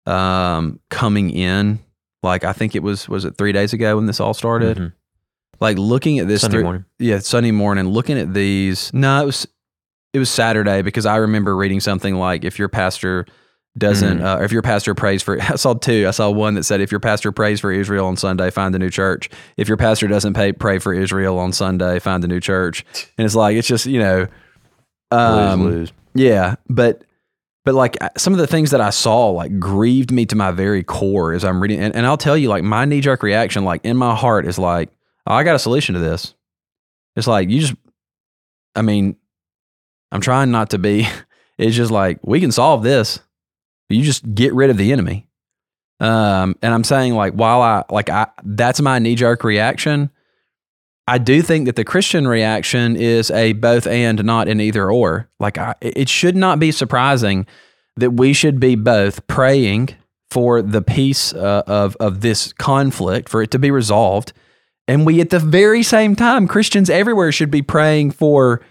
um, 0.05 0.79
coming 0.89 1.31
in, 1.31 1.79
like 2.22 2.43
I 2.43 2.53
think 2.53 2.75
it 2.75 2.84
was 2.84 3.10
was 3.10 3.25
it 3.25 3.38
three 3.38 3.53
days 3.53 3.74
ago 3.74 3.96
when 3.96 4.05
this 4.05 4.19
all 4.19 4.36
started. 4.36 4.77
Mhm. 4.77 4.93
Like 5.59 5.77
looking 5.77 6.19
at 6.19 6.27
this 6.27 6.41
Sunday 6.41 6.57
through- 6.57 6.63
morning. 6.63 6.85
yeah, 6.99 7.19
Sunday 7.19 7.51
morning, 7.51 7.87
looking 7.87 8.17
at 8.19 8.33
these. 8.33 8.91
No, 8.93 9.21
it 9.23 9.25
was 9.25 9.47
it 10.13 10.19
was 10.19 10.29
Saturday 10.29 10.81
because 10.81 11.05
I 11.05 11.17
remember 11.17 11.55
reading 11.55 11.79
something 11.79 12.15
like 12.15 12.43
if 12.45 12.57
your 12.59 12.69
pastor 12.69 13.25
doesn't, 13.77 14.19
Mm. 14.19 14.23
uh, 14.39 14.43
if 14.43 14.51
your 14.51 14.63
pastor 14.63 14.95
prays 14.95 15.21
for, 15.21 15.39
I 15.41 15.55
saw 15.55 15.73
two. 15.75 16.05
I 16.07 16.11
saw 16.11 16.29
one 16.31 16.55
that 16.55 16.63
said 16.63 16.81
if 16.81 16.89
your 16.91 16.99
pastor 16.99 17.31
prays 17.31 17.59
for 17.59 17.71
Israel 17.71 18.07
on 18.07 18.17
Sunday, 18.17 18.49
find 18.49 18.73
a 18.73 18.79
new 18.79 18.89
church. 18.89 19.29
If 19.55 19.67
your 19.67 19.77
pastor 19.77 20.07
doesn't 20.07 20.33
pay, 20.33 20.51
pray 20.51 20.79
for 20.79 20.93
Israel 20.93 21.37
on 21.37 21.53
Sunday, 21.53 21.99
find 21.99 22.23
a 22.23 22.27
new 22.27 22.39
church. 22.39 22.83
And 23.17 23.25
it's 23.25 23.35
like 23.35 23.55
it's 23.55 23.67
just 23.67 23.85
you 23.85 23.99
know, 23.99 24.27
um, 25.11 25.63
lose, 25.63 25.73
lose. 25.73 25.91
yeah, 26.15 26.55
but 26.69 27.03
but 27.65 27.75
like 27.75 27.97
some 28.17 28.33
of 28.33 28.39
the 28.39 28.47
things 28.47 28.71
that 28.71 28.81
I 28.81 28.89
saw 28.91 29.29
like 29.29 29.59
grieved 29.59 30.11
me 30.11 30.25
to 30.27 30.35
my 30.35 30.51
very 30.51 30.83
core 30.83 31.33
as 31.33 31.43
I'm 31.43 31.61
reading, 31.61 31.79
and, 31.79 31.95
and 31.95 32.05
I'll 32.05 32.17
tell 32.17 32.37
you 32.37 32.49
like 32.49 32.63
my 32.63 32.85
knee 32.85 33.01
jerk 33.01 33.21
reaction 33.23 33.63
like 33.65 33.81
in 33.83 33.97
my 33.97 34.15
heart 34.15 34.47
is 34.47 34.57
like 34.57 34.89
oh, 35.27 35.34
I 35.34 35.43
got 35.43 35.55
a 35.55 35.60
solution 35.60 35.96
to 35.96 36.01
this. 36.01 36.34
It's 37.15 37.27
like 37.27 37.50
you 37.50 37.62
just, 37.62 37.75
I 38.75 38.81
mean, 38.81 39.15
I'm 40.12 40.22
trying 40.22 40.51
not 40.51 40.72
to 40.72 40.77
be. 40.77 41.07
It's 41.60 41.75
just 41.75 41.89
like 41.89 42.19
we 42.22 42.39
can 42.39 42.51
solve 42.51 42.84
this. 42.84 43.19
You 43.89 44.03
just 44.03 44.36
get 44.36 44.53
rid 44.53 44.69
of 44.69 44.77
the 44.77 44.91
enemy. 44.91 45.27
Um, 46.00 46.55
and 46.62 46.72
I'm 46.72 46.84
saying 46.84 47.15
like 47.15 47.34
while 47.34 47.63
I 47.63 47.84
like 47.89 48.12
I 48.12 48.27
that's 48.43 48.79
my 48.79 49.00
knee 49.00 49.15
jerk 49.15 49.43
reaction. 49.43 50.12
I 51.07 51.17
do 51.17 51.41
think 51.41 51.65
that 51.65 51.77
the 51.77 51.86
Christian 51.86 52.27
reaction 52.27 52.96
is 52.96 53.31
a 53.31 53.53
both 53.53 53.88
and 53.88 54.24
not 54.24 54.48
an 54.48 54.60
either 54.60 54.91
or. 54.91 55.29
Like 55.39 55.57
I, 55.57 55.74
it 55.81 56.10
should 56.10 56.36
not 56.36 56.60
be 56.60 56.72
surprising 56.72 57.48
that 57.96 58.12
we 58.12 58.34
should 58.34 58.60
be 58.60 58.75
both 58.75 59.25
praying 59.25 59.89
for 60.29 60.62
the 60.62 60.81
peace 60.81 61.34
uh, 61.34 61.63
of 61.65 61.96
of 62.00 62.22
this 62.22 62.53
conflict 62.53 63.29
for 63.29 63.41
it 63.41 63.51
to 63.51 63.60
be 63.60 63.72
resolved, 63.72 64.34
and 64.88 65.06
we 65.06 65.20
at 65.22 65.29
the 65.29 65.39
very 65.39 65.84
same 65.84 66.15
time 66.15 66.48
Christians 66.48 66.89
everywhere 66.89 67.32
should 67.32 67.51
be 67.51 67.62
praying 67.62 68.12
for 68.12 68.62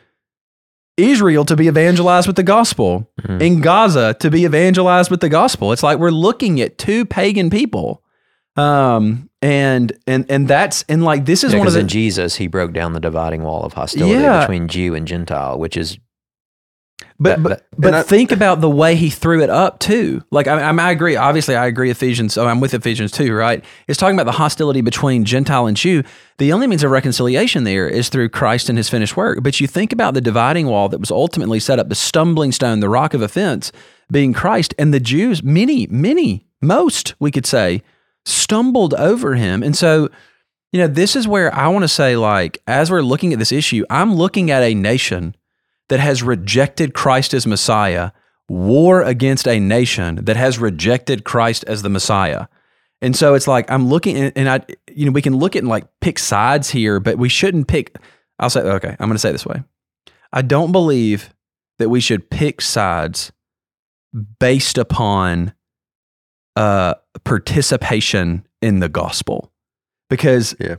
Israel 0.97 1.45
to 1.45 1.57
be 1.57 1.67
evangelized 1.67 2.27
with 2.27 2.37
the 2.37 2.43
gospel, 2.43 3.11
Mhm. 3.23 3.41
in 3.43 3.61
Gaza 3.61 4.15
to 4.21 4.31
be 4.31 4.45
evangelized 4.45 5.11
with 5.11 5.21
the 5.21 5.29
gospel. 5.29 5.73
It's 5.73 5.83
like 5.83 5.99
we're 5.99 6.11
looking 6.11 6.61
at 6.61 6.79
two 6.79 7.05
pagan 7.05 7.51
people. 7.51 8.03
Um 8.57 9.29
and 9.43 9.93
and 10.07 10.25
and 10.31 10.49
that's 10.49 10.85
and 10.89 11.05
like 11.05 11.27
this 11.27 11.45
is 11.45 11.53
Yeah, 11.53 11.59
one 11.59 11.69
of 11.69 11.75
the 11.75 11.81
in 11.81 11.89
Jesus, 11.89 12.37
he 12.37 12.47
broke 12.47 12.73
down 12.73 12.95
the 12.95 13.01
dividing 13.01 13.43
wall 13.43 13.63
of 13.65 13.75
hostility 13.75 14.23
Yeah. 14.23 14.41
between 14.41 14.69
Jew 14.69 14.95
and 14.95 15.07
Gentile, 15.07 15.59
which 15.59 15.77
is 15.77 15.99
But 17.19 17.31
That- 17.37 17.43
but, 17.43 17.49
that- 17.49 17.63
but 17.81 17.95
I- 17.95 18.03
think 18.03 18.31
about 18.33 18.61
the 18.61 18.69
way 18.69 18.95
he 18.97 19.09
threw 19.11 19.43
it 19.43 19.49
up 19.51 19.79
too. 19.79 20.23
Like 20.31 20.47
I, 20.47 20.61
I, 20.61 20.71
I 20.75 20.91
agree. 20.91 21.17
Obviously, 21.17 21.57
I 21.57 21.67
agree. 21.67 21.91
Ephesians. 21.91 22.37
Oh, 22.37 22.47
I'm 22.47 22.61
with 22.61 22.75
Ephesians 22.75 23.11
too, 23.13 23.33
right? 23.35 23.65
It's 23.89 23.99
talking 23.99 24.17
about 24.17 24.31
the 24.31 24.37
hostility 24.37 24.81
between 24.83 25.25
Gentile 25.25 25.67
and 25.67 25.77
Jew. 25.77 26.03
The 26.39 26.53
only 26.53 26.67
means 26.67 26.85
of 26.85 26.91
reconciliation 26.91 27.65
there 27.65 27.89
is 27.89 28.09
through 28.11 28.29
Christ 28.29 28.69
and 28.69 28.77
His 28.77 28.89
finished 28.91 29.17
work. 29.17 29.43
But 29.43 29.61
you 29.61 29.67
think 29.67 29.93
about 29.93 30.15
the 30.15 30.21
dividing 30.21 30.67
wall 30.67 30.89
that 30.91 31.01
was 31.01 31.11
ultimately 31.11 31.59
set 31.61 31.79
up, 31.79 31.89
the 31.89 31.95
stumbling 31.95 32.53
stone, 32.53 32.81
the 32.81 32.89
rock 32.91 33.15
of 33.15 33.23
offense, 33.23 33.73
being 34.13 34.33
Christ, 34.35 34.75
and 34.79 34.93
the 34.93 35.01
Jews. 35.01 35.43
Many, 35.43 35.87
many, 35.89 36.47
most 36.61 37.15
we 37.19 37.31
could 37.31 37.47
say, 37.47 37.83
stumbled 38.25 38.95
over 38.95 39.35
Him, 39.35 39.63
and 39.63 39.77
so. 39.77 40.09
You 40.73 40.81
know, 40.83 40.89
this 40.89 41.17
is 41.17 41.27
where 41.29 41.55
I 41.55 41.69
want 41.69 41.85
to 41.85 41.89
say, 41.89 42.17
like, 42.17 42.61
as 42.67 42.91
we're 42.91 43.01
looking 43.01 43.33
at 43.33 43.39
this 43.39 43.53
issue, 43.53 43.85
I'm 43.89 44.15
looking 44.17 44.51
at 44.51 44.63
a 44.63 44.75
nation 44.75 45.35
that 45.89 46.01
has 46.01 46.23
rejected 46.23 46.95
Christ 46.95 47.35
as 47.35 47.47
Messiah 47.47 48.11
war 48.49 49.03
against 49.03 49.47
a 49.49 49.59
nation 49.59 50.25
that 50.25 50.37
has 50.37 50.59
rejected 50.59 51.25
Christ 51.25 51.65
as 51.67 51.83
the 51.83 51.89
Messiah. 51.89 52.47
And 53.03 53.15
so 53.17 53.35
it's 53.35 53.49
like 53.49 53.71
I'm 53.71 53.89
looking 53.89 54.17
and- 54.17 54.49
I 54.49 54.61
you 54.95 55.05
know 55.07 55.13
we 55.13 55.23
can 55.23 55.37
look 55.37 55.57
at 55.57 55.61
and 55.63 55.69
like 55.69 55.87
pick 56.01 56.19
sides 56.19 56.71
here, 56.71 57.01
but 57.01 57.19
we 57.19 57.29
shouldn't 57.29 57.67
pick 57.69 57.97
I'll 58.39 58.51
say 58.51 58.61
okay, 58.61 58.91
I'm 59.01 59.09
going 59.09 59.15
to 59.17 59.19
say 59.19 59.33
this 59.33 59.47
way. 59.47 59.63
I 60.33 60.43
don't 60.43 60.73
believe 60.73 61.33
that 61.79 61.89
we 61.89 62.01
should 62.01 62.31
pick 62.31 62.61
sides 62.61 63.33
based 64.41 64.79
upon 64.79 65.53
uh 66.57 66.95
participation 67.25 68.47
in 68.63 68.81
the 68.81 68.89
gospel. 68.89 69.53
Because 70.09 70.55
Yeah. 70.61 70.77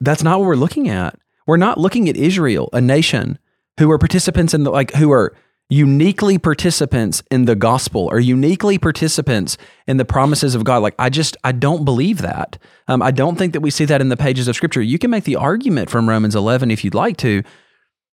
that's 0.00 0.22
not 0.22 0.38
what 0.38 0.46
we're 0.46 0.56
looking 0.56 0.88
at. 0.88 1.18
We're 1.46 1.56
not 1.56 1.78
looking 1.78 2.08
at 2.08 2.16
Israel, 2.16 2.68
a 2.72 2.80
nation 2.80 3.38
who 3.78 3.90
are 3.90 3.98
participants 3.98 4.54
in 4.54 4.64
the 4.64 4.70
like 4.70 4.92
who 4.94 5.10
are 5.12 5.34
uniquely 5.68 6.38
participants 6.38 7.22
in 7.30 7.44
the 7.44 7.56
gospel 7.56 8.08
or 8.10 8.20
uniquely 8.20 8.78
participants 8.78 9.58
in 9.88 9.96
the 9.96 10.04
promises 10.04 10.54
of 10.54 10.64
God. 10.64 10.78
Like 10.78 10.94
I 10.98 11.08
just 11.08 11.36
I 11.42 11.52
don't 11.52 11.84
believe 11.84 12.18
that. 12.18 12.58
Um, 12.88 13.02
I 13.02 13.10
don't 13.10 13.36
think 13.36 13.52
that 13.52 13.60
we 13.60 13.70
see 13.70 13.84
that 13.86 14.00
in 14.00 14.08
the 14.08 14.16
pages 14.16 14.48
of 14.48 14.54
Scripture. 14.54 14.82
You 14.82 14.98
can 14.98 15.10
make 15.10 15.24
the 15.24 15.36
argument 15.36 15.90
from 15.90 16.08
Romans 16.08 16.36
11 16.36 16.70
if 16.70 16.84
you'd 16.84 16.94
like 16.94 17.16
to, 17.18 17.42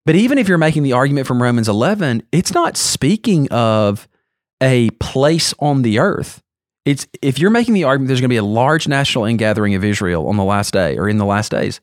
but 0.06 0.16
even 0.16 0.38
if 0.38 0.48
you're 0.48 0.58
making 0.58 0.84
the 0.84 0.94
argument 0.94 1.28
from 1.28 1.42
Romans 1.42 1.70
11, 1.70 2.24
it's 2.32 2.54
not 2.54 2.76
speaking 2.76 3.48
of 3.50 4.08
a 4.62 4.90
place 4.92 5.54
on 5.60 5.84
the 5.84 6.00
earth. 6.00 6.42
It's 6.86 7.08
if 7.22 7.40
you're 7.40 7.52
making 7.52 7.76
the 7.76 7.86
argument 7.86 8.08
there's 8.08 8.20
going 8.20 8.30
to 8.30 8.34
be 8.34 8.38
a 8.38 8.44
large 8.44 8.88
national 8.88 9.26
ingathering 9.26 9.76
of 9.76 9.84
Israel 9.84 10.28
on 10.28 10.38
the 10.38 10.44
last 10.44 10.74
day 10.74 10.98
or 10.98 11.08
in 11.08 11.18
the 11.18 11.26
last 11.26 11.52
days. 11.52 11.80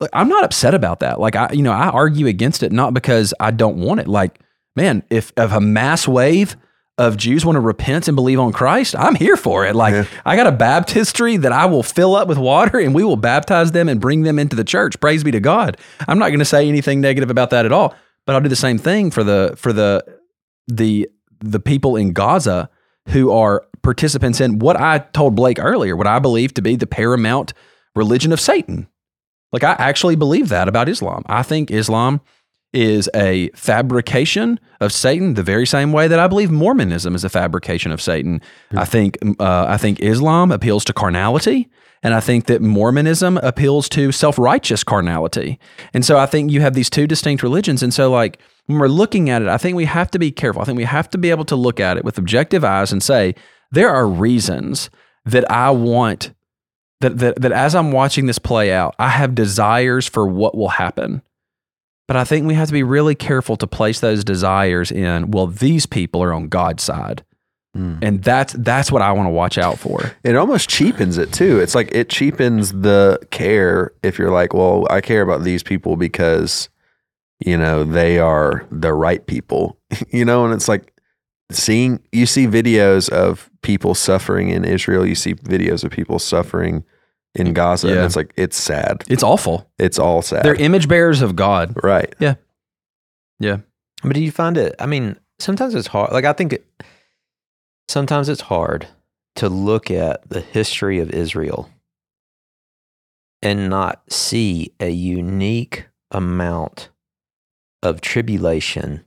Like, 0.00 0.10
I'm 0.12 0.28
not 0.28 0.44
upset 0.44 0.74
about 0.74 1.00
that. 1.00 1.20
Like 1.20 1.36
I, 1.36 1.52
you 1.52 1.62
know, 1.62 1.72
I 1.72 1.88
argue 1.88 2.26
against 2.26 2.62
it 2.62 2.72
not 2.72 2.94
because 2.94 3.34
I 3.38 3.50
don't 3.50 3.76
want 3.76 4.00
it. 4.00 4.08
Like, 4.08 4.40
man, 4.76 5.02
if 5.10 5.32
if 5.36 5.52
a 5.52 5.60
mass 5.60 6.08
wave 6.08 6.56
of 6.98 7.16
Jews 7.16 7.46
want 7.46 7.56
to 7.56 7.60
repent 7.60 8.08
and 8.08 8.14
believe 8.14 8.38
on 8.38 8.52
Christ, 8.52 8.94
I'm 8.94 9.14
here 9.14 9.36
for 9.36 9.64
it. 9.66 9.74
Like 9.74 9.92
Yeah. 9.92 10.04
I 10.24 10.36
got 10.36 10.46
a 10.46 10.52
baptistry 10.52 11.36
that 11.38 11.52
I 11.52 11.66
will 11.66 11.82
fill 11.82 12.14
up 12.14 12.28
with 12.28 12.38
water 12.38 12.78
and 12.78 12.94
we 12.94 13.04
will 13.04 13.16
baptize 13.16 13.72
them 13.72 13.88
and 13.88 14.00
bring 14.00 14.22
them 14.22 14.38
into 14.38 14.56
the 14.56 14.64
church. 14.64 15.00
Praise 15.00 15.24
be 15.24 15.30
to 15.30 15.40
God. 15.40 15.76
I'm 16.08 16.18
not 16.18 16.28
going 16.28 16.40
to 16.40 16.44
say 16.44 16.68
anything 16.68 17.00
negative 17.00 17.30
about 17.30 17.50
that 17.50 17.64
at 17.64 17.72
all, 17.72 17.94
but 18.26 18.34
I'll 18.34 18.42
do 18.42 18.48
the 18.50 18.56
same 18.56 18.78
thing 18.78 19.10
for 19.10 19.24
the 19.24 19.54
for 19.56 19.72
the 19.72 20.04
the 20.66 21.08
the 21.40 21.60
people 21.60 21.96
in 21.96 22.12
Gaza 22.12 22.68
who 23.08 23.32
are 23.32 23.66
participants 23.82 24.40
in 24.40 24.58
what 24.58 24.78
I 24.78 24.98
told 24.98 25.34
Blake 25.34 25.58
earlier, 25.58 25.96
what 25.96 26.06
I 26.06 26.18
believe 26.18 26.52
to 26.54 26.62
be 26.62 26.76
the 26.76 26.86
paramount 26.86 27.54
religion 27.94 28.30
of 28.30 28.40
Satan. 28.40 28.88
Like 29.52 29.64
I 29.64 29.72
actually 29.78 30.16
believe 30.16 30.48
that 30.48 30.68
about 30.68 30.88
Islam. 30.88 31.22
I 31.26 31.42
think 31.42 31.70
Islam 31.70 32.20
is 32.72 33.10
a 33.14 33.50
fabrication 33.50 34.60
of 34.80 34.92
Satan, 34.92 35.34
the 35.34 35.42
very 35.42 35.66
same 35.66 35.92
way 35.92 36.06
that 36.08 36.20
I 36.20 36.28
believe 36.28 36.50
Mormonism 36.50 37.14
is 37.14 37.24
a 37.24 37.28
fabrication 37.28 37.90
of 37.90 38.00
Satan. 38.00 38.40
I 38.76 38.84
think 38.84 39.18
uh, 39.40 39.66
I 39.68 39.76
think 39.76 40.00
Islam 40.00 40.52
appeals 40.52 40.84
to 40.84 40.92
carnality, 40.92 41.68
and 42.02 42.14
I 42.14 42.20
think 42.20 42.46
that 42.46 42.62
Mormonism 42.62 43.38
appeals 43.38 43.88
to 43.90 44.12
self 44.12 44.38
righteous 44.38 44.84
carnality. 44.84 45.58
And 45.92 46.04
so 46.04 46.18
I 46.18 46.26
think 46.26 46.50
you 46.50 46.60
have 46.60 46.74
these 46.74 46.90
two 46.90 47.06
distinct 47.06 47.42
religions. 47.42 47.82
And 47.82 47.92
so 47.92 48.10
like 48.10 48.40
when 48.66 48.78
we're 48.78 48.88
looking 48.88 49.30
at 49.30 49.42
it, 49.42 49.48
I 49.48 49.58
think 49.58 49.76
we 49.76 49.86
have 49.86 50.10
to 50.12 50.18
be 50.18 50.30
careful. 50.30 50.62
I 50.62 50.64
think 50.64 50.78
we 50.78 50.84
have 50.84 51.10
to 51.10 51.18
be 51.18 51.30
able 51.30 51.44
to 51.46 51.56
look 51.56 51.80
at 51.80 51.96
it 51.96 52.04
with 52.04 52.18
objective 52.18 52.64
eyes 52.64 52.92
and 52.92 53.02
say 53.02 53.34
there 53.72 53.90
are 53.90 54.06
reasons 54.06 54.90
that 55.24 55.50
I 55.50 55.70
want 55.70 56.32
that, 57.00 57.18
that 57.18 57.40
that 57.40 57.52
as 57.52 57.74
I'm 57.74 57.92
watching 57.92 58.26
this 58.26 58.38
play 58.38 58.72
out, 58.72 58.94
I 58.98 59.08
have 59.08 59.34
desires 59.34 60.06
for 60.06 60.26
what 60.26 60.56
will 60.56 60.68
happen. 60.68 61.22
But 62.06 62.16
I 62.16 62.24
think 62.24 62.46
we 62.46 62.54
have 62.54 62.66
to 62.66 62.72
be 62.72 62.82
really 62.82 63.14
careful 63.14 63.56
to 63.56 63.68
place 63.68 64.00
those 64.00 64.24
desires 64.24 64.90
in, 64.90 65.30
well, 65.30 65.46
these 65.46 65.86
people 65.86 66.20
are 66.24 66.32
on 66.32 66.48
God's 66.48 66.82
side. 66.82 67.24
Mm. 67.76 67.98
And 68.02 68.24
that's 68.24 68.52
that's 68.54 68.90
what 68.90 69.00
I 69.00 69.12
want 69.12 69.26
to 69.26 69.30
watch 69.30 69.56
out 69.56 69.78
for. 69.78 70.12
It 70.24 70.34
almost 70.34 70.68
cheapens 70.68 71.18
it 71.18 71.32
too. 71.32 71.60
It's 71.60 71.76
like 71.76 71.88
it 71.92 72.08
cheapens 72.08 72.72
the 72.72 73.20
care 73.30 73.92
if 74.02 74.18
you're 74.18 74.32
like, 74.32 74.52
well, 74.54 74.88
I 74.90 75.00
care 75.00 75.22
about 75.22 75.44
these 75.44 75.62
people 75.62 75.94
because, 75.94 76.68
you 77.38 77.56
know, 77.56 77.84
they 77.84 78.18
are 78.18 78.66
the 78.72 78.92
right 78.92 79.24
people, 79.24 79.78
you 80.10 80.24
know, 80.24 80.44
and 80.44 80.52
it's 80.52 80.66
like 80.66 80.92
seeing, 81.54 82.00
you 82.12 82.26
see 82.26 82.46
videos 82.46 83.08
of 83.10 83.50
people 83.62 83.94
suffering 83.94 84.48
in 84.50 84.64
Israel, 84.64 85.06
you 85.06 85.14
see 85.14 85.34
videos 85.34 85.84
of 85.84 85.90
people 85.90 86.18
suffering 86.18 86.84
in 87.34 87.52
Gaza, 87.52 87.88
Yeah. 87.88 87.94
and 87.96 88.04
it's 88.04 88.16
like, 88.16 88.32
it's 88.36 88.56
sad. 88.58 89.04
It's 89.08 89.22
awful. 89.22 89.70
It's 89.78 89.98
all 89.98 90.22
sad. 90.22 90.44
They're 90.44 90.54
image 90.54 90.88
bearers 90.88 91.22
of 91.22 91.36
God. 91.36 91.74
right. 91.82 92.12
Yeah. 92.18 92.34
Yeah. 93.38 93.58
But 94.02 94.14
do 94.14 94.20
you 94.20 94.30
find 94.32 94.56
it? 94.56 94.74
I 94.78 94.86
mean, 94.86 95.16
sometimes 95.38 95.74
it's 95.74 95.88
hard. 95.88 96.12
Like 96.12 96.24
I 96.24 96.32
think 96.32 96.54
it, 96.54 96.66
sometimes 97.88 98.28
it's 98.28 98.40
hard 98.42 98.86
to 99.36 99.48
look 99.48 99.90
at 99.90 100.28
the 100.28 100.40
history 100.40 100.98
of 100.98 101.10
Israel 101.10 101.70
and 103.42 103.70
not 103.70 104.02
see 104.12 104.72
a 104.80 104.90
unique 104.90 105.86
amount 106.10 106.90
of 107.82 108.00
tribulation 108.00 109.04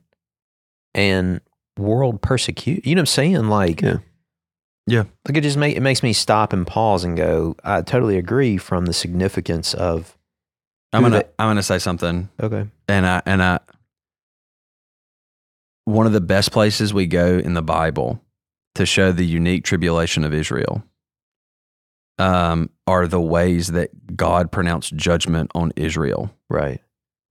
and 0.94 1.40
world 1.78 2.22
persecution. 2.22 2.82
You 2.84 2.94
know 2.94 3.00
what 3.00 3.02
I'm 3.02 3.06
saying? 3.06 3.48
Like, 3.48 3.82
Yeah. 3.82 3.98
Yeah. 4.86 5.04
Like 5.26 5.36
it 5.38 5.40
just 5.40 5.56
make 5.56 5.76
it 5.76 5.80
makes 5.80 6.02
me 6.02 6.12
stop 6.12 6.52
and 6.52 6.66
pause 6.66 7.04
and 7.04 7.16
go. 7.16 7.56
I 7.64 7.80
totally 7.82 8.18
agree 8.18 8.58
from 8.58 8.84
the 8.86 8.92
significance 8.92 9.72
of. 9.74 10.16
I'm 10.92 11.02
gonna 11.02 11.18
they- 11.20 11.28
I'm 11.38 11.48
gonna 11.48 11.62
say 11.62 11.78
something, 11.78 12.28
Okay. 12.40 12.66
and 12.88 13.06
I 13.06 13.22
and 13.26 13.42
I. 13.42 13.58
One 15.86 16.06
of 16.06 16.12
the 16.12 16.20
best 16.20 16.52
places 16.52 16.94
we 16.94 17.06
go 17.06 17.38
in 17.38 17.54
the 17.54 17.62
Bible 17.62 18.22
to 18.74 18.86
show 18.86 19.12
the 19.12 19.24
unique 19.24 19.64
tribulation 19.64 20.24
of 20.24 20.32
Israel 20.32 20.82
um, 22.18 22.70
are 22.86 23.06
the 23.06 23.20
ways 23.20 23.68
that 23.68 24.16
God 24.16 24.50
pronounced 24.52 24.94
judgment 24.96 25.50
on 25.54 25.72
Israel. 25.76 26.30
Right. 26.48 26.80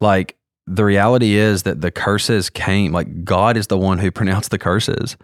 like 0.02 0.36
the 0.66 0.86
reality 0.86 1.36
is 1.36 1.64
that 1.64 1.82
the 1.82 1.92
curses 1.92 2.50
came 2.50 2.92
like 2.92 3.24
god 3.24 3.58
is 3.58 3.68
the 3.68 3.78
one 3.78 4.00
who 4.00 4.12
pronounced 4.20 4.52
the 4.52 4.60
curses. 4.60 5.18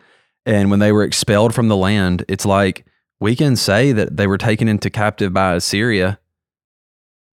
And 0.45 0.71
when 0.71 0.80
they 0.80 0.91
were 0.91 1.04
expelled 1.04 1.54
from 1.54 1.67
the 1.67 1.78
land 1.78 2.25
it's 2.28 2.45
like 2.45 2.86
we 3.19 3.36
can 3.36 3.56
say 3.56 3.91
that 3.91 4.15
they 4.17 4.28
were 4.28 4.38
taken 4.38 4.67
into 4.67 4.89
captive 4.89 5.34
by 5.34 5.54
assyria 5.54 6.19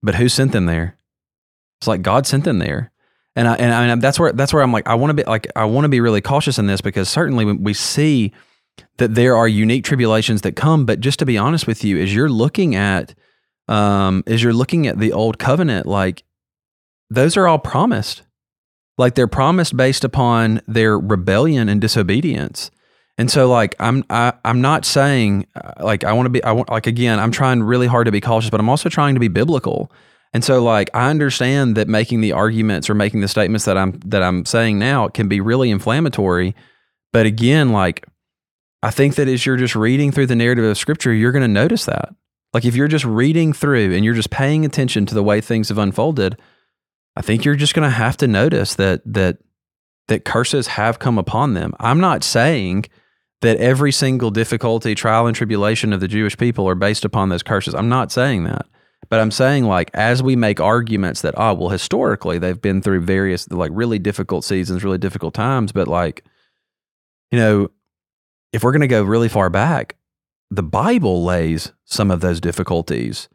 but 0.03 0.15
who 0.15 0.29
sent 0.29 0.51
them 0.51 0.67
there? 0.67 0.97
It's 1.79 1.87
like 1.87 2.01
god 2.01 2.27
sent 2.27 2.43
them 2.43 2.59
there. 2.59 2.91
And 3.35 3.47
i 3.47 3.55
and, 3.55 3.73
I, 3.73 3.85
and 3.85 4.01
that's 4.01 4.19
where 4.19 4.31
that's 4.33 4.51
where 4.51 4.63
i'm 4.63 4.71
like 4.71 4.87
i 4.87 4.95
want 4.95 5.11
to 5.11 5.13
be 5.13 5.23
like 5.23 5.45
i 5.55 5.63
want 5.63 5.85
to 5.85 5.89
be 5.89 6.01
really 6.01 6.21
cautious 6.21 6.57
in 6.57 6.65
this 6.65 6.81
because 6.81 7.07
certainly 7.07 7.45
we 7.45 7.73
see 7.73 8.33
that 8.97 9.13
there 9.13 9.35
are 9.35 9.47
unique 9.47 9.83
tribulations 9.83 10.41
that 10.41 10.55
come 10.55 10.85
but 10.85 10.99
just 10.99 11.19
to 11.19 11.25
be 11.25 11.37
honest 11.37 11.67
with 11.67 11.83
you 11.83 11.99
as 12.01 12.13
you're 12.13 12.29
looking 12.29 12.75
at 12.75 13.13
um 13.67 14.23
as 14.25 14.41
you're 14.41 14.53
looking 14.53 14.87
at 14.87 14.97
the 14.97 15.13
old 15.13 15.37
covenant 15.37 15.85
like 15.85 16.23
those 17.09 17.37
are 17.37 17.47
all 17.47 17.59
promised. 17.59 18.23
Like 18.97 19.15
they're 19.15 19.27
promised 19.27 19.77
based 19.77 20.03
upon 20.03 20.61
their 20.67 20.97
rebellion 20.97 21.69
and 21.69 21.79
disobedience. 21.79 22.71
And 23.17 23.31
so 23.31 23.49
like 23.49 23.75
I'm 23.79 24.03
I, 24.09 24.33
I'm 24.45 24.61
not 24.61 24.85
saying 24.85 25.47
uh, 25.55 25.73
like 25.83 26.03
I 26.03 26.13
want 26.13 26.27
to 26.27 26.29
be 26.29 26.43
I 26.43 26.51
want 26.51 26.69
like 26.69 26.87
again 26.87 27.19
I'm 27.19 27.31
trying 27.31 27.63
really 27.63 27.87
hard 27.87 28.05
to 28.05 28.11
be 28.11 28.21
cautious 28.21 28.49
but 28.49 28.59
I'm 28.59 28.69
also 28.69 28.89
trying 28.89 29.15
to 29.15 29.19
be 29.19 29.27
biblical. 29.27 29.91
And 30.33 30.43
so 30.43 30.63
like 30.63 30.89
I 30.93 31.09
understand 31.09 31.75
that 31.77 31.87
making 31.87 32.21
the 32.21 32.31
arguments 32.31 32.89
or 32.89 32.95
making 32.95 33.21
the 33.21 33.27
statements 33.27 33.65
that 33.65 33.77
I'm 33.77 33.99
that 34.05 34.21
I'm 34.21 34.45
saying 34.45 34.77
now 34.77 35.07
can 35.07 35.27
be 35.27 35.41
really 35.41 35.71
inflammatory. 35.71 36.55
But 37.11 37.25
again 37.25 37.71
like 37.71 38.05
I 38.83 38.91
think 38.91 39.15
that 39.15 39.27
as 39.27 39.45
you're 39.45 39.57
just 39.57 39.75
reading 39.75 40.11
through 40.11 40.27
the 40.27 40.35
narrative 40.35 40.65
of 40.65 40.77
scripture 40.77 41.13
you're 41.13 41.31
going 41.31 41.41
to 41.41 41.47
notice 41.47 41.85
that. 41.85 42.13
Like 42.53 42.65
if 42.65 42.75
you're 42.75 42.87
just 42.87 43.05
reading 43.05 43.51
through 43.51 43.93
and 43.95 44.05
you're 44.05 44.13
just 44.13 44.29
paying 44.29 44.63
attention 44.63 45.05
to 45.07 45.15
the 45.15 45.23
way 45.23 45.41
things 45.41 45.69
have 45.69 45.77
unfolded, 45.77 46.39
I 47.17 47.21
think 47.21 47.43
you're 47.43 47.55
just 47.55 47.73
going 47.73 47.89
to 47.89 47.95
have 47.95 48.15
to 48.17 48.27
notice 48.27 48.75
that 48.75 49.01
that 49.05 49.39
that 50.07 50.23
curses 50.23 50.67
have 50.67 50.99
come 50.99 51.17
upon 51.17 51.55
them. 51.55 51.73
I'm 51.79 51.99
not 51.99 52.23
saying 52.23 52.85
that 53.41 53.57
every 53.57 53.91
single 53.91 54.29
difficulty, 54.29 54.93
trial, 54.93 55.25
and 55.25 55.35
tribulation 55.35 55.93
of 55.93 55.99
the 55.99 56.07
Jewish 56.07 56.37
people 56.37 56.69
are 56.69 56.75
based 56.75 57.03
upon 57.03 57.29
those 57.29 57.43
curses. 57.43 57.73
I'm 57.73 57.89
not 57.89 58.11
saying 58.11 58.43
that. 58.43 58.67
But 59.09 59.19
I'm 59.19 59.31
saying 59.31 59.63
like 59.63 59.89
as 59.95 60.21
we 60.21 60.35
make 60.35 60.59
arguments 60.59 61.21
that 61.21 61.33
oh 61.37 61.55
well 61.55 61.69
historically 61.69 62.37
they've 62.37 62.61
been 62.61 62.81
through 62.81 63.01
various 63.01 63.49
like 63.49 63.71
really 63.73 63.97
difficult 63.97 64.43
seasons, 64.43 64.83
really 64.83 64.97
difficult 64.99 65.33
times, 65.33 65.71
but 65.71 65.87
like 65.87 66.23
you 67.31 67.39
know 67.39 67.69
if 68.53 68.63
we're 68.63 68.71
going 68.71 68.81
to 68.81 68.87
go 68.87 69.03
really 69.03 69.29
far 69.29 69.49
back, 69.49 69.95
the 70.51 70.63
Bible 70.63 71.23
lays 71.23 71.73
some 71.85 72.11
of 72.11 72.21
those 72.21 72.39
difficulties 72.39 73.27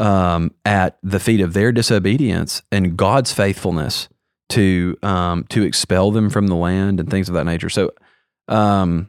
um, 0.00 0.52
at 0.64 0.98
the 1.02 1.20
feet 1.20 1.40
of 1.40 1.52
their 1.52 1.72
disobedience 1.72 2.62
and 2.72 2.96
God's 2.96 3.32
faithfulness 3.32 4.08
to 4.50 4.96
um, 5.02 5.44
to 5.50 5.62
expel 5.62 6.10
them 6.10 6.30
from 6.30 6.46
the 6.48 6.56
land 6.56 6.98
and 7.00 7.08
things 7.10 7.28
of 7.28 7.34
that 7.34 7.44
nature. 7.44 7.68
So, 7.68 7.92
um, 8.48 9.08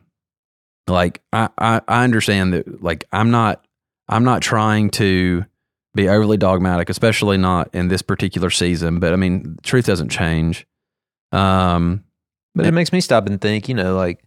like 0.88 1.22
I, 1.32 1.50
I 1.58 1.82
I 1.88 2.04
understand 2.04 2.54
that 2.54 2.84
like 2.84 3.06
I'm 3.12 3.32
not 3.32 3.66
I'm 4.10 4.24
not 4.24 4.42
trying 4.42 4.90
to 4.92 5.46
be 5.96 6.08
overly 6.10 6.38
dogmatic, 6.38 6.90
especially 6.90 7.38
not 7.38 7.70
in 7.74 7.88
this 7.88 8.02
particular 8.02 8.50
season. 8.50 9.00
But 9.00 9.14
I 9.14 9.16
mean, 9.16 9.58
truth 9.64 9.86
doesn't 9.86 10.10
change. 10.10 10.68
Um, 11.32 12.04
But 12.56 12.66
it 12.66 12.74
makes 12.74 12.92
me 12.92 13.00
stop 13.02 13.26
and 13.28 13.40
think. 13.40 13.70
You 13.70 13.76
know, 13.76 13.96
like 13.96 14.24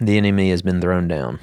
the 0.00 0.16
enemy 0.16 0.50
has 0.50 0.62
been 0.62 0.80
thrown 0.80 1.08
down. 1.08 1.38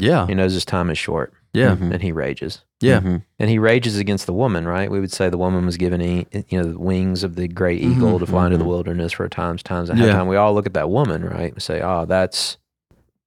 yeah, 0.00 0.26
He 0.26 0.34
knows 0.34 0.52
his 0.54 0.64
time 0.64 0.90
is 0.90 0.98
short, 0.98 1.32
yeah, 1.54 1.76
Mhm. 1.76 1.92
and 1.92 2.02
he 2.02 2.12
rages. 2.12 2.64
yeah, 2.80 3.00
Mhm. 3.00 3.22
And 3.38 3.48
he 3.50 3.58
rages 3.58 3.98
against 3.98 4.26
the 4.26 4.32
woman, 4.32 4.66
right? 4.66 4.90
We 4.90 4.98
would 5.00 5.12
say 5.12 5.28
the 5.30 5.38
woman 5.38 5.64
was 5.66 5.76
given, 5.76 6.00
e- 6.02 6.26
you 6.48 6.60
know, 6.60 6.72
the 6.72 6.78
wings 6.78 7.22
of 7.22 7.36
the 7.36 7.46
great 7.48 7.80
eagle 7.80 8.16
Mhm, 8.16 8.20
to 8.20 8.26
fly 8.26 8.46
into 8.46 8.58
the 8.58 8.64
mhm. 8.64 8.68
wilderness 8.68 9.12
for 9.12 9.24
a 9.24 9.28
times, 9.30 9.62
times 9.62 9.88
and 9.90 9.98
Yeah. 9.98 10.06
half 10.06 10.14
time. 10.16 10.26
We 10.28 10.36
all 10.36 10.52
look 10.54 10.66
at 10.66 10.74
that 10.74 10.90
woman, 10.90 11.24
right, 11.24 11.52
and 11.52 11.62
say, 11.62 11.80
"Oh, 11.80 12.04
that's 12.06 12.56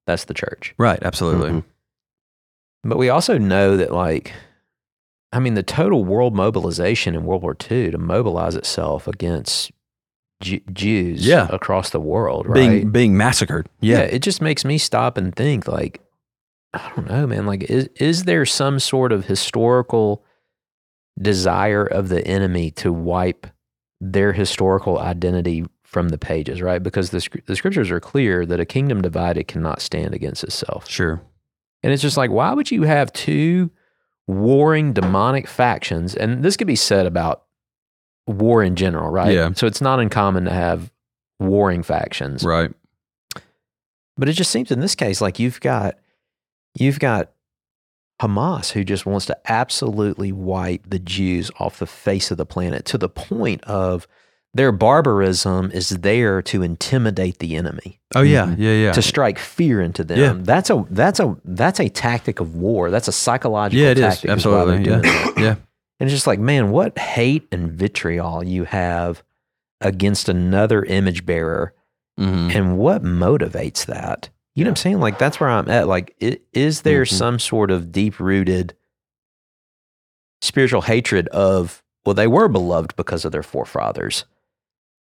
that's 0.08 0.26
the 0.26 0.34
church." 0.34 0.74
right, 0.78 1.00
absolutely, 1.02 1.52
Mhm. 1.52 1.64
But 2.84 2.98
we 3.00 3.10
also 3.10 3.38
know 3.40 3.76
that, 3.78 3.92
like, 3.92 4.34
I 5.32 5.40
mean, 5.40 5.56
the 5.56 5.64
total 5.64 6.06
world 6.06 6.36
mobilization 6.36 7.16
in 7.16 7.26
World 7.26 7.42
War 7.42 7.56
II 7.56 7.92
to 7.92 7.98
mobilize 7.98 8.56
itself 8.56 9.08
against 9.08 9.72
Ju- 10.42 10.60
Jews 10.72 11.26
Yeah. 11.26 11.48
across 11.50 11.90
the 11.92 12.00
world, 12.00 12.46
right? 12.46 12.54
being 12.56 12.92
being 12.92 13.18
massacred. 13.18 13.68
yeah. 13.80 14.00
Yeah, 14.00 14.04
it 14.04 14.20
just 14.20 14.42
makes 14.42 14.64
me 14.66 14.78
stop 14.78 15.18
and 15.18 15.34
think, 15.36 15.68
like, 15.68 16.02
I 16.76 16.92
don't 16.96 17.08
know, 17.10 17.26
man. 17.28 17.46
Like, 17.46 17.64
is 17.64 17.90
is 17.96 18.24
there 18.24 18.46
some 18.46 18.80
sort 18.80 19.12
of 19.12 19.26
historical 19.26 20.24
desire 21.20 21.86
of 21.86 22.10
the 22.10 22.26
enemy 22.28 22.72
to 22.72 22.92
wipe 22.92 23.48
their 24.02 24.34
historical 24.34 25.00
identity 25.00 25.66
from 25.84 26.10
the 26.10 26.18
pages, 26.18 26.62
right? 26.62 26.84
Because 26.84 27.12
the 27.12 27.26
the 27.46 27.56
scriptures 27.56 27.90
are 27.90 28.00
clear 28.00 28.46
that 28.46 28.60
a 28.60 28.66
kingdom 28.66 29.02
divided 29.02 29.48
cannot 29.48 29.82
stand 29.82 30.14
against 30.14 30.44
itself. 30.44 30.90
sure, 30.90 31.22
And 31.84 31.94
it's 31.94 32.02
just 32.02 32.18
like, 32.18 32.32
why 32.32 32.54
would 32.54 32.70
you 32.72 32.84
have 32.84 33.14
two 33.14 33.72
warring 34.28 34.92
demonic 34.92 35.48
factions? 35.48 36.14
And 36.16 36.44
this 36.44 36.58
could 36.58 36.68
be 36.68 36.76
said 36.76 37.06
about 37.06 37.44
war 38.28 38.62
in 38.64 38.76
general, 38.76 39.10
right? 39.10 39.34
Yeah. 39.34 39.52
So 39.54 39.68
it's 39.68 39.82
not 39.82 40.00
uncommon 40.00 40.46
to 40.46 40.52
have 40.52 40.92
warring 41.40 41.84
factions. 41.84 42.44
right, 42.44 42.72
But 44.18 44.28
it 44.30 44.34
just 44.34 44.52
seems 44.52 44.72
in 44.72 44.80
this 44.82 44.96
case 44.96 45.22
like 45.22 45.40
you've 45.40 45.62
got 45.62 45.98
you've 46.76 47.00
got 47.00 47.32
Hamas 48.22 48.72
who 48.72 48.84
just 48.84 49.06
wants 49.06 49.26
to 49.26 49.38
absolutely 49.52 50.32
wipe 50.32 50.90
the 50.90 51.00
Jews 51.00 51.52
off 51.60 51.80
the 51.80 51.88
face 51.88 52.32
of 52.32 52.38
the 52.38 52.46
planet 52.46 52.86
to 52.86 52.98
the 52.98 53.10
point 53.10 53.64
of 53.66 54.08
their 54.54 54.72
barbarism 54.72 55.70
is 55.72 55.90
there 55.90 56.42
to 56.44 56.62
intimidate 56.64 57.40
the 57.40 57.58
enemy, 57.58 58.00
oh 58.16 58.22
yeah, 58.22 58.46
Mhm. 58.46 58.56
yeah, 58.58 58.72
yeah, 58.72 58.92
to 58.94 59.02
strike 59.02 59.38
fear 59.38 59.82
into 59.82 60.06
them. 60.06 60.18
Yeah. 60.18 60.34
That's 60.38 60.70
a 60.70 60.86
that's 60.90 61.20
a 61.20 61.36
that's 61.44 61.82
a 61.82 61.90
tactic 61.90 62.40
of 62.40 62.56
war. 62.56 62.90
That's 62.90 63.10
a 63.10 63.12
psychological 63.12 63.84
yeah, 63.84 63.92
it 63.92 63.98
is 63.98 64.22
tactic. 64.22 64.32
is 64.38 64.46
why 64.46 64.64
they're 64.64 64.76
absolutely, 64.96 65.12
yeah, 65.12 65.32
yeah, 65.44 65.56
And 66.00 66.08
it's 66.08 66.14
just 66.14 66.26
like, 66.26 66.40
man, 66.40 66.72
what 66.72 66.98
hate 66.98 67.46
and 67.52 67.70
vitriol 67.74 68.46
you 68.46 68.64
have 68.64 69.24
against 69.82 70.30
another 70.30 70.86
image 70.86 71.26
bearer 71.26 71.74
hmm 72.18 72.50
and 72.54 72.78
what 72.78 73.04
motivates 73.04 73.86
that? 73.88 74.30
You 74.56 74.64
know 74.64 74.70
what 74.70 74.80
I'm 74.80 74.82
saying? 74.84 75.00
Like 75.00 75.18
that's 75.20 75.40
where 75.40 75.50
I'm 75.50 75.70
at. 75.70 75.88
Like, 75.88 76.16
i- 76.22 76.40
is 76.54 76.82
there 76.84 77.04
Mhm. 77.04 77.12
some 77.12 77.40
sort 77.40 77.72
of 77.72 77.92
deep 77.92 78.20
rooted 78.20 78.74
spiritual 80.42 80.82
hatred 80.84 81.28
of, 81.30 81.84
well, 82.06 82.14
they 82.14 82.28
were 82.28 82.48
beloved 82.48 82.96
because 82.96 83.26
of 83.26 83.32
their 83.32 83.44
forefathers, 83.44 84.26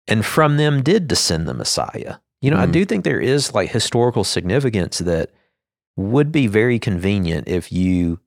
and 0.08 0.26
from 0.26 0.58
them 0.58 0.82
did 0.82 1.08
descend 1.08 1.48
the 1.48 1.54
Messiah? 1.54 2.16
You 2.42 2.52
know, 2.52 2.58
I 2.58 2.68
Mhm. 2.68 2.72
do 2.72 2.86
think 2.86 3.04
there 3.04 3.20
is 3.22 3.54
like 3.54 3.72
historical 3.72 4.24
significance 4.24 5.00
that 5.00 5.32
would 5.98 6.32
be 6.32 6.48
very 6.48 6.78
convenient 6.80 7.48
if 7.48 7.72
you 7.72 8.20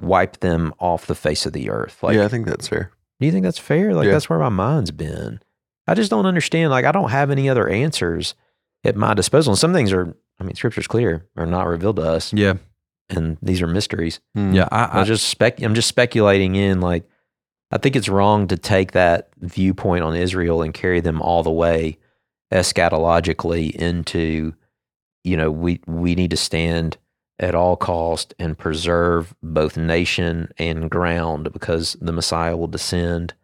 wipe 0.00 0.40
them 0.40 0.72
off 0.78 1.06
the 1.06 1.14
face 1.14 1.46
of 1.46 1.52
the 1.52 1.70
earth. 1.70 2.02
Like, 2.02 2.16
yeah, 2.16 2.24
I 2.24 2.28
think 2.28 2.46
that's 2.46 2.68
fair. 2.68 2.90
do 3.20 3.26
you 3.26 3.32
think 3.32 3.44
that's 3.44 3.58
fair? 3.58 3.92
Like 3.94 4.06
Yeah. 4.06 4.12
that's 4.12 4.30
where 4.30 4.38
my 4.38 4.48
mind's 4.48 4.90
been. 4.90 5.40
I 5.86 5.92
just 5.94 6.10
don't 6.10 6.24
understand. 6.26 6.70
Like 6.70 6.84
I 6.86 6.92
don't 6.92 7.10
have 7.10 7.30
any 7.30 7.48
other 7.50 7.68
answers 7.68 8.34
at 8.82 8.96
my 8.96 9.12
disposal. 9.14 9.52
And 9.52 9.58
some 9.58 9.74
things 9.74 9.92
are, 9.92 10.16
I 10.40 10.44
mean, 10.44 10.54
scripture's 10.54 10.86
clear, 10.86 11.26
are 11.36 11.46
not 11.46 11.66
revealed 11.66 11.96
to 11.96 12.02
us, 12.02 12.32
yeah, 12.32 12.54
and 13.08 13.36
these 13.42 13.60
are 13.62 13.66
mysteries. 13.66 14.20
Mm. 14.36 14.54
yeah. 14.54 14.68
I, 14.72 14.84
I, 14.84 15.00
I 15.00 15.04
just 15.04 15.28
spec, 15.28 15.62
I'm 15.62 15.74
just 15.74 15.88
speculating 15.88 16.54
in. 16.54 16.80
Like, 16.80 17.08
I 17.70 17.78
think 17.78 17.96
it's 17.96 18.08
wrong 18.08 18.48
to 18.48 18.56
take 18.56 18.92
that 18.92 19.30
viewpoint 19.38 20.04
on 20.04 20.16
Israel 20.16 20.62
and 20.62 20.72
carry 20.74 21.00
them 21.00 21.20
all 21.20 21.42
the 21.42 21.50
way 21.50 21.98
eschatologically 22.52 23.70
into, 23.74 24.54
you 25.24 25.36
know, 25.36 25.50
we 25.50 25.80
we 25.86 26.14
need 26.14 26.30
to 26.30 26.36
stand 26.36 26.96
at 27.38 27.54
all 27.54 27.76
cost 27.76 28.34
and 28.38 28.58
preserve 28.58 29.34
both 29.42 29.76
nation 29.76 30.52
and 30.58 30.90
ground 30.90 31.52
because 31.52 31.96
the 32.00 32.12
Messiah 32.12 32.56
will 32.56 32.66
descend 32.66 33.34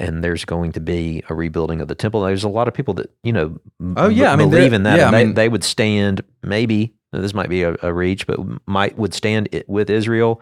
and 0.00 0.24
there's 0.24 0.44
going 0.44 0.72
to 0.72 0.80
be 0.80 1.22
a 1.28 1.34
rebuilding 1.34 1.80
of 1.80 1.86
the 1.88 1.94
temple. 1.94 2.22
There's 2.22 2.42
a 2.44 2.48
lot 2.48 2.66
of 2.68 2.74
people 2.74 2.94
that 2.94 3.10
you 3.22 3.32
know. 3.32 3.60
Oh, 3.96 4.08
yeah, 4.08 4.32
I 4.32 4.36
mean, 4.36 4.50
believe 4.50 4.72
in 4.72 4.82
that. 4.84 4.98
yeah, 4.98 5.06
and 5.06 5.14
I 5.16 5.18
they, 5.20 5.24
mean- 5.26 5.34
they 5.34 5.48
would 5.48 5.62
stand. 5.64 6.22
Maybe 6.42 6.94
this 7.12 7.34
might 7.34 7.48
be 7.48 7.62
a, 7.62 7.76
a 7.82 7.92
reach, 7.92 8.26
but 8.26 8.38
might 8.66 8.96
would 8.98 9.12
stand 9.14 9.48
with 9.68 9.90
Israel, 9.90 10.40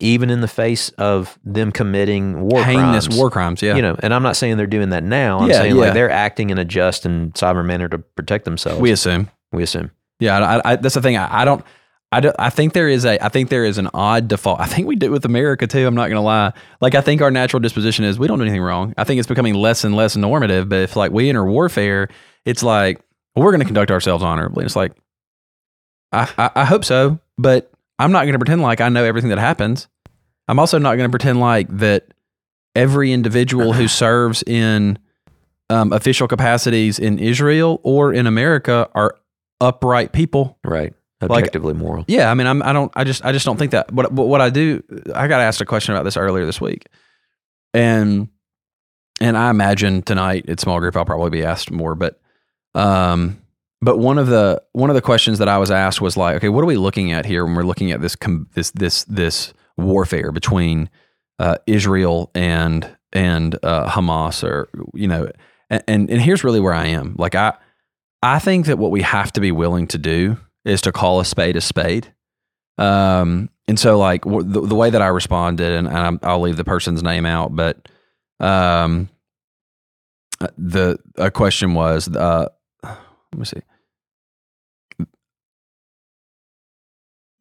even 0.00 0.30
in 0.30 0.40
the 0.40 0.48
face 0.48 0.88
of 0.90 1.38
them 1.44 1.70
committing 1.72 2.40
war 2.40 2.62
heinous 2.64 3.06
crimes. 3.06 3.18
war 3.18 3.30
crimes. 3.30 3.62
Yeah, 3.62 3.76
You 3.76 3.82
know, 3.82 3.96
and 4.02 4.12
I'm 4.14 4.22
not 4.22 4.34
saying 4.36 4.56
they're 4.56 4.66
doing 4.66 4.90
that 4.90 5.04
now. 5.04 5.40
I'm 5.40 5.48
Yeah, 5.50 5.56
saying 5.60 5.76
yeah. 5.76 5.80
like 5.82 5.94
they're 5.94 6.10
acting 6.10 6.50
in 6.50 6.58
a 6.58 6.64
just 6.64 7.04
and 7.06 7.36
sovereign 7.36 7.66
manner 7.66 7.88
to 7.88 7.98
protect 7.98 8.44
themselves. 8.46 8.80
we 8.80 8.90
assume. 8.92 9.30
we 9.52 9.62
assume. 9.62 9.90
Yeah, 10.20 10.38
I, 10.38 10.72
I, 10.72 10.76
that's 10.76 10.94
the 10.94 11.02
thing. 11.02 11.16
I, 11.16 11.42
I 11.42 11.44
don't. 11.44 11.64
I, 12.12 12.20
don't, 12.20 12.36
I 12.38 12.50
think 12.50 12.72
there 12.72 12.88
is 12.88 13.04
a 13.04 13.24
I 13.24 13.28
think 13.28 13.50
there 13.50 13.64
is 13.64 13.78
an 13.78 13.88
odd 13.94 14.26
default. 14.28 14.60
I 14.60 14.66
think 14.66 14.88
we 14.88 14.96
do 14.96 15.06
it 15.06 15.10
with 15.10 15.24
America 15.24 15.66
too. 15.66 15.86
I'm 15.86 15.94
not 15.94 16.08
going 16.08 16.16
to 16.16 16.20
lie. 16.20 16.52
Like 16.80 16.94
I 16.94 17.00
think 17.00 17.22
our 17.22 17.30
natural 17.30 17.60
disposition 17.60 18.04
is 18.04 18.18
we 18.18 18.26
don't 18.26 18.38
do 18.38 18.44
anything 18.44 18.62
wrong. 18.62 18.94
I 18.98 19.04
think 19.04 19.18
it's 19.20 19.28
becoming 19.28 19.54
less 19.54 19.84
and 19.84 19.94
less 19.94 20.16
normative. 20.16 20.68
But 20.68 20.80
if 20.80 20.96
like 20.96 21.12
we 21.12 21.28
enter 21.28 21.44
warfare, 21.44 22.08
it's 22.44 22.62
like 22.62 23.00
well, 23.34 23.44
we're 23.44 23.52
going 23.52 23.60
to 23.60 23.66
conduct 23.66 23.92
ourselves 23.92 24.24
honorably. 24.24 24.64
It's 24.64 24.74
like 24.74 24.92
I, 26.12 26.28
I, 26.36 26.50
I 26.56 26.64
hope 26.64 26.84
so, 26.84 27.20
but 27.38 27.70
I'm 27.98 28.10
not 28.10 28.22
going 28.22 28.32
to 28.32 28.38
pretend 28.38 28.62
like 28.62 28.80
I 28.80 28.88
know 28.88 29.04
everything 29.04 29.30
that 29.30 29.38
happens. 29.38 29.86
I'm 30.48 30.58
also 30.58 30.78
not 30.78 30.96
going 30.96 31.08
to 31.08 31.12
pretend 31.12 31.38
like 31.38 31.68
that 31.78 32.12
every 32.74 33.12
individual 33.12 33.72
who 33.72 33.86
serves 33.88 34.42
in 34.44 34.98
um, 35.68 35.92
official 35.92 36.26
capacities 36.26 36.98
in 36.98 37.20
Israel 37.20 37.80
or 37.84 38.12
in 38.12 38.26
America 38.26 38.88
are 38.94 39.16
upright 39.60 40.12
people. 40.12 40.58
Right. 40.64 40.92
Like- 41.20 41.30
Objectively 41.30 41.74
moral. 41.74 42.04
Yeah, 42.08 42.30
I 42.30 42.34
mean, 42.34 42.46
I'm, 42.46 42.62
I 42.62 42.72
don't, 42.72 42.90
I 42.96 43.04
just, 43.04 43.24
I 43.24 43.32
just 43.32 43.44
don't 43.44 43.58
think 43.58 43.72
that. 43.72 43.94
But, 43.94 44.10
what, 44.12 44.26
what 44.26 44.40
I 44.40 44.48
do, 44.48 44.82
I 45.14 45.28
got 45.28 45.40
asked 45.40 45.60
a 45.60 45.66
question 45.66 45.94
about 45.94 46.04
this 46.04 46.16
earlier 46.16 46.46
this 46.46 46.60
week, 46.60 46.86
and 47.74 48.28
and 49.20 49.36
I 49.36 49.50
imagine 49.50 50.02
tonight 50.02 50.48
at 50.48 50.60
small 50.60 50.80
group 50.80 50.96
I'll 50.96 51.04
probably 51.04 51.30
be 51.30 51.44
asked 51.44 51.70
more, 51.70 51.94
but 51.94 52.20
um, 52.74 53.38
but 53.82 53.98
one 53.98 54.18
of 54.18 54.28
the 54.28 54.62
one 54.72 54.88
of 54.90 54.94
the 54.96 55.02
questions 55.02 55.38
that 55.38 55.48
I 55.48 55.58
was 55.58 55.70
asked 55.70 56.00
was 56.00 56.16
like, 56.16 56.36
okay, 56.36 56.48
what 56.48 56.62
are 56.62 56.66
we 56.66 56.76
looking 56.76 57.12
at 57.12 57.26
here 57.26 57.44
when 57.44 57.54
we're 57.54 57.62
looking 57.64 57.90
at 57.92 58.00
this 58.00 58.16
com- 58.16 58.48
this 58.54 58.70
this 58.70 59.04
this 59.04 59.52
warfare 59.76 60.32
between 60.32 60.88
uh, 61.38 61.56
Israel 61.66 62.30
and 62.34 62.96
and 63.12 63.56
uh, 63.62 63.88
Hamas, 63.90 64.42
or 64.42 64.68
you 64.94 65.08
know, 65.08 65.30
and, 65.68 65.82
and 65.86 66.10
and 66.10 66.20
here's 66.20 66.44
really 66.44 66.60
where 66.60 66.74
I 66.74 66.86
am. 66.86 67.14
Like 67.18 67.34
I 67.34 67.54
I 68.22 68.38
think 68.38 68.66
that 68.66 68.78
what 68.78 68.90
we 68.90 69.02
have 69.02 69.32
to 69.32 69.40
be 69.40 69.52
willing 69.52 69.86
to 69.88 69.98
do 69.98 70.38
is 70.64 70.80
to 70.82 70.92
call 70.92 71.20
a 71.20 71.24
spade 71.24 71.56
a 71.56 71.60
spade. 71.60 72.12
Um, 72.78 73.50
and 73.68 73.78
so 73.78 73.98
like 73.98 74.22
w- 74.22 74.42
the, 74.42 74.62
the 74.62 74.74
way 74.74 74.90
that 74.90 75.02
I 75.02 75.08
responded, 75.08 75.72
and, 75.72 75.86
and 75.88 76.18
I'll 76.22 76.40
leave 76.40 76.56
the 76.56 76.64
person's 76.64 77.02
name 77.02 77.26
out, 77.26 77.54
but 77.54 77.88
um, 78.40 79.08
uh, 80.40 80.48
the 80.56 80.98
a 81.16 81.30
question 81.30 81.74
was, 81.74 82.08
uh, 82.08 82.48
let 82.82 82.98
me 83.36 83.44
see. 83.44 83.60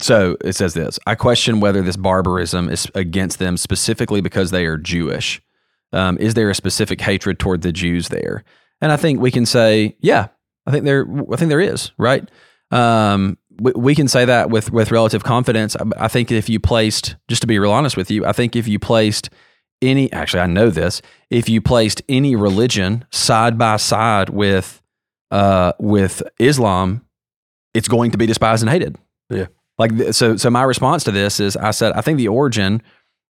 So 0.01 0.37
it 0.43 0.53
says 0.53 0.73
this 0.73 0.97
I 1.07 1.15
question 1.15 1.59
whether 1.59 1.81
this 1.81 1.97
barbarism 1.97 2.69
is 2.69 2.87
against 2.95 3.39
them 3.39 3.57
specifically 3.57 4.21
because 4.21 4.51
they 4.51 4.65
are 4.65 4.77
Jewish. 4.77 5.41
Um, 5.91 6.17
is 6.19 6.35
there 6.35 6.49
a 6.49 6.55
specific 6.55 7.01
hatred 7.01 7.39
toward 7.39 7.61
the 7.61 7.71
Jews 7.71 8.09
there? 8.09 8.43
And 8.81 8.91
I 8.91 8.97
think 8.97 9.19
we 9.19 9.31
can 9.31 9.45
say, 9.45 9.97
yeah, 9.99 10.27
I 10.65 10.71
think 10.71 10.85
there, 10.85 11.05
I 11.31 11.35
think 11.35 11.49
there 11.49 11.59
is, 11.59 11.91
right? 11.97 12.29
Um, 12.71 13.37
we, 13.59 13.71
we 13.75 13.95
can 13.95 14.07
say 14.07 14.25
that 14.25 14.49
with 14.49 14.71
with 14.71 14.91
relative 14.91 15.23
confidence. 15.23 15.75
I, 15.75 16.05
I 16.05 16.07
think 16.07 16.31
if 16.31 16.49
you 16.49 16.59
placed, 16.59 17.15
just 17.27 17.41
to 17.41 17.47
be 17.47 17.59
real 17.59 17.71
honest 17.71 17.97
with 17.97 18.09
you, 18.11 18.25
I 18.25 18.31
think 18.31 18.55
if 18.55 18.67
you 18.67 18.79
placed 18.79 19.29
any, 19.81 20.11
actually, 20.11 20.41
I 20.41 20.47
know 20.47 20.69
this, 20.69 21.01
if 21.29 21.47
you 21.49 21.61
placed 21.61 22.01
any 22.09 22.35
religion 22.35 23.05
side 23.11 23.57
by 23.57 23.77
side 23.77 24.29
with 24.29 24.81
uh, 25.31 25.73
with 25.79 26.21
Islam, 26.39 27.05
it's 27.73 27.87
going 27.87 28.11
to 28.11 28.17
be 28.17 28.25
despised 28.25 28.63
and 28.63 28.69
hated. 28.69 28.97
Yeah. 29.29 29.47
Like 29.77 29.97
th- 29.97 30.15
so. 30.15 30.37
So 30.37 30.49
my 30.49 30.63
response 30.63 31.03
to 31.05 31.11
this 31.11 31.39
is, 31.39 31.55
I 31.55 31.71
said, 31.71 31.93
I 31.93 32.01
think 32.01 32.17
the 32.17 32.27
origin 32.27 32.81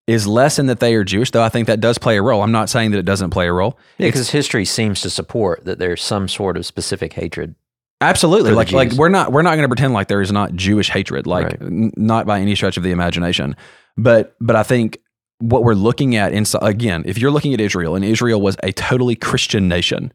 is 0.08 0.26
less 0.26 0.58
in 0.58 0.66
that 0.66 0.80
they 0.80 0.96
are 0.96 1.04
Jewish, 1.04 1.30
though 1.30 1.44
I 1.44 1.50
think 1.50 1.68
that 1.68 1.80
does 1.80 2.00
play 2.00 2.18
a 2.18 2.22
role. 2.24 2.42
I'm 2.42 2.52
not 2.52 2.70
saying 2.70 2.92
that 2.92 2.98
it 2.98 3.06
doesn't 3.06 3.30
play 3.30 3.48
a 3.48 3.54
role. 3.54 3.78
Yeah, 4.00 4.08
because 4.08 4.32
history 4.32 4.66
seems 4.66 5.02
to 5.02 5.10
support 5.10 5.66
that 5.66 5.78
there's 5.78 6.02
some 6.02 6.28
sort 6.28 6.58
of 6.58 6.66
specific 6.66 7.14
hatred. 7.14 7.54
Absolutely. 8.02 8.52
Like 8.52 8.72
like 8.72 8.94
we're 8.94 9.10
not 9.10 9.32
we're 9.32 9.42
not 9.42 9.52
going 9.56 9.64
to 9.64 9.68
pretend 9.68 9.94
like 9.94 10.08
there 10.08 10.22
is 10.22 10.32
not 10.32 10.54
Jewish 10.54 10.90
hatred, 10.90 11.28
like 11.28 11.46
Right. 11.46 11.62
n- 11.62 11.92
not 11.98 12.26
by 12.26 12.40
any 12.40 12.56
stretch 12.56 12.78
of 12.78 12.84
the 12.84 12.92
imagination. 12.92 13.56
But 13.98 14.36
but 14.40 14.56
I 14.56 14.64
think 14.64 15.00
what 15.40 15.64
we're 15.64 15.74
looking 15.74 16.16
at 16.16 16.32
inside 16.34 16.64
again, 16.64 17.04
if 17.06 17.18
you're 17.18 17.32
looking 17.32 17.54
at 17.54 17.60
Israel 17.60 17.96
and 17.96 18.06
Israel 18.06 18.40
was 18.42 18.56
a 18.64 18.72
totally 18.72 19.16
Christian 19.16 19.68
nation, 19.68 20.14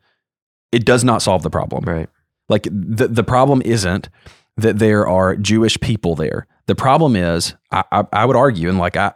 it 0.73 0.85
does 0.87 1.05
not 1.05 1.21
solve 1.23 1.43
the 1.43 1.51
problem. 1.51 1.85
Right. 1.85 2.09
Like 2.49 2.65
the 2.71 3.09
the 3.09 3.25
problem 3.25 3.61
isn't 3.63 4.09
that 4.57 4.79
there 4.79 5.07
are 5.07 5.37
Jewish 5.37 5.79
people 5.81 6.15
there. 6.15 6.47
The 6.67 6.75
problem 6.75 7.17
is, 7.17 7.55
I, 7.71 7.85
I, 7.93 8.05
I 8.13 8.25
would 8.25 8.37
argue, 8.37 8.69
and 8.71 8.79
like 8.79 8.97
I, 8.97 9.13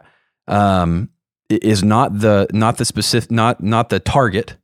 um, 0.47 1.09
is 1.49 1.83
not 1.83 2.19
the 2.19 2.47
not 2.53 2.77
the 2.77 2.85
specific 2.85 3.31
not 3.31 3.63
not 3.63 3.89
the 3.89 3.99
target, 3.99 4.57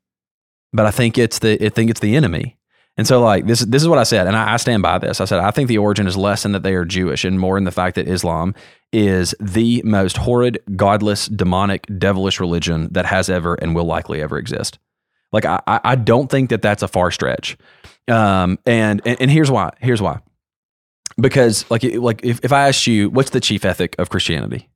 but 0.74 0.86
I 0.86 0.92
think 0.92 1.18
it's 1.18 1.40
the 1.40 1.64
I 1.66 1.70
think 1.70 1.90
it's 1.90 2.00
the 2.02 2.16
enemy. 2.16 2.55
And 2.98 3.06
so 3.06 3.22
like 3.22 3.46
this 3.46 3.60
this 3.60 3.82
is 3.82 3.90
what 3.90 4.00
I 4.00 4.04
said, 4.04 4.26
and 4.28 4.38
I, 4.38 4.54
I 4.54 4.58
stand 4.58 4.82
by 4.82 4.98
this. 5.00 5.20
I 5.20 5.26
said 5.26 5.40
I 5.40 5.52
think 5.52 5.68
the 5.68 5.78
origin 5.78 6.08
is 6.08 6.16
less 6.16 6.46
in 6.46 6.54
that 6.54 6.64
they 6.64 6.76
are 6.76 6.86
Jewish 6.86 7.26
and 7.26 7.40
more 7.40 7.58
in 7.58 7.66
the 7.66 7.72
fact 7.72 7.96
that 7.96 8.08
Islam 8.08 8.56
is 8.94 9.36
the 9.40 9.82
most 9.84 10.16
horrid, 10.18 10.60
godless, 10.76 11.28
demonic, 11.28 11.86
devilish 11.98 12.40
religion 12.40 12.88
that 12.94 13.06
has 13.06 13.30
ever 13.30 13.56
and 13.56 13.76
will 13.76 13.84
likely 13.84 14.22
ever 14.22 14.38
exist. 14.38 14.80
Like 15.34 15.44
I, 15.44 15.62
I 15.68 15.96
don't 15.96 16.32
think 16.32 16.50
that 16.52 16.62
that's 16.62 16.84
a 16.84 16.88
far 16.88 17.12
stretch. 17.12 17.58
Um, 18.08 18.60
and, 18.66 19.02
and 19.06 19.20
and 19.20 19.32
here's 19.32 19.52
why. 19.52 19.72
Here's 19.82 20.02
why. 20.02 20.20
Because 21.18 21.70
like 21.70 21.84
like 21.84 22.24
if, 22.24 22.46
if 22.46 22.54
I 22.54 22.70
asked 22.70 22.88
you 22.88 23.10
what's 23.10 23.32
the 23.32 23.42
chief 23.42 23.66
ethic 23.66 23.96
of 24.00 24.10
Christianity, 24.10 24.70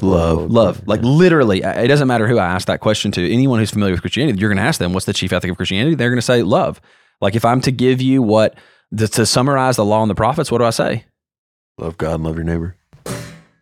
Love. 0.00 0.50
love, 0.50 0.86
like 0.86 1.00
literally, 1.02 1.62
it 1.62 1.88
doesn't 1.88 2.06
matter 2.06 2.28
who 2.28 2.38
I 2.38 2.46
ask 2.46 2.68
that 2.68 2.80
question 2.80 3.10
to. 3.12 3.32
Anyone 3.32 3.58
who's 3.58 3.70
familiar 3.70 3.94
with 3.94 4.00
Christianity, 4.00 4.38
you're 4.38 4.48
going 4.48 4.58
to 4.58 4.62
ask 4.62 4.78
them 4.78 4.92
what's 4.92 5.06
the 5.06 5.12
chief 5.12 5.32
ethic 5.32 5.50
of 5.50 5.56
Christianity. 5.56 5.96
They're 5.96 6.10
going 6.10 6.18
to 6.18 6.22
say 6.22 6.42
love. 6.42 6.80
Like 7.20 7.34
if 7.34 7.44
I'm 7.44 7.60
to 7.62 7.72
give 7.72 8.00
you 8.00 8.22
what 8.22 8.54
to, 8.96 9.08
to 9.08 9.26
summarize 9.26 9.76
the 9.76 9.84
law 9.84 10.02
and 10.02 10.10
the 10.10 10.14
prophets, 10.14 10.50
what 10.50 10.58
do 10.58 10.64
I 10.64 10.70
say? 10.70 11.04
Love 11.78 11.98
God 11.98 12.16
and 12.16 12.24
love 12.24 12.36
your 12.36 12.44
neighbor. 12.44 12.76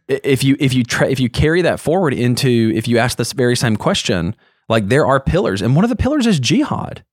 If 0.08 0.44
you 0.44 0.56
if 0.60 0.72
you 0.72 0.84
tra- 0.84 1.08
if 1.08 1.18
you 1.18 1.28
carry 1.28 1.62
that 1.62 1.80
forward 1.80 2.14
into 2.14 2.72
if 2.74 2.86
you 2.86 2.98
ask 2.98 3.18
this 3.18 3.32
very 3.32 3.56
same 3.56 3.76
question, 3.76 4.36
like 4.68 4.88
there 4.88 5.06
are 5.06 5.18
pillars, 5.18 5.62
and 5.62 5.74
one 5.74 5.84
of 5.84 5.90
the 5.90 5.96
pillars 5.96 6.26
is 6.26 6.38
jihad. 6.38 7.04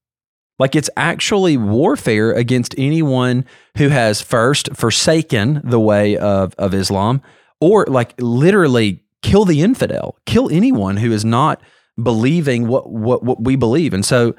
Like 0.59 0.75
it's 0.75 0.89
actually 0.95 1.57
warfare 1.57 2.31
against 2.31 2.75
anyone 2.77 3.45
who 3.77 3.89
has 3.89 4.21
first 4.21 4.75
forsaken 4.75 5.61
the 5.63 5.79
way 5.79 6.15
of, 6.15 6.53
of 6.57 6.73
Islam 6.73 7.21
or 7.59 7.85
like 7.87 8.13
literally 8.19 9.03
kill 9.21 9.45
the 9.45 9.61
infidel, 9.61 10.17
kill 10.25 10.49
anyone 10.51 10.97
who 10.97 11.11
is 11.11 11.25
not 11.25 11.61
believing 12.01 12.67
what, 12.67 12.91
what, 12.91 13.23
what 13.23 13.43
we 13.43 13.55
believe. 13.55 13.93
And 13.93 14.05
so, 14.05 14.35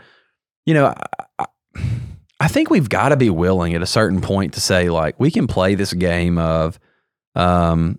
you 0.66 0.74
know, 0.74 0.94
I, 2.40 2.48
think 2.48 2.70
we've 2.70 2.88
got 2.88 3.10
to 3.10 3.16
be 3.16 3.30
willing 3.30 3.74
at 3.74 3.82
a 3.82 3.86
certain 3.86 4.20
point 4.20 4.54
to 4.54 4.60
say 4.60 4.88
like, 4.88 5.18
we 5.18 5.30
can 5.30 5.46
play 5.46 5.74
this 5.74 5.92
game 5.92 6.38
of, 6.38 6.78
um, 7.34 7.98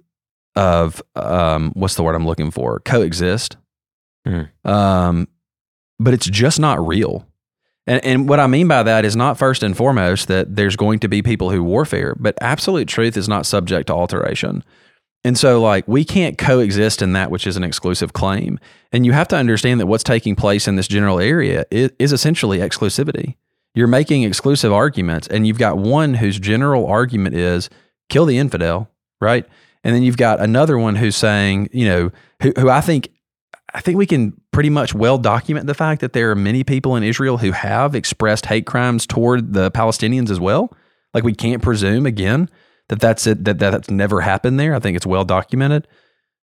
of, 0.56 1.02
um, 1.16 1.72
what's 1.74 1.96
the 1.96 2.04
word 2.04 2.16
I'm 2.16 2.26
looking 2.26 2.52
for? 2.52 2.80
Coexist. 2.80 3.58
Mhm. 4.28 4.50
Um, 4.64 5.28
but 6.00 6.14
it's 6.14 6.28
just 6.28 6.60
not 6.60 6.86
real. 6.86 7.28
And, 7.88 8.04
and 8.04 8.30
what 8.30 8.40
I 8.40 8.48
mean 8.48 8.68
by 8.68 8.84
that 8.84 9.06
is 9.06 9.16
not 9.16 9.38
first 9.38 9.64
and 9.64 9.78
foremost 9.78 10.28
that 10.28 10.56
there's 10.56 10.76
going 10.76 11.00
to 11.00 11.08
be 11.08 11.22
people 11.22 11.52
who 11.52 11.64
warfare, 11.64 12.16
but 12.20 12.38
absolute 12.42 12.88
truth 12.88 13.16
is 13.16 13.30
not 13.30 13.46
subject 13.46 13.88
to 13.88 13.94
alteration. 13.94 14.64
And 15.24 15.38
so, 15.38 15.60
like, 15.60 15.88
we 15.88 16.06
can't 16.06 16.38
coexist 16.38 17.02
in 17.02 17.14
that 17.14 17.32
which 17.32 17.48
is 17.48 17.58
an 17.58 17.64
exclusive 17.64 18.14
claim. 18.14 18.60
And 18.92 19.06
you 19.06 19.12
have 19.12 19.28
to 19.30 19.36
understand 19.36 19.80
that 19.80 19.88
what's 19.88 20.04
taking 20.04 20.36
place 20.36 20.68
in 20.68 20.76
this 20.76 20.88
general 20.88 21.20
area 21.20 21.66
is, 21.72 21.92
is 21.98 22.14
essentially 22.14 22.60
exclusivity. 22.60 23.36
You're 23.76 23.88
making 23.88 24.24
exclusive 24.24 24.74
arguments, 24.74 25.28
and 25.28 25.46
you've 25.46 25.60
got 25.60 25.78
one 25.78 26.16
whose 26.16 26.40
general 26.40 26.88
argument 26.88 27.36
is 27.36 27.70
kill 28.10 28.26
the 28.26 28.38
infidel, 28.38 28.90
right? 29.22 29.46
And 29.84 29.96
then 29.96 30.02
you've 30.02 30.18
got 30.18 30.40
another 30.40 30.78
one 30.78 30.96
who's 30.96 31.16
saying, 31.16 31.70
you 31.72 31.86
know, 31.86 32.12
who, 32.42 32.54
who 32.58 32.70
I 32.70 32.82
think 32.82 33.10
I 33.74 33.82
think 33.82 33.98
we 33.98 34.06
can 34.06 34.40
pretty 34.52 34.70
much 34.70 34.94
well 34.94 35.18
document 35.18 35.68
the 35.68 35.74
fact 35.74 36.00
that 36.02 36.14
there 36.14 36.32
are 36.32 36.36
many 36.36 36.64
people 36.64 36.96
in 36.96 37.04
Israel 37.04 37.38
who 37.38 37.52
have 37.52 37.94
expressed 37.94 38.46
hate 38.46 38.66
crimes 38.66 39.06
toward 39.06 39.54
the 39.54 39.70
Palestinians 39.70 40.30
as 40.30 40.40
well. 40.40 40.74
Like 41.14 41.26
we 41.26 41.36
can't 41.36 41.62
presume 41.62 42.06
again 42.06 42.50
that 42.88 43.00
that's 43.00 43.28
it, 43.28 43.44
that, 43.44 43.60
that 43.60 43.72
that's 43.72 43.90
never 43.90 44.22
happened 44.22 44.60
there. 44.60 44.74
I 44.74 44.80
think 44.80 44.96
it's 44.96 45.06
well 45.06 45.26
documented. 45.26 45.88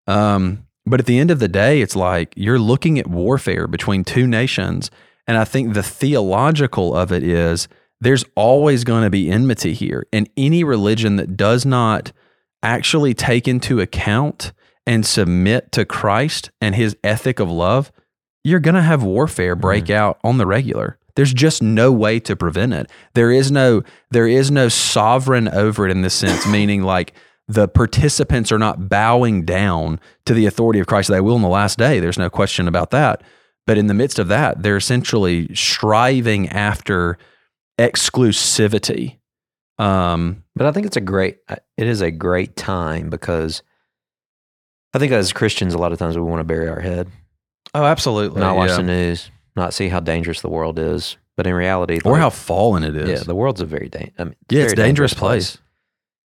Um, 0.07 0.67
but 0.85 1.01
at 1.01 1.07
the 1.07 1.19
end 1.19 1.31
of 1.31 1.39
the 1.39 1.49
day, 1.49 1.81
it's 1.81 1.97
like 1.97 2.35
you're 2.37 2.59
looking 2.59 2.99
at 2.99 3.07
warfare 3.07 3.67
between 3.67 4.05
two 4.05 4.27
nations, 4.27 4.91
and 5.27 5.37
I 5.37 5.45
think 5.45 5.75
the 5.75 5.83
theological 5.83 6.95
of 6.95 7.13
it 7.13 7.23
is 7.23 7.69
there's 8.01 8.25
always 8.35 8.85
going 8.85 9.05
to 9.05 9.11
be 9.11 9.31
enmity 9.31 9.75
here, 9.75 10.07
and 10.13 10.29
any 10.37 10.65
religion 10.65 11.17
that 11.17 11.37
does 11.37 11.65
not 11.65 12.13
actually 12.63 13.15
take 13.15 13.49
into 13.49 13.81
account 13.81 14.53
and 14.87 15.07
submit 15.07 15.73
to 15.73 15.85
Christ 15.85 16.51
and 16.61 16.75
his 16.75 16.97
ethic 17.05 17.39
of 17.39 17.51
love 17.51 17.93
you're 18.45 18.61
going 18.61 18.75
to 18.75 18.83
have 18.83 19.03
warfare 19.03 19.55
break 19.55 19.85
mm-hmm. 19.85 20.03
out 20.03 20.19
on 20.25 20.39
the 20.39 20.47
regular. 20.47 20.99
There's 21.15 21.33
just 21.33 21.63
no 21.63 21.93
way 21.93 22.21
to 22.21 22.35
prevent 22.35 22.73
it. 22.73 22.91
There 23.15 23.31
is 23.31 23.53
no 23.53 23.83
there 24.11 24.27
is 24.27 24.51
no 24.51 24.69
sovereign 24.69 25.49
over 25.49 25.87
it 25.87 25.91
in 25.91 26.03
this 26.03 26.15
sense, 26.15 26.47
meaning 26.51 26.83
like 26.83 27.13
the 27.49 27.69
participants 27.69 28.51
are 28.51 28.59
not 28.59 28.89
bowing 28.89 29.45
down 29.45 30.01
to 30.25 30.33
the 30.33 30.47
authority 30.47 30.81
of 30.81 30.87
Christ. 30.87 31.11
They 31.11 31.21
will 31.21 31.37
in 31.37 31.43
the 31.43 31.49
last 31.49 31.79
day. 31.79 32.01
There's 32.01 32.19
no 32.19 32.31
question 32.31 32.67
about 32.67 32.91
that. 32.93 33.23
But 33.67 33.79
in 33.79 33.87
the 33.87 33.95
midst 33.95 34.19
of 34.19 34.29
that, 34.29 34.63
they're 34.63 34.77
essentially 34.77 35.55
striving 35.55 36.49
after 36.49 37.19
exclusivity. 37.79 39.19
Um, 39.79 40.45
But 40.55 40.67
I 40.67 40.73
think 40.73 40.87
it's 40.87 40.97
a 40.97 41.01
great, 41.01 41.39
uh, 41.49 41.57
it 41.77 41.87
is 41.87 42.01
a 42.01 42.11
great 42.11 42.57
time 42.57 43.09
because 43.09 43.63
I 44.95 44.99
think 44.99 45.13
as 45.13 45.33
Christians, 45.33 45.75
a 45.75 45.79
lot 45.79 45.93
of 45.93 45.99
times 45.99 46.17
we 46.17 46.23
want 46.23 46.41
to 46.41 46.45
bury 46.45 46.69
our 46.69 46.81
head, 46.81 47.09
oh, 47.75 47.85
absolutely. 47.85 48.41
not 48.41 48.57
watch 48.57 48.71
yeah. 48.71 48.77
the 48.77 48.83
news, 48.83 49.31
not 49.57 49.75
see 49.75 49.89
how 49.89 50.01
dangerous 50.01 50.41
the 50.41 50.51
world 50.51 50.79
is. 50.79 51.17
But 51.35 51.47
in 51.47 51.55
reality, 51.55 51.99
or 52.05 52.13
like, 52.13 52.21
how 52.21 52.29
fallen 52.29 52.85
it 52.85 52.95
is. 52.95 53.09
yeah, 53.09 53.25
the 53.25 53.35
world's 53.35 53.63
a 53.63 53.65
very, 53.65 53.89
da- 53.89 54.13
I 54.19 54.25
mean, 54.25 54.37
yeah, 54.51 54.65
it's 54.65 54.75
a 54.75 54.77
very 54.77 54.89
dangerous 54.89 55.15
place. 55.15 55.57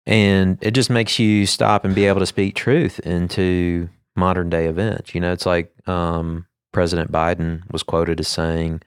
And 0.06 0.56
it 0.60 0.70
just 0.70 0.88
makes 0.88 1.18
you 1.18 1.46
stop 1.46 1.84
and 1.84 1.96
be 1.96 2.06
able 2.06 2.20
to 2.20 2.26
speak 2.26 2.54
truth 2.54 3.00
into 3.00 3.88
modern 4.14 4.50
day 4.50 4.66
events. 4.66 5.12
You 5.12 5.20
know, 5.20 5.32
it's 5.32 5.46
like 5.46 5.72
um, 5.88 6.46
President 6.74 7.10
Biden 7.10 7.62
was 7.72 7.82
quoted 7.82 8.20
as 8.20 8.28
saying 8.28 8.82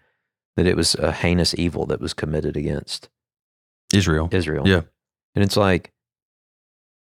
that 0.55 0.67
it 0.67 0.75
was 0.75 0.93
a 0.95 1.11
heinous 1.11 1.55
evil 1.57 1.85
that 1.87 1.99
was 1.99 2.13
committed 2.13 2.55
against 2.55 3.09
Israel. 3.93 4.29
Israel. 4.31 4.67
Yeah. 4.67 4.81
And 5.33 5.43
it's 5.43 5.57
like, 5.57 5.91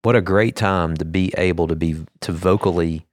what 0.01 0.15
a 0.17 0.21
great 0.21 0.55
time 0.57 0.97
to 0.97 1.05
be 1.05 1.33
able 1.37 1.67
to 1.67 1.75
be 1.75 2.03
to 2.21 2.31
vocally 2.33 3.05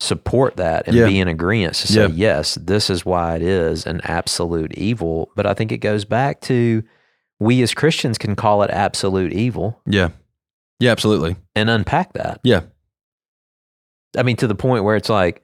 support 0.00 0.56
that 0.56 0.86
and 0.86 0.94
Yeah. 0.96 1.06
be 1.06 1.18
in 1.20 1.28
agreement 1.28 1.74
to 1.76 1.86
say, 1.86 2.02
Yeah. 2.02 2.36
yes, 2.36 2.56
this 2.56 2.90
is 2.90 3.06
why 3.06 3.36
it 3.36 3.42
is 3.42 3.86
an 3.86 4.02
absolute 4.04 4.74
evil. 4.74 5.30
But 5.34 5.46
I 5.46 5.54
think 5.54 5.72
it 5.72 5.78
goes 5.78 6.04
back 6.04 6.42
to 6.42 6.82
we 7.40 7.62
as 7.62 7.72
Christians 7.72 8.18
can 8.18 8.36
call 8.36 8.62
it 8.62 8.70
absolute 8.70 9.32
evil 9.32 9.80
Yeah. 9.86 10.10
Yeah, 10.80 10.90
absolutely. 10.92 11.36
and 11.54 11.70
unpack 11.70 12.12
that. 12.12 12.40
Yeah. 12.42 12.62
I 14.18 14.22
mean, 14.22 14.36
to 14.36 14.46
the 14.46 14.54
point 14.54 14.84
where 14.84 14.96
it's 14.96 15.08
like, 15.08 15.42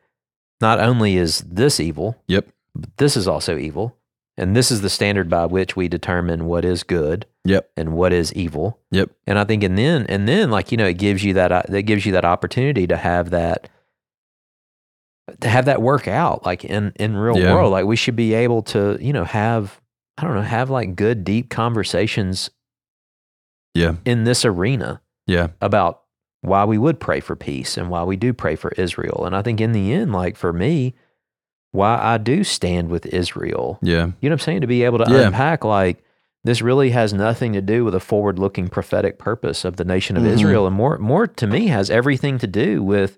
not 0.62 0.80
only 0.80 1.16
is 1.16 1.40
this 1.40 1.78
evil, 1.80 2.16
Yep. 2.28 2.46
but 2.74 2.96
this 2.96 3.16
is 3.16 3.28
also 3.28 3.58
evil. 3.58 3.96
And 4.38 4.56
this 4.56 4.70
is 4.70 4.80
the 4.80 4.88
standard 4.88 5.28
by 5.28 5.44
which 5.44 5.76
we 5.76 5.88
determine 5.88 6.46
what 6.46 6.64
is 6.64 6.82
good 6.84 7.26
Yep. 7.44 7.70
and 7.76 7.92
what 7.92 8.14
is 8.14 8.32
evil. 8.32 8.78
Yep. 8.90 9.10
And 9.26 9.38
I 9.38 9.44
think, 9.44 9.62
and 9.62 9.76
then, 9.76 10.06
and 10.08 10.26
then, 10.26 10.50
like 10.50 10.72
you 10.72 10.78
know, 10.78 10.86
it 10.86 10.96
gives 10.96 11.22
you 11.22 11.34
that, 11.34 11.52
uh, 11.52 11.62
that 11.68 11.82
gives 11.82 12.06
you 12.06 12.12
that 12.12 12.24
opportunity 12.24 12.86
to 12.86 12.96
have 12.96 13.28
that, 13.30 13.68
to 15.40 15.48
have 15.48 15.66
that 15.66 15.82
work 15.82 16.08
out, 16.08 16.44
like 16.46 16.64
in 16.64 16.92
in 16.96 17.16
real 17.16 17.38
Yeah. 17.38 17.54
world. 17.54 17.72
Like 17.72 17.84
we 17.84 17.96
should 17.96 18.16
be 18.16 18.32
able 18.34 18.62
to, 18.64 18.96
you 19.00 19.12
know, 19.12 19.24
have, 19.24 19.80
I 20.18 20.22
don't 20.24 20.34
know, 20.34 20.42
have 20.42 20.70
like 20.70 20.96
good, 20.96 21.24
deep 21.24 21.50
conversations. 21.50 22.50
Yeah. 23.74 23.96
In 24.04 24.24
this 24.24 24.44
arena 24.44 25.00
Yeah. 25.26 25.48
about 25.60 26.01
why 26.42 26.64
we 26.64 26.76
would 26.78 27.00
pray 27.00 27.20
for 27.20 27.34
peace 27.36 27.76
and 27.78 27.88
why 27.88 28.02
we 28.04 28.16
do 28.16 28.32
pray 28.32 28.54
for 28.56 28.70
Israel. 28.76 29.24
And 29.24 29.34
I 29.34 29.42
think 29.42 29.60
in 29.60 29.72
the 29.72 29.92
end, 29.92 30.12
like 30.12 30.36
for 30.36 30.52
me, 30.52 30.94
why 31.70 31.98
I 32.00 32.18
do 32.18 32.44
stand 32.44 32.88
with 32.90 33.06
Israel 33.06 33.78
Yeah. 33.80 34.06
you 34.20 34.28
know 34.28 34.32
what 34.32 34.32
I'm 34.32 34.38
saying? 34.40 34.60
To 34.62 34.66
be 34.66 34.82
able 34.84 34.98
to 34.98 35.10
Yeah. 35.10 35.28
unpack 35.28 35.64
like 35.64 36.04
this 36.44 36.60
really 36.60 36.90
has 36.90 37.14
nothing 37.14 37.52
to 37.54 37.62
do 37.62 37.84
with 37.84 37.94
a 37.94 38.00
forward-looking 38.00 38.68
prophetic 38.68 39.18
purpose 39.18 39.64
of 39.64 39.76
the 39.76 39.84
nation 39.84 40.16
of 40.16 40.24
Mhm. 40.24 40.32
Israel, 40.32 40.66
and 40.66 40.74
more, 40.74 40.98
more 40.98 41.26
to 41.28 41.46
me 41.46 41.68
has 41.68 41.88
everything 41.88 42.36
to 42.38 42.48
do 42.48 42.82
with 42.82 43.16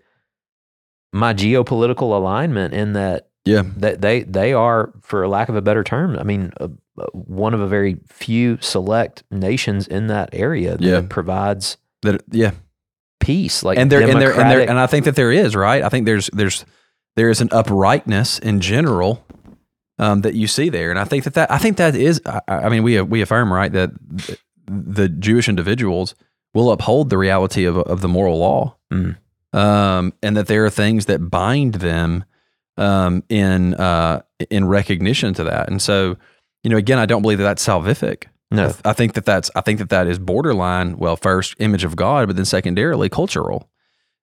my 1.13 1.33
geopolitical 1.33 2.15
alignment. 2.15 2.75
In 2.75 2.93
that, 2.93 3.29
Yeah. 3.47 3.63
that 3.79 4.03
they 4.03 4.23
they 4.25 4.53
are, 4.53 4.93
for 5.01 5.27
lack 5.27 5.49
of 5.49 5.57
a 5.57 5.63
better 5.63 5.83
term, 5.83 6.19
I 6.19 6.23
mean, 6.23 6.53
uh, 6.61 6.69
one 7.13 7.55
of 7.55 7.61
a 7.61 7.67
very 7.67 7.97
few 8.07 8.59
select 8.61 9.23
nations 9.31 9.89
in 9.89 10.07
that 10.09 10.29
area 10.33 10.73
that 10.77 10.83
Yeah. 10.83 11.03
provides 11.09 11.79
That 12.03 12.23
yeah. 12.31 12.51
Peace. 13.21 13.63
Like 13.63 13.79
and 13.79 13.91
there 13.91 14.03
and 14.03 14.21
there 14.21 14.33
and 14.33 14.51
there 14.51 14.69
and 14.69 14.79
I 14.79 14.87
think 14.87 15.05
that 15.07 15.17
there 15.17 15.33
is 15.33 15.55
right. 15.57 15.83
I 15.83 15.89
think 15.89 16.07
there's 16.07 16.29
there's 16.33 16.65
there 17.17 17.31
is 17.31 17.41
an 17.41 17.49
uprightness 17.53 18.39
in 18.39 18.61
general 18.61 19.25
um, 19.99 20.23
that 20.23 20.35
you 20.35 20.47
see 20.47 20.69
there, 20.69 20.91
and 20.91 20.99
I 20.99 21.05
think 21.05 21.25
that 21.25 21.35
that 21.35 21.51
I 21.51 21.59
think 21.59 21.77
that 21.77 21.95
is. 21.95 22.21
I, 22.27 22.41
I 22.49 22.69
mean, 22.69 22.83
we 22.83 23.01
we 23.01 23.23
affirm 23.23 23.53
right 23.53 23.73
that 23.73 23.91
the 24.67 25.09
Jewish 25.09 25.49
individuals 25.49 26.15
will 26.53 26.73
uphold 26.73 27.11
the 27.11 27.19
reality 27.19 27.65
of 27.65 27.77
of 27.77 28.01
the 28.01 28.09
moral 28.09 28.39
law, 28.39 28.77
Mm. 28.93 29.17
um, 29.53 30.13
and 30.23 30.37
that 30.37 30.47
there 30.47 30.65
are 30.65 30.71
things 30.71 31.07
that 31.07 31.31
bind 31.31 31.75
them 31.75 32.25
um, 32.77 33.23
in 33.29 33.75
uh, 33.75 34.23
in 34.51 34.67
recognition 34.67 35.35
to 35.35 35.45
that. 35.45 35.69
And 35.69 35.81
so, 35.81 36.17
you 36.63 36.71
know, 36.71 36.77
again, 36.77 36.99
I 36.99 37.07
don't 37.07 37.23
believe 37.23 37.39
that 37.39 37.45
that's 37.45 37.67
salvific. 37.67 38.25
I, 38.55 38.63
no, 38.63 38.69
th- 38.69 38.81
I 38.85 38.93
think 38.93 39.15
that 39.15 39.25
that's 39.25 39.51
I 39.55 39.61
think 39.61 39.79
that 39.79 39.89
that 39.91 40.07
is 40.07 40.19
borderline. 40.19 40.97
Well, 40.99 41.17
first 41.17 41.55
image 41.59 41.85
of 41.85 41.97
God, 41.97 42.27
but 42.27 42.37
then 42.37 42.45
secondarily 42.45 43.09
cultural, 43.09 43.69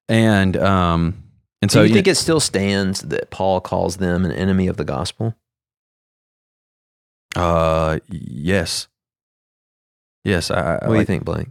and 0.09 0.57
um 0.57 1.23
and 1.61 1.71
so 1.71 1.79
do 1.79 1.83
you 1.83 1.89
you 1.89 1.93
think 1.95 2.07
it 2.07 2.15
still 2.17 2.39
stands 2.39 3.01
that 3.01 3.29
Paul 3.29 3.61
calls 3.61 3.97
them 3.97 4.25
an 4.25 4.31
enemy 4.31 4.67
of 4.67 4.77
the 4.77 4.85
gospel? 4.85 5.35
uh 7.35 7.99
yes, 8.09 8.87
yes. 10.23 10.51
I, 10.51 10.75
I 10.81 10.87
What 10.87 10.93
do 10.95 10.99
you 10.99 11.05
think, 11.05 11.23
Blake? 11.23 11.47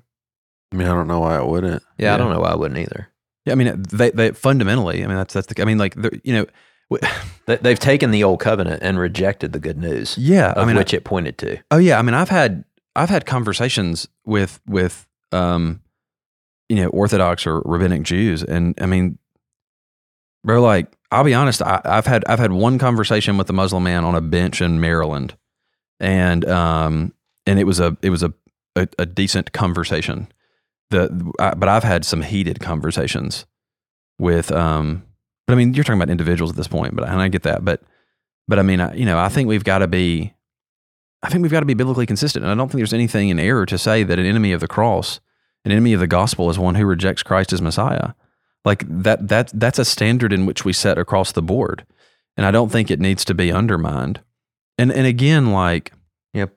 I 0.73 0.77
mean, 0.77 0.87
I 0.87 0.93
don't 0.93 1.09
know 1.09 1.21
why 1.21 1.38
it 1.38 1.47
wouldn't. 1.47 1.83
Yeah, 1.99 2.07
Yeah. 2.11 2.14
I 2.14 2.19
don't 2.19 2.33
know 2.33 2.40
why 2.40 2.51
I 2.51 2.57
wouldn't 2.57 2.79
either. 2.79 3.09
Yeah, 3.47 3.53
I 3.53 3.57
mean 3.57 3.83
they 3.90 4.11
they 4.11 4.31
fundamentally. 4.33 5.03
I 5.03 5.07
mean 5.07 5.16
that's 5.16 5.33
that's 5.35 5.47
the. 5.47 5.61
I 5.62 5.64
mean 5.64 5.79
like 5.79 5.95
you 6.25 6.33
know. 6.35 6.47
They- 7.47 7.57
They've 7.57 7.79
taken 7.81 8.12
the 8.12 8.23
old 8.23 8.38
covenant 8.38 8.81
and 8.83 8.97
rejected 8.97 9.53
the 9.53 9.59
good 9.59 9.77
news 9.77 10.16
Yeah, 10.16 10.53
of 10.53 10.59
I 10.59 10.64
mean, 10.66 10.77
which 10.77 10.95
it 10.95 11.03
pointed 11.03 11.37
to. 11.38 11.59
Oh 11.73 11.79
yeah, 11.79 11.99
I 11.99 12.03
mean 12.03 12.14
I've 12.14 12.29
had 12.29 12.64
I've 12.96 13.11
had 13.11 13.26
conversations 13.26 14.09
with 14.24 14.61
with 14.66 15.07
um 15.33 15.81
you 16.68 16.76
know 16.76 16.88
Orthodox 16.88 17.46
or 17.46 17.62
rabbinic 17.64 18.03
Jews, 18.03 18.42
and 18.42 18.74
I 18.81 18.87
mean, 18.87 19.18
bro, 20.44 20.61
like 20.61 20.92
I'll 21.11 21.24
be 21.24 21.35
honest, 21.35 21.62
I, 21.62 21.81
I've 21.85 22.07
had 22.07 22.24
I've 22.26 22.38
had 22.38 22.53
one 22.53 22.79
conversation 22.79 23.37
with 23.37 23.50
a 23.50 23.53
Muslim 23.53 23.83
man 23.83 24.05
on 24.05 24.14
a 24.14 24.20
bench 24.20 24.61
in 24.61 24.81
Maryland, 24.81 25.37
and 25.98 26.48
um 26.48 27.14
and 27.46 27.59
it 27.59 27.64
was 27.64 27.81
a 27.81 27.96
it 28.03 28.11
was 28.11 28.22
a 28.22 28.33
a, 28.76 28.88
a 28.98 29.07
decent 29.07 29.53
conversation. 29.53 30.29
The 30.90 31.33
I, 31.38 31.55
but 31.55 31.68
I've 31.68 31.85
had 31.85 32.05
some 32.05 32.22
heated 32.22 32.61
conversations 32.61 33.46
with 34.18 34.50
um. 34.53 35.05
But 35.46 35.55
I 35.55 35.57
mean, 35.57 35.74
you're 35.74 35.83
talking 35.83 36.00
about 36.00 36.11
individuals 36.11 36.50
at 36.50 36.57
this 36.57 36.68
point, 36.68 36.94
but 36.94 37.09
and 37.09 37.20
I 37.20 37.26
get 37.26 37.42
that, 37.42 37.64
but 37.64 37.83
but 38.46 38.59
I 38.59 38.62
mean, 38.62 38.81
I, 38.81 38.94
you 38.94 39.05
know, 39.05 39.18
I 39.18 39.29
think 39.29 39.48
we've 39.48 39.64
got 39.64 39.79
to 39.79 39.88
be 39.88 40.33
I 41.23 41.29
think 41.29 41.43
we've 41.43 41.51
got 41.53 41.61
to 41.61 41.67
be 41.67 41.75
biblically 41.75 42.07
consistent. 42.07 42.45
And 42.45 42.51
I 42.51 42.55
don't 42.55 42.69
think 42.69 42.79
there's 42.79 42.95
anything 42.95 43.29
in 43.29 43.39
error 43.39 43.67
to 43.67 43.77
say 43.79 44.03
that 44.05 44.19
an 44.19 44.25
enemy 44.27 44.53
of 44.53 44.61
the 44.61 44.69
cross, 44.69 45.21
an 45.65 45.73
enemy 45.73 45.93
of 45.93 46.01
the 46.01 46.07
gospel 46.07 46.49
is 46.49 46.59
one 46.59 46.75
who 46.77 46.87
rejects 46.87 47.23
Christ 47.23 47.53
as 47.53 47.61
Messiah. 47.61 48.13
Like 48.65 48.85
that 48.89 49.29
that 49.29 49.51
that's 49.55 49.79
a 49.79 49.85
standard 49.85 50.33
in 50.33 50.47
which 50.47 50.65
we 50.65 50.73
set 50.73 50.99
across 50.99 51.33
the 51.33 51.43
board. 51.43 51.87
And 52.37 52.47
I 52.47 52.51
don't 52.51 52.71
think 52.71 52.91
it 52.91 53.01
needs 53.01 53.25
to 53.27 53.35
be 53.35 53.53
undermined. 53.53 54.21
And 54.79 54.91
and 54.93 55.07
again, 55.07 55.53
like 55.53 55.93
Yep. 56.33 56.55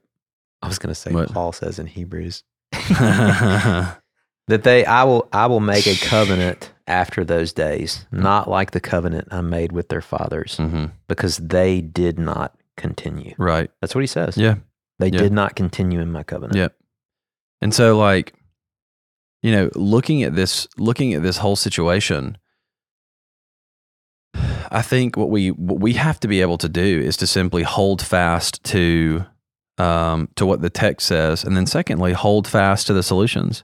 I 0.62 0.68
was 0.68 0.80
going 0.80 0.90
to 0.94 0.96
say 0.96 1.12
What? 1.12 1.32
Paul 1.34 1.52
says 1.52 1.80
in 1.80 1.88
Hebrews 1.88 2.44
that 2.72 3.98
they 4.48 4.86
I 4.86 5.04
will 5.04 5.28
I 5.32 5.48
will 5.48 5.60
make 5.60 5.88
a 5.88 5.96
covenant 5.96 6.72
after 6.88 7.24
those 7.24 7.54
days, 7.54 8.06
not 8.12 8.50
like 8.50 8.72
the 8.72 8.80
covenant 8.80 9.30
I 9.32 9.42
made 9.42 9.72
with 9.72 9.90
their 9.90 10.02
fathers, 10.02 10.58
hmm 10.58 10.86
because 11.08 11.38
they 11.38 11.80
did 11.82 12.20
not 12.20 12.56
continue. 12.78 13.36
right. 13.38 13.70
That's 13.82 13.96
what 13.96 14.02
he 14.02 14.08
says. 14.08 14.38
Yeah. 14.38 14.56
They 15.00 15.08
yeah. 15.08 15.20
did 15.20 15.34
not 15.34 15.56
continue 15.56 16.00
in 16.00 16.12
my 16.12 16.24
covenant. 16.24 16.56
Yeah. 16.56 16.70
And 17.62 17.74
so 17.74 17.98
like, 17.98 18.34
you 19.42 19.52
know, 19.52 19.70
looking 19.76 20.24
at 20.24 20.36
this 20.36 20.68
looking 20.78 21.14
at 21.14 21.24
this 21.24 21.38
whole 21.38 21.56
situation, 21.56 22.38
I 24.72 24.82
think 24.82 25.18
what 25.18 25.30
we 25.30 25.50
what 25.52 25.80
we 25.80 25.94
have 25.94 26.20
to 26.22 26.28
be 26.28 26.42
able 26.42 26.58
to 26.60 26.70
do 26.70 26.82
is 26.82 27.18
to 27.18 27.28
simply 27.28 27.64
hold 27.64 28.02
fast 28.02 28.64
to 28.66 29.26
um 29.78 30.30
to 30.36 30.46
what 30.46 30.62
the 30.62 30.70
text 30.70 31.08
says 31.08 31.44
and 31.44 31.58
then 31.58 31.66
secondly 31.66 32.14
hold 32.14 32.48
fast 32.48 32.88
to 32.88 32.94
the 32.94 33.04
solutions. 33.04 33.64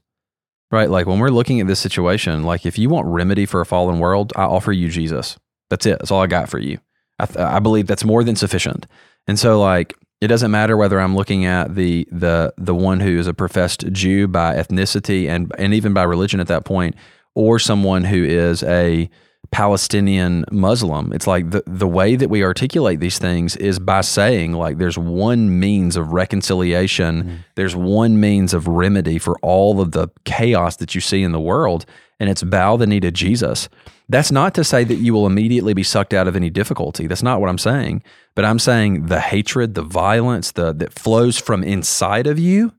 Right? 0.72 0.90
Like 0.90 1.08
when 1.08 1.18
we're 1.18 1.30
looking 1.30 1.60
at 1.60 1.68
this 1.68 1.80
situation, 1.80 2.44
like 2.44 2.66
if 2.66 2.78
you 2.78 2.90
want 2.90 3.08
remedy 3.08 3.46
for 3.46 3.60
a 3.60 3.66
fallen 3.66 4.00
world, 4.00 4.34
I 4.36 4.44
offer 4.44 4.72
you 4.72 4.90
Jesus. 4.90 5.38
That's 5.70 5.86
it. 5.86 6.00
That's 6.00 6.12
all 6.12 6.22
I 6.22 6.28
got 6.28 6.48
for 6.48 6.60
you. 6.60 6.80
I, 7.20 7.26
th- 7.26 7.38
I 7.38 7.60
believe 7.60 7.88
that's 7.88 8.06
more 8.06 8.24
than 8.24 8.36
sufficient. 8.36 8.88
And 9.28 9.38
so 9.38 9.60
like 9.60 9.96
it 10.22 10.28
doesn't 10.28 10.52
matter 10.52 10.76
whether 10.76 11.00
I'm 11.00 11.16
looking 11.16 11.46
at 11.46 11.76
the 11.76 12.08
the 12.12 12.54
the 12.58 12.76
one 12.76 13.00
who 13.00 13.18
is 13.18 13.28
a 13.28 13.34
professed 13.34 13.92
Jew 13.92 14.28
by 14.28 14.56
ethnicity 14.56 15.30
and 15.30 15.52
and 15.58 15.74
even 15.74 15.94
by 15.94 16.04
religion 16.04 16.40
at 16.40 16.48
that 16.48 16.66
point, 16.66 16.96
or 17.36 17.60
someone 17.60 18.04
who 18.04 18.24
is 18.24 18.64
a 18.64 19.10
Palestinian 19.52 20.46
Muslim. 20.52 21.14
It's 21.14 21.26
like 21.26 21.52
the 21.52 21.64
the 21.66 21.88
way 21.88 22.16
that 22.16 22.30
we 22.30 22.44
articulate 22.44 23.00
these 23.00 23.18
things 23.18 23.56
is 23.56 23.80
by 23.80 24.02
saying 24.02 24.54
like 24.54 24.78
there's 24.78 24.98
one 24.98 25.60
means 25.60 25.96
of 25.96 26.12
reconciliation, 26.12 27.24
mm-hmm. 27.24 27.36
there's 27.56 27.76
one 27.76 28.20
means 28.20 28.54
of 28.54 28.68
remedy 28.68 29.18
for 29.20 29.38
all 29.42 29.80
of 29.80 29.92
the 29.92 30.10
chaos 30.26 30.76
that 30.78 30.94
you 30.96 31.02
see 31.02 31.24
in 31.24 31.32
the 31.32 31.40
world, 31.40 31.86
and 32.20 32.30
it's 32.30 32.44
bow 32.44 32.78
the 32.78 32.88
knee 32.88 33.00
to 33.00 33.12
Jesus. 33.12 33.70
That's 34.10 34.32
not 34.32 34.54
to 34.56 34.64
say 34.64 34.84
that 34.84 34.96
you 34.96 35.14
will 35.14 35.28
immediately 35.28 35.74
be 35.74 35.84
sucked 35.84 36.14
out 36.14 36.28
of 36.28 36.36
any 36.36 36.50
difficulty. 36.50 37.08
That's 37.08 37.24
not 37.24 37.40
what 37.40 37.50
I'm 37.50 37.58
saying. 37.58 38.04
But 38.36 38.46
I'm 38.46 38.60
saying 38.60 39.06
the 39.06 39.20
hatred, 39.20 39.76
the 39.76 39.84
violence, 39.84 40.52
the 40.52 40.74
that 40.74 40.94
flows 40.94 41.38
from 41.38 41.64
inside 41.64 42.28
of 42.28 42.40
you 42.40 42.74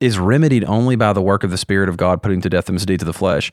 is 0.00 0.18
remedied 0.18 0.64
only 0.64 0.96
by 0.96 1.12
the 1.12 1.22
work 1.22 1.44
of 1.44 1.50
the 1.50 1.58
Spirit 1.58 1.88
of 1.88 1.96
God 1.96 2.22
putting 2.22 2.40
to 2.40 2.50
death 2.50 2.66
the 2.66 2.72
misdeeds 2.72 3.02
of 3.02 3.06
the 3.06 3.12
flesh. 3.12 3.52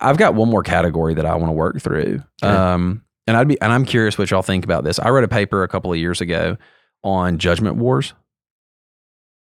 I've 0.00 0.18
got 0.18 0.34
one 0.34 0.48
more 0.48 0.62
category 0.62 1.14
that 1.14 1.26
I 1.26 1.34
want 1.34 1.48
to 1.48 1.54
work 1.54 1.80
through. 1.80 2.22
Okay. 2.42 2.54
Um, 2.54 3.02
and 3.26 3.36
I'd 3.36 3.48
be 3.48 3.60
and 3.60 3.72
I'm 3.72 3.84
curious 3.84 4.16
what 4.16 4.30
y'all 4.30 4.42
think 4.42 4.64
about 4.64 4.84
this. 4.84 4.98
I 4.98 5.08
read 5.08 5.24
a 5.24 5.28
paper 5.28 5.62
a 5.62 5.68
couple 5.68 5.92
of 5.92 5.98
years 5.98 6.20
ago 6.20 6.56
on 7.02 7.38
judgment 7.38 7.76
wars. 7.76 8.14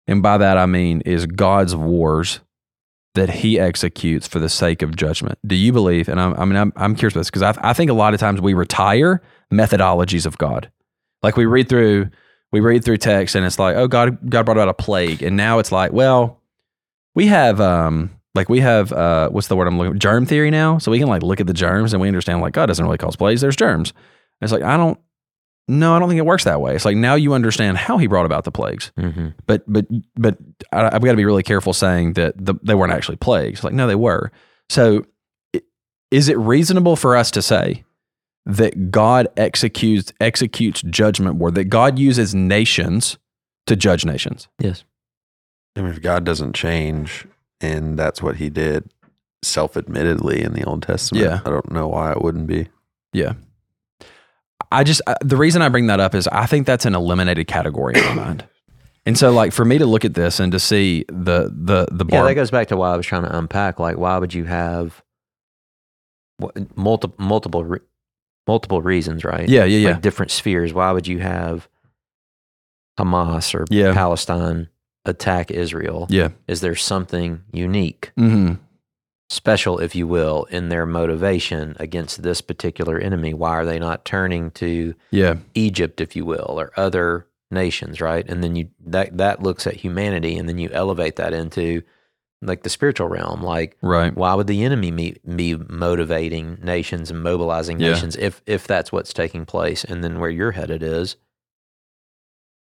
And 0.07 0.21
by 0.21 0.37
that 0.37 0.57
I 0.57 0.65
mean 0.65 1.01
is 1.01 1.25
God's 1.25 1.75
wars 1.75 2.39
that 3.15 3.29
he 3.29 3.59
executes 3.59 4.27
for 4.27 4.39
the 4.39 4.49
sake 4.49 4.81
of 4.81 4.95
judgment. 4.95 5.39
Do 5.45 5.55
you 5.55 5.73
believe? 5.73 6.07
And 6.07 6.19
I'm, 6.19 6.33
I 6.35 6.45
mean, 6.45 6.57
I'm, 6.57 6.71
I'm 6.75 6.95
curious 6.95 7.13
about 7.13 7.21
this 7.21 7.31
because 7.31 7.57
I, 7.61 7.73
think 7.73 7.89
a 7.89 7.93
lot 7.93 8.13
of 8.13 8.19
times 8.19 8.39
we 8.39 8.53
retire 8.53 9.21
methodologies 9.51 10.25
of 10.25 10.37
God. 10.37 10.69
Like 11.23 11.37
we 11.37 11.45
read 11.45 11.67
through, 11.67 12.09
we 12.51 12.59
read 12.59 12.85
through 12.85 12.97
text 12.97 13.35
and 13.35 13.45
it's 13.45 13.57
like, 13.57 13.75
oh, 13.75 13.87
God, 13.87 14.29
God 14.29 14.43
brought 14.45 14.57
about 14.57 14.69
a 14.69 14.73
plague. 14.73 15.23
And 15.23 15.35
now 15.35 15.59
it's 15.59 15.71
like, 15.71 15.91
well, 15.91 16.41
we 17.15 17.27
have, 17.27 17.59
um, 17.59 18.11
like 18.35 18.49
we 18.49 18.59
have, 18.59 18.91
uh, 18.91 19.29
what's 19.29 19.47
the 19.47 19.55
word 19.55 19.67
I'm 19.67 19.77
looking 19.77 19.97
Germ 19.97 20.25
theory 20.25 20.51
now. 20.51 20.77
So 20.77 20.91
we 20.91 20.99
can 20.99 21.07
like 21.07 21.23
look 21.23 21.39
at 21.39 21.47
the 21.47 21.53
germs 21.53 21.93
and 21.93 22.01
we 22.01 22.07
understand 22.09 22.41
like 22.41 22.53
God 22.53 22.65
doesn't 22.67 22.85
really 22.85 22.97
cause 22.97 23.15
plagues. 23.15 23.41
There's 23.41 23.55
germs. 23.55 23.91
And 24.41 24.45
it's 24.47 24.51
like, 24.51 24.61
I 24.61 24.75
don't, 24.75 24.99
no, 25.67 25.95
I 25.95 25.99
don't 25.99 26.07
think 26.09 26.19
it 26.19 26.25
works 26.25 26.43
that 26.43 26.61
way. 26.61 26.75
It's 26.75 26.85
like 26.85 26.97
now 26.97 27.15
you 27.15 27.33
understand 27.33 27.77
how 27.77 27.97
he 27.97 28.07
brought 28.07 28.25
about 28.25 28.43
the 28.43 28.51
plagues 28.51 28.91
Mm-hmm. 28.97 29.29
but 29.47 29.63
but 29.67 29.85
but 30.15 30.37
I, 30.71 30.85
I've 30.85 31.01
got 31.03 31.11
to 31.11 31.15
be 31.17 31.25
really 31.25 31.43
careful 31.43 31.73
saying 31.73 32.13
that 32.13 32.33
the, 32.37 32.55
they 32.63 32.75
weren't 32.75 32.93
actually 32.93 33.17
plagues. 33.17 33.63
Like 33.63 33.73
no, 33.73 33.87
they 33.87 33.95
were. 33.95 34.31
So 34.69 35.05
is 36.11 36.29
it 36.29 36.37
reasonable 36.37 36.95
for 36.95 37.15
us 37.15 37.31
to 37.31 37.41
say 37.41 37.83
that 38.45 38.91
God 38.91 39.27
executes 39.37 40.13
executes 40.21 40.81
judgment 40.83 41.35
war 41.37 41.49
that 41.51 41.65
God 41.65 41.97
uses 41.97 42.35
nations 42.35 43.17
to 43.65 43.75
judge 43.75 44.05
nations? 44.05 44.47
Yes. 44.59 44.83
I 45.75 45.81
mean, 45.81 45.89
if 45.91 46.01
God 46.01 46.23
doesn't 46.23 46.53
change 46.53 47.27
and 47.59 47.97
that's 47.97 48.21
what 48.21 48.35
he 48.37 48.49
did 48.49 48.89
self 49.41 49.75
admittedly 49.75 50.41
in 50.43 50.53
the 50.53 50.63
Old 50.63 50.83
Testament, 50.83 51.25
Yeah. 51.25 51.41
I 51.43 51.49
don't 51.49 51.71
know 51.71 51.87
why 51.87 52.11
it 52.11 52.21
wouldn't 52.21 52.47
be. 52.47 52.67
Yeah. 53.13 53.33
I 54.71 54.83
just 54.83 55.01
I, 55.07 55.15
the 55.21 55.37
reason 55.37 55.61
I 55.61 55.69
bring 55.69 55.87
that 55.87 55.99
up 55.99 56.15
is 56.15 56.27
I 56.27 56.45
think 56.45 56.65
that's 56.67 56.85
an 56.85 56.95
eliminated 56.95 57.47
category 57.47 57.93
in 57.95 58.03
my 58.05 58.13
mind. 58.25 58.45
And 59.05 59.17
so 59.17 59.31
like 59.31 59.51
for 59.53 59.65
me 59.65 59.77
to 59.77 59.85
look 59.85 60.03
at 60.05 60.13
this 60.15 60.39
and 60.39 60.51
to 60.51 60.59
see 60.59 61.05
the 61.09 61.51
the 61.53 61.87
the 61.91 62.05
Yeah, 62.09 62.19
bar 62.21 62.25
that 62.27 62.33
goes 62.35 62.49
back 62.51 62.67
to 62.69 62.77
why 62.77 62.93
I 62.93 62.97
was 62.97 63.05
trying 63.05 63.23
to 63.23 63.37
unpack. 63.37 63.79
Like, 63.79 63.97
why 63.97 64.17
would 64.17 64.33
you 64.33 64.45
have 64.45 65.03
multiple 66.75 67.15
multiple 67.23 67.63
re- 67.63 67.79
multiple 68.47 68.81
reasons, 68.81 69.23
right? 69.23 69.47
yeah, 69.47 69.63
yeah, 69.63 69.77
yeah. 69.77 69.91
Like 69.93 70.01
different 70.01 70.31
spheres. 70.31 70.73
Why 70.73 70.91
would 70.91 71.07
you 71.07 71.19
have 71.19 71.67
Hamas 72.99 73.53
or 73.53 73.65
Yeah. 73.69 73.93
Palestine 73.93 74.69
attack 75.05 75.51
Israel? 75.51 76.07
yeah. 76.09 76.29
Is 76.47 76.61
there 76.61 76.75
something 76.75 77.43
unique, 77.53 78.11
Mhm. 78.17 78.59
Special, 79.29 79.79
if 79.79 79.95
you 79.95 80.07
will, 80.07 80.45
in 80.45 80.69
their 80.69 80.85
motivation 80.85 81.75
against 81.79 82.21
this 82.23 82.41
particular 82.41 82.97
enemy? 82.99 83.33
Why 83.33 83.51
are 83.51 83.65
they 83.65 83.79
not 83.79 84.05
turning 84.05 84.51
to 84.51 84.93
Yeah. 85.11 85.35
Egypt, 85.53 86.01
if 86.01 86.15
you 86.15 86.25
will, 86.25 86.55
or 86.59 86.71
other 86.77 87.27
nations, 87.51 88.01
right? 88.01 88.27
And 88.27 88.43
then 88.43 88.55
you 88.55 88.69
that 88.85 89.17
that 89.17 89.41
looks 89.43 89.65
at 89.67 89.75
humanity, 89.75 90.37
and 90.37 90.47
then 90.49 90.57
you 90.57 90.69
elevate 90.71 91.15
that 91.17 91.33
into 91.33 91.81
like 92.41 92.63
the 92.63 92.69
spiritual 92.69 93.07
realm. 93.07 93.41
Like, 93.41 93.77
Right. 93.81 94.15
why 94.15 94.33
would 94.35 94.45
the 94.47 94.63
enemy 94.63 94.91
me, 94.91 95.15
be 95.35 95.55
motivating 95.55 96.59
nations 96.61 97.09
and 97.09 97.23
mobilizing 97.23 97.79
Yeah. 97.79 97.91
nations 97.91 98.15
if 98.17 98.41
if 98.45 98.67
that's 98.67 98.91
what's 98.91 99.13
taking 99.13 99.45
place? 99.45 99.83
And 99.83 100.03
then 100.03 100.19
where 100.19 100.29
you're 100.29 100.51
headed 100.51 100.83
is 100.83 101.15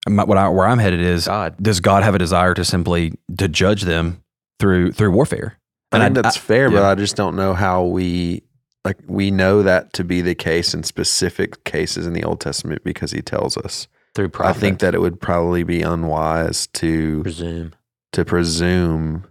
what 0.08 0.38
I, 0.38 0.50
where 0.50 0.68
I'm 0.68 0.80
headed 0.80 1.00
is 1.02 1.26
God. 1.28 1.56
does 1.62 1.80
God 1.80 2.04
have 2.04 2.14
a 2.16 2.20
desire 2.20 2.54
to 2.54 2.66
simply 2.66 3.14
to 3.38 3.48
judge 3.48 3.84
them 3.84 4.22
through 4.60 4.92
through 4.92 5.12
warfare? 5.12 5.58
I 5.94 5.98
And 6.06 6.16
think 6.16 6.18
I- 6.18 6.22
that's 6.30 6.38
fair, 6.38 6.70
but. 6.70 6.84
I 6.84 6.96
just 6.96 7.16
don't 7.16 7.36
know 7.36 7.54
how 7.54 7.84
we 7.84 8.44
like 8.86 8.98
we 9.08 9.32
know 9.32 9.64
that 9.64 9.94
to 9.94 10.04
be 10.04 10.22
the 10.22 10.36
case 10.36 10.74
in 10.74 10.84
specific 10.84 11.64
cases 11.64 12.06
in 12.06 12.14
the 12.14 12.24
Old 12.24 12.42
Testament 12.42 12.84
because 12.84 13.12
he 13.12 13.22
tells 13.22 13.56
us. 13.58 13.88
through 14.16 14.30
I 14.42 14.54
think 14.54 14.80
that 14.80 14.94
it 14.94 15.00
would 15.02 15.20
probably 15.20 15.64
be 15.64 15.82
unwise 15.82 16.68
to 16.68 17.22
presume 17.24 17.74
to 18.12 18.24
presume 18.26 19.26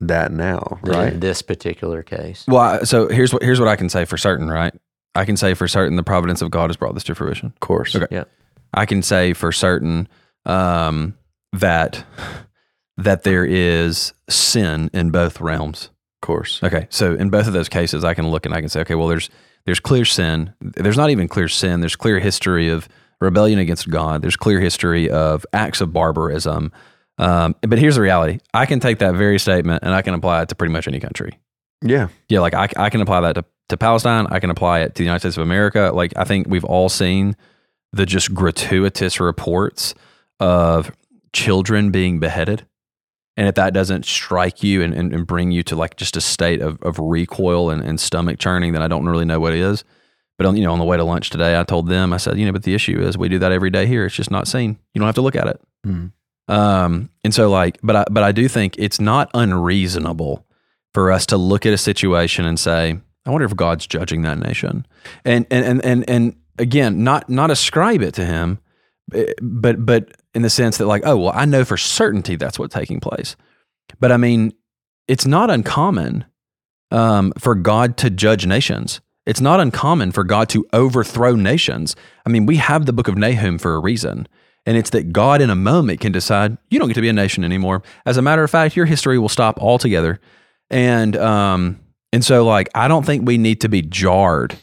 that 0.00 0.30
now, 0.32 0.78
right? 0.82 1.14
in 1.14 1.20
this 1.20 1.40
particular 1.40 2.02
case. 2.02 2.44
Well, 2.46 2.60
I- 2.60 2.82
so 2.82 3.08
here's 3.08 3.32
what 3.32 3.42
here's 3.42 3.58
what 3.60 3.68
I 3.68 3.76
can 3.76 3.88
say 3.88 4.04
for 4.04 4.16
certain, 4.18 4.48
right? 4.50 4.74
I 5.14 5.24
can 5.24 5.36
say 5.38 5.54
for 5.54 5.66
certain 5.68 5.96
the 5.96 6.02
providence 6.02 6.42
of 6.42 6.50
God 6.50 6.68
has 6.68 6.76
brought 6.76 6.92
this 6.94 7.04
to 7.04 7.14
fruition. 7.14 7.46
Of 7.46 7.60
course. 7.60 7.96
Okay. 7.96 8.06
Yeah. 8.10 8.24
I 8.74 8.84
can 8.84 9.00
say 9.02 9.32
for 9.32 9.52
certain 9.52 10.08
um, 10.44 11.14
that 11.54 12.04
that 12.98 13.22
there 13.22 13.44
is 13.46 14.12
sin 14.28 14.90
in 14.92 15.10
both 15.10 15.40
realms. 15.40 15.88
Course. 16.26 16.60
Okay, 16.60 16.88
so 16.90 17.14
in 17.14 17.30
both 17.30 17.46
of 17.46 17.52
those 17.52 17.68
cases, 17.68 18.02
I 18.02 18.12
can 18.12 18.26
look 18.26 18.46
and 18.46 18.52
I 18.52 18.58
can 18.58 18.68
say, 18.68 18.80
okay, 18.80 18.96
well, 18.96 19.06
there's 19.06 19.30
there's 19.64 19.78
clear 19.78 20.04
sin. 20.04 20.52
There's 20.60 20.96
not 20.96 21.10
even 21.10 21.28
clear 21.28 21.46
sin. 21.46 21.78
There's 21.78 21.94
clear 21.94 22.18
history 22.18 22.68
of 22.68 22.88
rebellion 23.20 23.60
against 23.60 23.88
God. 23.88 24.22
There's 24.22 24.34
clear 24.34 24.58
history 24.58 25.08
of 25.08 25.46
acts 25.52 25.80
of 25.80 25.92
barbarism. 25.92 26.72
Um, 27.18 27.54
but 27.62 27.78
here's 27.78 27.94
the 27.94 28.00
reality: 28.00 28.40
I 28.52 28.66
can 28.66 28.80
take 28.80 28.98
that 28.98 29.14
very 29.14 29.38
statement 29.38 29.84
and 29.84 29.94
I 29.94 30.02
can 30.02 30.14
apply 30.14 30.42
it 30.42 30.48
to 30.48 30.56
pretty 30.56 30.72
much 30.72 30.88
any 30.88 30.98
country. 30.98 31.38
Yeah. 31.80 32.08
Yeah, 32.28 32.40
like 32.40 32.54
I, 32.54 32.68
I 32.76 32.90
can 32.90 33.02
apply 33.02 33.20
that 33.20 33.34
to, 33.34 33.44
to 33.68 33.76
Palestine. 33.76 34.26
I 34.28 34.40
can 34.40 34.50
apply 34.50 34.80
it 34.80 34.96
to 34.96 34.98
the 34.98 35.04
United 35.04 35.20
States 35.20 35.36
of 35.36 35.44
America. 35.44 35.92
Like 35.94 36.12
I 36.16 36.24
think 36.24 36.48
we've 36.48 36.64
all 36.64 36.88
seen 36.88 37.36
the 37.92 38.04
just 38.04 38.34
gratuitous 38.34 39.20
reports 39.20 39.94
of 40.40 40.90
children 41.32 41.92
being 41.92 42.18
beheaded. 42.18 42.66
And 43.36 43.48
if 43.48 43.54
that 43.56 43.74
doesn't 43.74 44.06
strike 44.06 44.62
you 44.62 44.82
and, 44.82 44.94
and, 44.94 45.12
and 45.12 45.26
bring 45.26 45.50
you 45.50 45.62
to 45.64 45.76
like 45.76 45.96
just 45.96 46.16
a 46.16 46.20
state 46.20 46.62
of, 46.62 46.80
of 46.82 46.98
recoil 46.98 47.70
and, 47.70 47.82
and 47.82 48.00
stomach 48.00 48.38
churning, 48.38 48.72
then 48.72 48.82
I 48.82 48.88
don't 48.88 49.06
really 49.06 49.26
know 49.26 49.38
what 49.38 49.52
it 49.52 49.60
is. 49.60 49.84
But 50.38 50.46
on, 50.46 50.56
you 50.56 50.64
know, 50.64 50.72
on 50.72 50.78
the 50.78 50.84
way 50.84 50.96
to 50.96 51.04
lunch 51.04 51.30
today, 51.30 51.58
I 51.58 51.64
told 51.64 51.88
them, 51.88 52.12
I 52.12 52.16
said, 52.18 52.38
you 52.38 52.46
know, 52.46 52.52
but 52.52 52.62
the 52.62 52.74
issue 52.74 53.00
is 53.00 53.16
we 53.16 53.28
do 53.28 53.38
that 53.38 53.52
every 53.52 53.70
day 53.70 53.86
here. 53.86 54.06
It's 54.06 54.14
just 54.14 54.30
not 54.30 54.48
seen. 54.48 54.78
You 54.94 54.98
don't 54.98 55.06
have 55.06 55.14
to 55.16 55.22
look 55.22 55.36
at 55.36 55.48
it. 55.48 55.60
Mhm. 55.86 56.12
Um, 56.48 57.10
and 57.24 57.34
so 57.34 57.50
like, 57.50 57.78
but 57.82 57.96
I, 57.96 58.04
but 58.10 58.22
I 58.22 58.32
do 58.32 58.48
think 58.48 58.76
it's 58.78 59.00
not 59.00 59.30
unreasonable 59.34 60.46
for 60.94 61.10
us 61.10 61.26
to 61.26 61.36
look 61.36 61.66
at 61.66 61.72
a 61.72 61.78
situation 61.78 62.46
and 62.46 62.58
say, 62.58 62.98
I 63.26 63.30
wonder 63.30 63.44
if 63.44 63.56
God's 63.56 63.86
judging 63.86 64.22
that 64.22 64.38
nation. 64.38 64.86
And, 65.24 65.46
and, 65.50 65.64
and, 65.64 65.84
and, 65.84 66.08
and 66.08 66.36
again, 66.58 67.02
not, 67.02 67.28
not 67.28 67.50
ascribe 67.50 68.00
it 68.02 68.14
to 68.14 68.24
him, 68.24 68.60
eh, 69.12 69.32
but, 69.42 69.84
but 69.84 70.12
in 70.36 70.42
the 70.42 70.50
sense 70.50 70.76
that 70.76 70.86
like, 70.86 71.00
oh, 71.06 71.16
well, 71.16 71.32
I 71.34 71.46
know 71.46 71.64
for 71.64 71.78
certainty 71.78 72.36
that's 72.36 72.58
what's 72.58 72.74
taking 72.74 73.00
place. 73.00 73.36
But 73.98 74.12
I 74.12 74.18
mean, 74.18 74.52
it's 75.08 75.26
not 75.26 75.50
uncommon 75.50 76.26
um, 76.90 77.32
for 77.38 77.54
God 77.54 77.96
to 77.96 78.10
judge 78.10 78.46
nations. 78.46 79.00
It's 79.24 79.40
not 79.40 79.60
uncommon 79.60 80.12
for 80.12 80.24
God 80.24 80.50
to 80.50 80.66
overthrow 80.74 81.34
nations. 81.34 81.96
I 82.26 82.28
mean, 82.28 82.44
we 82.44 82.56
have 82.56 82.84
the 82.84 82.92
book 82.92 83.08
of 83.08 83.16
Nahum 83.16 83.56
for 83.56 83.74
a 83.74 83.80
reason. 83.80 84.28
And 84.66 84.76
it's 84.76 84.90
that 84.90 85.10
God 85.10 85.40
in 85.40 85.48
a 85.48 85.56
moment 85.56 86.00
can 86.00 86.12
decide, 86.12 86.58
you 86.68 86.78
don't 86.78 86.88
get 86.88 86.94
to 86.94 87.00
be 87.00 87.08
a 87.08 87.14
nation 87.14 87.42
anymore. 87.42 87.82
As 88.04 88.18
a 88.18 88.22
matter 88.22 88.44
of 88.44 88.50
fact, 88.50 88.76
your 88.76 88.84
history 88.86 89.18
will 89.18 89.30
stop 89.30 89.58
altogether. 89.58 90.20
And 90.68 91.16
um, 91.16 91.80
and 92.12 92.22
so 92.22 92.44
like 92.44 92.68
I 92.74 92.88
don't 92.88 93.06
think 93.06 93.26
we 93.26 93.38
need 93.38 93.62
to 93.62 93.70
be 93.70 93.80
jarred 93.80 94.54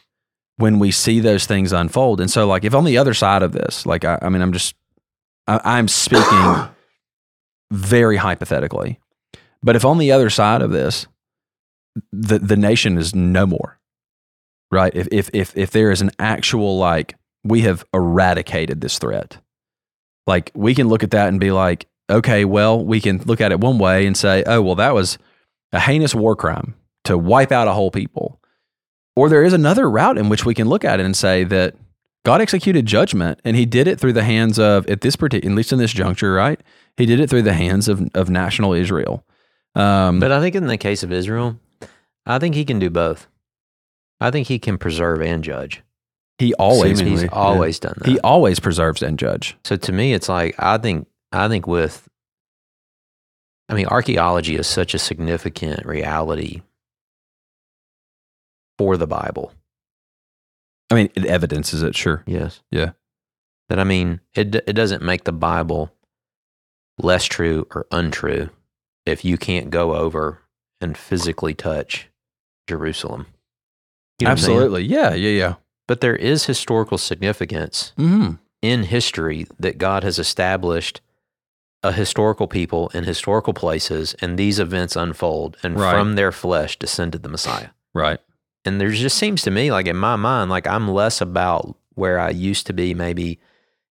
when 0.57 0.77
we 0.77 0.91
see 0.91 1.19
those 1.19 1.47
things 1.47 1.73
unfold. 1.73 2.21
And 2.21 2.29
so 2.29 2.45
like 2.45 2.63
if 2.63 2.75
on 2.75 2.83
the 2.83 2.99
other 2.99 3.15
side 3.15 3.41
of 3.41 3.53
this, 3.53 3.87
like 3.87 4.05
I, 4.05 4.19
I 4.21 4.29
mean, 4.29 4.43
I'm 4.43 4.53
just 4.53 4.75
I, 5.47 5.59
I'm 5.63 5.87
speaking 5.87 6.69
very 7.71 8.17
hypothetically. 8.17 8.99
But 9.61 9.75
if 9.75 9.85
on 9.85 9.97
the 9.97 10.11
other 10.11 10.29
side 10.29 10.61
of 10.61 10.71
this, 10.71 11.07
the 12.11 12.39
the 12.39 12.57
nation 12.57 12.97
is 12.97 13.15
no 13.15 13.45
more, 13.45 13.79
right? 14.71 14.93
If 14.95 15.07
if 15.11 15.29
if 15.33 15.55
if 15.55 15.71
there 15.71 15.91
is 15.91 16.01
an 16.01 16.11
actual 16.19 16.77
like 16.77 17.15
we 17.43 17.61
have 17.61 17.85
eradicated 17.93 18.81
this 18.81 18.97
threat, 18.97 19.37
like 20.27 20.51
we 20.53 20.75
can 20.75 20.87
look 20.87 21.03
at 21.03 21.11
that 21.11 21.29
and 21.29 21.39
be 21.39 21.51
like, 21.51 21.87
okay, 22.09 22.45
well, 22.45 22.83
we 22.83 22.99
can 22.99 23.19
look 23.19 23.41
at 23.41 23.51
it 23.51 23.59
one 23.59 23.77
way 23.77 24.05
and 24.05 24.17
say, 24.17 24.43
oh, 24.45 24.61
well, 24.61 24.75
that 24.75 24.93
was 24.93 25.17
a 25.71 25.79
heinous 25.79 26.15
war 26.15 26.35
crime 26.35 26.75
to 27.05 27.17
wipe 27.17 27.51
out 27.51 27.67
a 27.67 27.73
whole 27.73 27.91
people. 27.91 28.39
Or 29.15 29.29
there 29.29 29.43
is 29.43 29.53
another 29.53 29.89
route 29.89 30.17
in 30.17 30.29
which 30.29 30.45
we 30.45 30.55
can 30.55 30.67
look 30.67 30.83
at 30.83 30.99
it 30.99 31.05
and 31.05 31.15
say 31.15 31.43
that 31.45 31.75
God 32.25 32.41
executed 32.41 32.85
judgment 32.85 33.39
and 33.43 33.55
he 33.57 33.65
did 33.65 33.87
it 33.87 33.99
through 33.99 34.13
the 34.13 34.23
hands 34.23 34.57
of, 34.57 34.87
at 34.87 35.01
this 35.01 35.15
particular, 35.15 35.51
at 35.51 35.55
least 35.57 35.73
in 35.73 35.79
this 35.79 35.91
juncture, 35.91 36.33
right? 36.33 36.59
He 36.95 37.05
did 37.05 37.19
it 37.19 37.29
through 37.29 37.41
the 37.41 37.53
hands 37.53 37.87
of, 37.87 38.07
of 38.13 38.29
national 38.29 38.73
Israel. 38.73 39.25
Um, 39.75 40.19
But 40.19 40.31
I 40.31 40.39
think 40.39 40.55
in 40.55 40.67
the 40.67 40.77
case 40.77 41.03
of 41.03 41.11
Israel, 41.11 41.59
I 42.25 42.39
think 42.39 42.55
he 42.55 42.63
can 42.63 42.79
do 42.79 42.89
both. 42.89 43.27
I 44.21 44.31
think 44.31 44.47
he 44.47 44.57
can 44.57 44.77
preserve 44.77 45.21
and 45.21 45.43
judge. 45.43 45.81
he 46.39 46.53
always, 46.53 46.99
Seemingly. 46.99 47.11
He's 47.11 47.23
yeah. 47.23 47.29
always 47.37 47.79
done 47.79 47.95
that. 47.97 48.07
he 48.07 48.19
always 48.21 48.59
preserves 48.59 49.01
and 49.03 49.19
judge. 49.19 49.57
So 49.65 49.75
to 49.75 49.91
me, 49.91 50.13
it's 50.13 50.29
like 50.29 50.55
I 50.57 50.77
think 50.77 51.07
I 51.33 51.49
think 51.49 51.67
with 51.67 52.07
I 53.67 53.73
mean, 53.73 53.87
archaeology 53.87 54.55
is 54.55 54.67
such 54.67 54.93
a 54.93 54.99
significant 54.99 55.85
reality 55.85 56.61
for 58.77 58.95
the 58.97 59.07
Bible. 59.07 59.51
I 60.93 60.95
mean, 60.95 61.09
it 61.15 61.25
evidences 61.25 61.81
it, 61.83 61.95
sure. 61.95 62.23
Yes. 62.25 62.61
Yeah. 62.71 62.91
That 63.69 63.79
I 63.79 63.83
mean, 63.83 64.19
it 64.33 64.55
it 64.55 64.73
doesn't 64.73 65.01
make 65.01 65.23
the 65.23 65.31
Bible 65.33 65.91
less 66.97 67.25
true 67.25 67.67
or 67.73 67.87
untrue 67.91 68.49
if 69.05 69.25
you 69.25 69.37
can't 69.37 69.69
go 69.69 69.95
over 69.95 70.41
and 70.79 70.97
physically 70.97 71.53
touch 71.53 72.09
Jerusalem. 72.67 73.25
You 74.19 74.25
know? 74.25 74.31
Absolutely. 74.31 74.83
Yeah, 74.83 75.13
yeah, 75.13 75.29
yeah. 75.31 75.55
But 75.87 76.01
there 76.01 76.15
is 76.15 76.45
historical 76.45 76.97
significance 76.97 77.93
Mm-hmm. 77.97 78.33
in 78.61 78.83
history 78.83 79.47
that 79.59 79.77
God 79.77 80.03
has 80.03 80.19
established 80.19 81.01
a 81.81 81.91
historical 81.91 82.47
people 82.47 82.87
in 82.93 83.03
historical 83.03 83.53
places, 83.53 84.15
and 84.21 84.37
these 84.39 84.57
events 84.59 84.95
unfold, 84.95 85.57
and 85.63 85.77
Right. 85.77 85.91
from 85.93 86.15
their 86.15 86.31
flesh 86.31 86.79
descended 86.79 87.23
the 87.23 87.29
Messiah. 87.29 87.69
Right. 87.93 88.19
And 88.65 88.79
there 88.79 88.89
just 88.91 89.17
seems 89.17 89.41
to 89.43 89.51
me, 89.51 89.71
like 89.71 89.87
in 89.87 89.97
my 89.97 90.15
mind, 90.15 90.49
like 90.49 90.67
I'm 90.67 90.87
less 90.87 91.19
about 91.21 91.75
where 91.95 92.19
I 92.19 92.29
used 92.29 92.65
to 92.67 92.73
be 92.73 92.93
maybe 92.93 93.39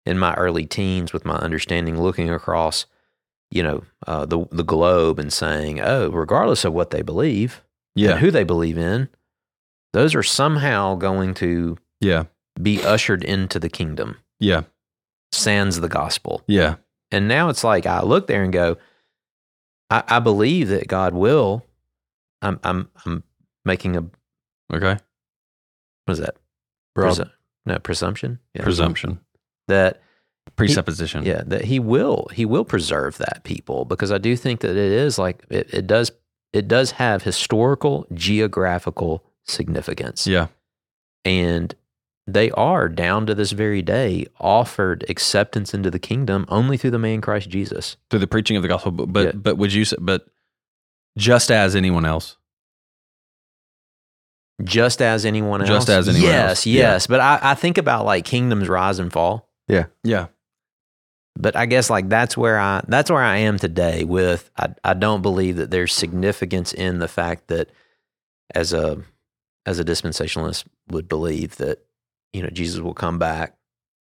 in 0.06 0.18
my 0.18 0.34
early 0.34 0.66
teens 0.66 1.12
with 1.12 1.24
my 1.24 1.36
understanding, 1.36 2.00
looking 2.00 2.30
across, 2.30 2.86
you 3.50 3.62
know, 3.62 3.84
uh, 4.06 4.24
the 4.26 4.46
the 4.50 4.64
globe 4.64 5.18
and 5.18 5.32
saying, 5.32 5.80
oh, 5.80 6.10
regardless 6.10 6.64
of 6.64 6.72
what 6.72 6.90
they 6.90 7.02
believe 7.02 7.62
Yeah. 7.94 8.12
and 8.12 8.20
who 8.20 8.30
they 8.30 8.44
believe 8.44 8.78
in, 8.78 9.08
those 9.92 10.14
are 10.14 10.22
somehow 10.22 10.94
going 10.96 11.34
to 11.34 11.76
yeah. 12.00 12.24
be 12.60 12.82
ushered 12.82 13.22
into 13.22 13.58
the 13.58 13.68
kingdom. 13.68 14.16
Yeah. 14.40 14.62
Sans 15.32 15.80
the 15.80 15.88
gospel. 15.88 16.42
Yeah. 16.46 16.76
And 17.10 17.28
now 17.28 17.50
it's 17.50 17.62
like 17.62 17.84
I 17.86 18.02
look 18.02 18.26
there 18.26 18.42
and 18.42 18.52
go, 18.52 18.78
I, 19.90 20.02
I 20.08 20.18
believe 20.18 20.68
that 20.68 20.88
God 20.88 21.12
will. 21.14 21.64
I'm 22.40 22.58
I'm 22.64 22.88
I'm 23.04 23.22
making 23.64 23.96
a 23.96 24.04
Okay. 24.72 24.96
What 26.04 26.12
is 26.12 26.18
that? 26.18 26.36
Broad- 26.94 27.16
Presu- 27.16 27.30
no 27.66 27.78
presumption. 27.78 28.38
Yeah. 28.54 28.62
Presumption. 28.64 29.20
that 29.68 30.00
Presupposition. 30.56 31.24
yeah 31.24 31.42
that 31.46 31.64
he 31.64 31.78
will 31.78 32.26
he 32.32 32.44
will 32.44 32.64
preserve 32.64 33.16
that 33.18 33.42
people 33.44 33.84
because 33.84 34.10
I 34.10 34.18
do 34.18 34.36
think 34.36 34.60
that 34.60 34.70
it 34.70 34.76
is 34.76 35.16
like 35.18 35.44
it, 35.48 35.72
it 35.72 35.86
does 35.86 36.10
it 36.52 36.66
does 36.68 36.90
have 36.92 37.22
historical 37.22 38.06
geographical 38.12 39.22
significance 39.44 40.26
Yeah. 40.26 40.48
and 41.24 41.74
they 42.26 42.50
are 42.52 42.88
down 42.88 43.26
to 43.26 43.34
this 43.34 43.52
very 43.52 43.82
day 43.82 44.26
offered 44.40 45.04
acceptance 45.08 45.72
into 45.74 45.90
the 45.90 45.98
kingdom 46.00 46.44
only 46.48 46.76
through 46.76 46.90
the 46.92 46.98
man 46.98 47.20
Christ 47.20 47.48
Jesus. 47.48 47.96
Through 48.10 48.20
the 48.20 48.26
preaching 48.26 48.56
of 48.56 48.62
the 48.62 48.68
gospel, 48.68 48.90
but 48.92 49.12
but, 49.12 49.24
Yeah. 49.26 49.32
but 49.32 49.56
would 49.58 49.72
you 49.72 49.84
say, 49.84 49.96
but 50.00 50.26
just 51.16 51.50
as 51.50 51.74
anyone 51.76 52.04
else? 52.04 52.36
Just 54.62 55.02
as 55.02 55.24
anyone 55.24 55.60
else. 55.60 55.68
Just 55.68 55.88
as 55.88 56.08
anyone 56.08 56.28
yes, 56.30 56.50
else. 56.50 56.66
Yes, 56.66 57.06
But 57.06 57.20
I, 57.20 57.38
I 57.42 57.54
think 57.54 57.78
about 57.78 58.04
like 58.04 58.24
kingdoms 58.24 58.68
rise 58.68 58.98
and 58.98 59.12
fall. 59.12 59.48
Yeah. 59.68 59.86
Yeah. 60.04 60.26
But 61.38 61.56
I 61.56 61.66
guess 61.66 61.88
like 61.88 62.08
that's 62.08 62.36
where 62.36 62.58
I 62.58 62.82
that's 62.86 63.10
where 63.10 63.22
I 63.22 63.38
am 63.38 63.58
today. 63.58 64.04
With 64.04 64.50
I 64.58 64.74
I 64.84 64.94
don't 64.94 65.22
believe 65.22 65.56
that 65.56 65.70
there's 65.70 65.94
significance 65.94 66.72
in 66.74 66.98
the 66.98 67.08
fact 67.08 67.48
that 67.48 67.70
as 68.54 68.72
a 68.74 69.02
as 69.64 69.78
a 69.78 69.84
dispensationalist 69.84 70.64
would 70.90 71.08
believe 71.08 71.56
that 71.56 71.78
you 72.34 72.42
know 72.42 72.50
Jesus 72.50 72.80
will 72.80 72.92
come 72.94 73.18
back 73.18 73.56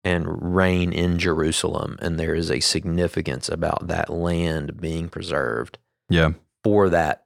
and 0.05 0.57
reign 0.57 0.93
in 0.93 1.17
Jerusalem, 1.21 1.97
and 2.03 2.19
there 2.19 2.35
is 2.35 2.51
a 2.51 2.59
significance 2.59 3.49
about 3.49 3.87
that 3.87 4.11
land 4.11 4.81
being 4.81 5.09
preserved 5.09 5.79
Yeah. 6.11 6.33
for 6.65 6.89
that 6.89 7.25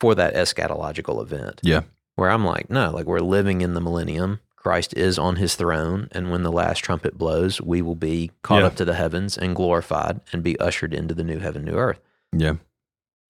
for 0.00 0.16
that 0.16 0.34
eschatological 0.34 1.22
event. 1.22 1.60
Yeah. 1.62 1.82
Where 2.18 2.30
I'm 2.30 2.44
like, 2.44 2.68
no, 2.68 2.90
like 2.90 3.06
we're 3.06 3.20
living 3.20 3.60
in 3.60 3.74
the 3.74 3.80
millennium. 3.80 4.40
Christ 4.56 4.92
is 4.96 5.20
on 5.20 5.36
his 5.36 5.54
throne, 5.54 6.08
and 6.10 6.32
when 6.32 6.42
the 6.42 6.50
last 6.50 6.80
trumpet 6.80 7.16
blows, 7.16 7.60
we 7.60 7.80
will 7.80 7.94
be 7.94 8.32
caught 8.42 8.62
Yeah. 8.62 8.66
up 8.66 8.74
to 8.76 8.84
the 8.84 8.94
heavens 8.96 9.38
and 9.38 9.54
glorified 9.54 10.20
and 10.32 10.42
be 10.42 10.58
ushered 10.58 10.92
into 10.92 11.14
the 11.14 11.22
new 11.22 11.38
heaven, 11.38 11.64
new 11.64 11.76
earth. 11.76 12.00
Yeah. 12.32 12.54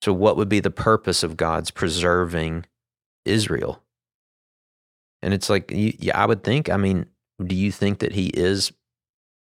So, 0.02 0.14
what 0.14 0.38
would 0.38 0.48
be 0.48 0.60
the 0.60 0.70
purpose 0.70 1.22
of 1.22 1.36
God's 1.36 1.70
preserving 1.70 2.64
Israel? 3.26 3.82
And 5.20 5.34
it's 5.34 5.50
like, 5.50 5.70
you, 5.70 5.92
yeah, 5.98 6.18
I 6.18 6.24
would 6.24 6.42
think. 6.42 6.70
I 6.70 6.78
mean, 6.78 7.04
do 7.44 7.54
you 7.54 7.70
think 7.70 7.98
that 7.98 8.12
He 8.12 8.28
is 8.28 8.72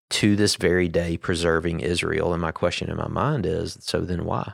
to 0.10 0.36
this 0.36 0.56
very 0.56 0.88
day 0.88 1.18
preserving 1.18 1.82
Israel? 1.82 2.34
And 2.34 2.42
my 2.42 2.52
question 2.52 2.90
in 2.90 2.98
my 2.98 3.08
mind 3.10 3.46
is, 3.46 3.78
so 3.80 4.02
then 4.02 4.26
why? 4.26 4.54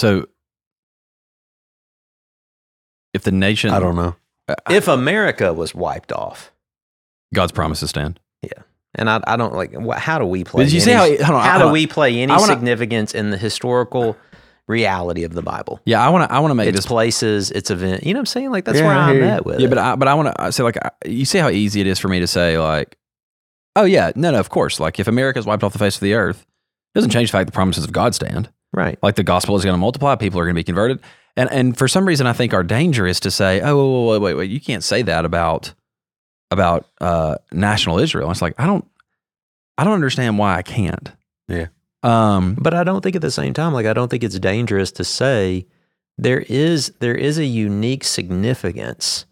So 0.00 0.26
if 3.14 3.22
the 3.22 3.32
nation, 3.32 3.70
I 3.70 3.80
don't 3.80 3.96
know. 3.96 4.16
Uh, 4.48 4.54
if 4.70 4.88
America 4.88 5.52
was 5.52 5.74
wiped 5.74 6.12
off, 6.12 6.52
God's 7.34 7.52
promises 7.52 7.90
stand. 7.90 8.18
Yeah. 8.42 8.50
And 8.94 9.08
I, 9.08 9.20
I 9.26 9.36
don't 9.36 9.54
like, 9.54 9.72
wh- 9.74 9.96
how 9.98 10.18
do 10.18 10.24
we 10.26 10.42
play? 10.44 10.64
Did 10.64 10.72
you 10.72 10.80
see 10.80 10.92
any- 10.92 11.16
how? 11.18 11.24
Hold 11.26 11.38
on, 11.40 11.44
how 11.44 11.50
hold 11.52 11.62
do 11.62 11.66
on. 11.68 11.72
we 11.72 11.86
play 11.86 12.18
any 12.20 12.32
wanna- 12.32 12.46
significance 12.46 13.14
in 13.14 13.30
the 13.30 13.36
historical 13.36 14.16
reality 14.66 15.22
of 15.24 15.32
the 15.34 15.42
Bible? 15.42 15.80
Yeah, 15.84 16.04
I 16.04 16.08
want 16.08 16.28
to. 16.28 16.34
I 16.34 16.40
want 16.40 16.50
to 16.50 16.54
make 16.56 16.68
Its 16.68 16.78
this. 16.78 16.86
places, 16.86 17.50
its 17.52 17.70
event. 17.70 18.04
You 18.04 18.14
know 18.14 18.18
what 18.18 18.22
I'm 18.22 18.26
saying? 18.26 18.50
Like 18.50 18.64
that's 18.64 18.78
Yeah, 18.78 18.86
where 18.86 18.96
I 18.96 19.10
I'm 19.10 19.16
you. 19.16 19.22
at 19.24 19.44
with 19.46 19.60
Yeah, 19.60 19.66
it. 19.66 19.70
but 19.70 19.78
I, 19.78 19.94
but 19.96 20.08
I 20.08 20.14
want 20.14 20.34
to 20.36 20.52
say 20.52 20.62
like 20.64 20.76
you 21.06 21.24
see 21.24 21.38
how 21.38 21.48
easy 21.50 21.80
it 21.80 21.86
is 21.86 21.98
for 21.98 22.08
me 22.08 22.18
to 22.20 22.26
say 22.26 22.58
like, 22.58 22.96
oh 23.76 23.84
yeah, 23.84 24.10
no, 24.16 24.32
no, 24.32 24.40
of 24.40 24.48
course. 24.50 24.80
Like 24.80 24.98
if 24.98 25.06
America's 25.06 25.46
wiped 25.46 25.62
off 25.62 25.72
the 25.72 25.78
face 25.78 25.94
of 25.96 26.00
the 26.00 26.14
earth, 26.14 26.40
it 26.42 26.98
doesn't 26.98 27.10
change 27.10 27.30
the 27.30 27.38
fact 27.38 27.46
the 27.46 27.52
promises 27.52 27.84
of 27.84 27.92
God 27.92 28.14
stand. 28.14 28.50
Right. 28.72 28.98
Like 29.02 29.16
the 29.16 29.22
gospel 29.22 29.56
is 29.56 29.64
going 29.64 29.74
to 29.74 29.78
multiply, 29.78 30.14
people 30.16 30.40
are 30.40 30.44
going 30.44 30.54
to 30.54 30.60
be 30.60 30.64
converted, 30.64 31.00
and 31.36 31.50
and 31.50 31.76
for 31.76 31.88
some 31.88 32.06
reason 32.06 32.26
I 32.26 32.32
think 32.32 32.54
our 32.54 32.62
danger 32.62 33.06
is 33.06 33.20
to 33.20 33.30
say, 33.30 33.60
oh 33.62 34.08
wait, 34.08 34.18
wait, 34.18 34.20
wait, 34.20 34.34
wait, 34.34 34.50
you 34.50 34.60
can't 34.60 34.84
say 34.84 35.02
that 35.02 35.24
about 35.24 35.74
about 36.50 36.86
uh, 37.00 37.36
national 37.52 37.98
Israel. 37.98 38.30
It's 38.30 38.42
like 38.42 38.54
I 38.58 38.66
don't 38.66 38.86
I 39.78 39.84
don't 39.84 39.94
understand 39.94 40.38
why 40.38 40.56
I 40.56 40.62
can't. 40.62 41.10
Yeah. 41.48 41.68
Um. 42.02 42.56
But 42.58 42.74
I 42.74 42.84
don't 42.84 43.02
think 43.02 43.16
at 43.16 43.22
the 43.22 43.30
same 43.30 43.54
time, 43.54 43.72
like 43.72 43.86
I 43.86 43.92
don't 43.92 44.08
think 44.08 44.24
it's 44.24 44.38
dangerous 44.38 44.90
to 44.92 45.04
say 45.04 45.66
there 46.18 46.40
is 46.40 46.92
there 47.00 47.14
is 47.14 47.38
a 47.38 47.44
unique 47.44 48.04
significance 48.04 49.26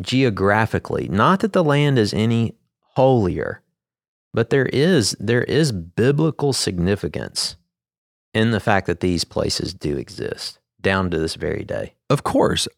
geographically. 0.00 1.08
Not 1.08 1.40
that 1.40 1.52
the 1.52 1.64
land 1.64 1.98
is 1.98 2.12
any 2.14 2.54
holier, 2.94 3.62
but 4.32 4.50
there 4.50 4.66
is 4.66 5.16
there 5.18 5.42
is 5.44 5.72
biblical 5.72 6.52
significance 6.52 7.56
in 8.36 8.50
the 8.50 8.60
fact 8.60 8.86
that 8.86 9.00
these 9.00 9.24
places 9.24 9.72
do 9.74 9.96
exist 9.96 10.58
down 10.80 11.10
to 11.10 11.18
this 11.18 11.34
very 11.34 11.64
day. 11.64 11.94
Of 12.10 12.22
course, 12.22 12.68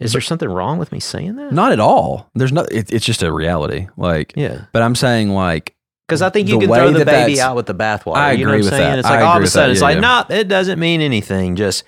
Is 0.00 0.12
there 0.12 0.20
something 0.20 0.48
wrong 0.48 0.78
with 0.78 0.90
me 0.92 1.00
saying 1.00 1.36
that? 1.36 1.52
not 1.52 1.72
at 1.72 1.80
all. 1.80 2.30
There's 2.34 2.52
no. 2.52 2.62
It, 2.70 2.92
it's 2.92 3.04
just 3.04 3.22
a 3.22 3.32
reality. 3.32 3.88
Like, 3.96 4.32
Yeah. 4.36 4.62
but 4.72 4.82
I'm 4.82 4.94
saying 4.94 5.30
like 5.30 5.74
Because 6.08 6.22
I 6.22 6.30
think 6.30 6.48
you 6.48 6.58
can 6.58 6.68
throw 6.68 6.90
the 6.90 7.04
baby 7.04 7.40
out 7.40 7.56
with 7.56 7.66
the 7.66 7.74
bathwater. 7.74 8.16
I 8.16 8.32
you 8.32 8.44
know 8.46 8.52
agree 8.52 8.62
what 8.64 8.72
I'm 8.72 8.78
with 8.78 8.80
saying? 8.80 8.90
that. 8.92 8.98
It's 9.00 9.08
I 9.08 9.16
like 9.16 9.24
all 9.24 9.36
of 9.36 9.42
a 9.42 9.46
sudden 9.46 9.68
that. 9.68 9.72
it's 9.72 9.80
Yeah, 9.80 9.86
like, 9.88 9.94
yeah. 9.96 10.00
nah, 10.00 10.24
it 10.42 10.48
doesn't 10.48 10.78
mean 10.78 11.00
anything. 11.00 11.56
Just 11.56 11.84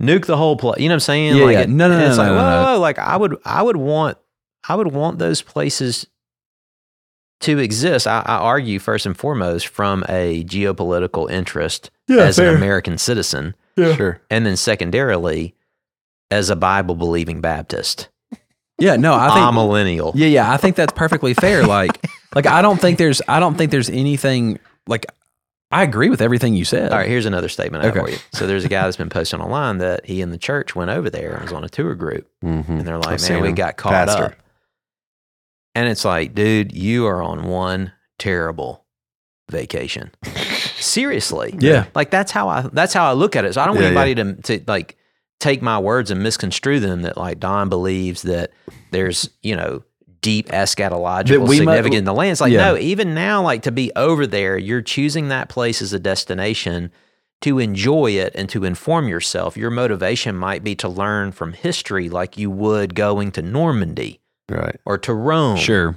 nuke 0.00 0.26
the 0.26 0.36
whole 0.36 0.56
place. 0.56 0.80
You 0.80 0.88
know 0.88 0.94
what 0.94 0.96
I'm 0.96 1.00
saying? 1.00 1.36
Yeah, 1.36 1.44
like 1.44 1.52
yeah. 1.54 1.60
it- 1.62 1.68
No, 1.68 1.88
no, 1.88 1.98
no, 1.98 2.06
It's 2.06 2.16
no, 2.16 2.22
like, 2.22 2.32
no, 2.32 2.36
whoa, 2.38 2.50
no. 2.50 2.72
whoa, 2.74 2.80
like 2.80 2.98
I 2.98 3.16
would, 3.16 3.36
I 3.44 3.62
would 3.62 3.76
want, 3.76 4.16
I 4.68 4.74
would 4.76 4.92
want 4.92 5.18
those 5.18 5.42
places 5.42 6.06
to 7.40 7.58
exist. 7.58 8.06
I, 8.06 8.20
I 8.24 8.36
argue 8.36 8.78
first 8.78 9.06
and 9.06 9.16
foremost 9.16 9.68
from 9.68 10.04
a 10.08 10.44
geopolitical 10.44 11.30
interest 11.30 11.90
as 12.08 12.38
an 12.38 12.54
American 12.54 12.98
citizen, 12.98 13.54
Sure. 13.76 14.20
and 14.30 14.44
then 14.44 14.56
secondarily 14.56 15.54
as 16.30 16.50
a 16.50 16.56
Bible 16.56 16.94
believing 16.94 17.40
Baptist, 17.40 18.08
yeah, 18.78 18.96
no, 18.96 19.14
I 19.14 19.34
think 19.34 19.46
a 19.46 19.52
millennial. 19.52 20.12
Yeah, 20.14 20.28
yeah, 20.28 20.52
I 20.52 20.56
think 20.56 20.74
that's 20.74 20.92
perfectly 20.94 21.34
fair. 21.34 21.66
Like, 21.66 22.02
like 22.34 22.46
I 22.46 22.62
don't 22.62 22.80
think 22.80 22.98
there's, 22.98 23.20
I 23.28 23.38
don't 23.38 23.56
think 23.56 23.70
there's 23.70 23.90
anything 23.90 24.58
like. 24.86 25.06
I 25.72 25.84
agree 25.84 26.08
with 26.10 26.20
everything 26.20 26.54
you 26.54 26.64
said. 26.64 26.90
All 26.90 26.98
right, 26.98 27.06
here's 27.08 27.26
another 27.26 27.48
statement 27.48 27.84
I 27.84 27.86
have 27.86 27.96
Okay. 27.96 28.04
for 28.06 28.10
you. 28.10 28.18
So 28.32 28.48
there's 28.48 28.64
a 28.64 28.68
guy 28.68 28.82
that's 28.82 28.96
been 28.96 29.08
posting 29.08 29.40
online 29.40 29.78
that 29.78 30.04
he 30.04 30.20
and 30.20 30.32
the 30.32 30.38
church 30.38 30.74
went 30.74 30.90
over 30.90 31.08
there 31.10 31.34
and 31.34 31.42
was 31.44 31.52
on 31.52 31.62
a 31.62 31.68
tour 31.68 31.94
group. 31.94 32.28
Mm-hmm. 32.44 32.72
And 32.72 32.80
they're 32.88 32.98
like, 32.98 33.22
I've 33.22 33.30
man, 33.30 33.42
we 33.42 33.52
got 33.52 33.76
caught 33.76 33.92
Pastor. 33.92 34.24
up. 34.24 34.34
And 35.74 35.88
it's 35.88 36.04
like, 36.04 36.34
dude, 36.34 36.72
you 36.74 37.06
are 37.06 37.22
on 37.22 37.44
one 37.44 37.92
terrible 38.18 38.84
vacation. 39.50 40.10
Seriously. 40.76 41.56
Yeah. 41.60 41.86
Like 41.94 42.10
that's 42.10 42.32
how 42.32 42.48
I 42.48 42.62
that's 42.72 42.92
how 42.94 43.08
I 43.08 43.12
look 43.12 43.36
at 43.36 43.44
it. 43.44 43.54
So 43.54 43.60
I 43.60 43.66
don't 43.66 43.76
want 43.76 43.92
Yeah, 43.92 44.00
anybody 44.02 44.14
to 44.42 44.58
to 44.58 44.64
like 44.66 44.96
take 45.38 45.62
my 45.62 45.78
words 45.78 46.10
and 46.10 46.22
misconstrue 46.22 46.80
them 46.80 47.02
that 47.02 47.16
like 47.16 47.38
Don 47.40 47.68
believes 47.68 48.22
that 48.22 48.50
there's, 48.90 49.30
you 49.42 49.56
know, 49.56 49.82
deep 50.20 50.48
eschatological 50.48 51.28
That 51.28 51.40
we 51.40 51.46
mu- 51.46 51.56
significance 51.56 51.96
in 51.96 52.04
the 52.04 52.12
land. 52.14 52.32
It's 52.32 52.40
like, 52.40 52.52
Yeah. 52.52 52.72
no, 52.72 52.76
even 52.78 53.14
now, 53.14 53.42
like 53.42 53.62
to 53.62 53.72
be 53.72 53.90
over 53.96 54.26
there, 54.26 54.58
you're 54.58 54.82
choosing 54.82 55.28
that 55.28 55.48
place 55.48 55.80
as 55.80 55.92
a 55.92 55.98
destination 55.98 56.90
to 57.40 57.58
enjoy 57.58 58.10
it 58.12 58.32
and 58.34 58.48
to 58.50 58.64
inform 58.64 59.08
yourself. 59.08 59.56
Your 59.56 59.70
motivation 59.70 60.36
might 60.36 60.62
be 60.62 60.74
to 60.76 60.88
learn 60.88 61.32
from 61.32 61.54
history 61.54 62.10
like 62.10 62.36
you 62.36 62.50
would 62.50 62.94
going 62.94 63.30
to 63.32 63.40
Normandy 63.42 64.19
Right. 64.50 64.76
or 64.84 64.98
to 64.98 65.14
Rome. 65.14 65.56
Sure. 65.56 65.96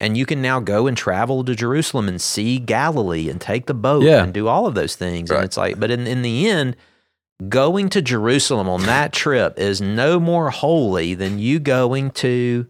and 0.00 0.16
you 0.16 0.24
can 0.26 0.40
now 0.40 0.60
go 0.60 0.86
and 0.86 0.96
travel 0.96 1.42
to 1.44 1.54
Jerusalem 1.56 2.06
and 2.08 2.20
see 2.20 2.58
Galilee 2.60 3.28
and 3.28 3.40
take 3.40 3.66
the 3.66 3.74
boat 3.74 4.04
Yeah. 4.04 4.22
and 4.22 4.32
do 4.32 4.46
all 4.46 4.66
of 4.66 4.74
those 4.74 4.94
things. 4.94 5.28
Right. 5.30 5.38
And 5.38 5.44
it's 5.44 5.56
like, 5.56 5.80
but 5.80 5.90
in, 5.90 6.06
in 6.06 6.22
the 6.22 6.48
end, 6.48 6.76
going 7.48 7.88
to 7.90 8.00
Jerusalem 8.02 8.68
on 8.68 8.82
that 8.82 9.12
trip 9.12 9.58
is 9.58 9.80
no 9.80 10.20
more 10.20 10.50
holy 10.50 11.14
than 11.14 11.38
you 11.40 11.58
going 11.58 12.10
to, 12.12 12.66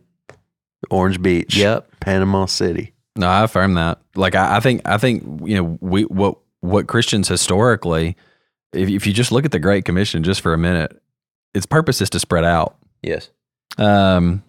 Orange 0.90 1.20
Beach. 1.20 1.56
yep, 1.56 1.88
Panama 2.00 2.46
City. 2.46 2.94
No, 3.16 3.26
I 3.28 3.42
affirm 3.44 3.74
that. 3.74 3.98
Like 4.14 4.34
I, 4.34 4.56
I 4.56 4.60
think 4.60 4.82
I 4.86 4.96
think 4.96 5.22
you 5.44 5.56
know 5.56 5.76
we 5.80 6.02
what 6.04 6.38
what 6.60 6.86
Christians 6.86 7.28
historically, 7.28 8.16
if 8.72 8.88
if 8.88 9.06
you 9.06 9.12
just 9.12 9.32
look 9.32 9.44
at 9.44 9.50
the 9.52 9.58
Great 9.58 9.84
Commission 9.84 10.22
just 10.22 10.40
for 10.40 10.54
a 10.54 10.58
minute, 10.58 10.96
its 11.52 11.66
purpose 11.66 12.00
is 12.00 12.08
to 12.10 12.20
spread 12.20 12.44
out. 12.44 12.76
yes. 13.02 13.30
Um, 13.76 14.42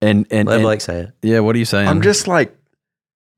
and 0.00 0.26
and, 0.30 0.48
Let 0.48 0.56
and- 0.56 0.62
Blake 0.62 0.80
say 0.80 1.00
it. 1.02 1.10
yeah, 1.22 1.40
what 1.40 1.54
are 1.56 1.58
you 1.58 1.64
saying? 1.64 1.88
I'm 1.88 2.02
just 2.02 2.28
like, 2.28 2.56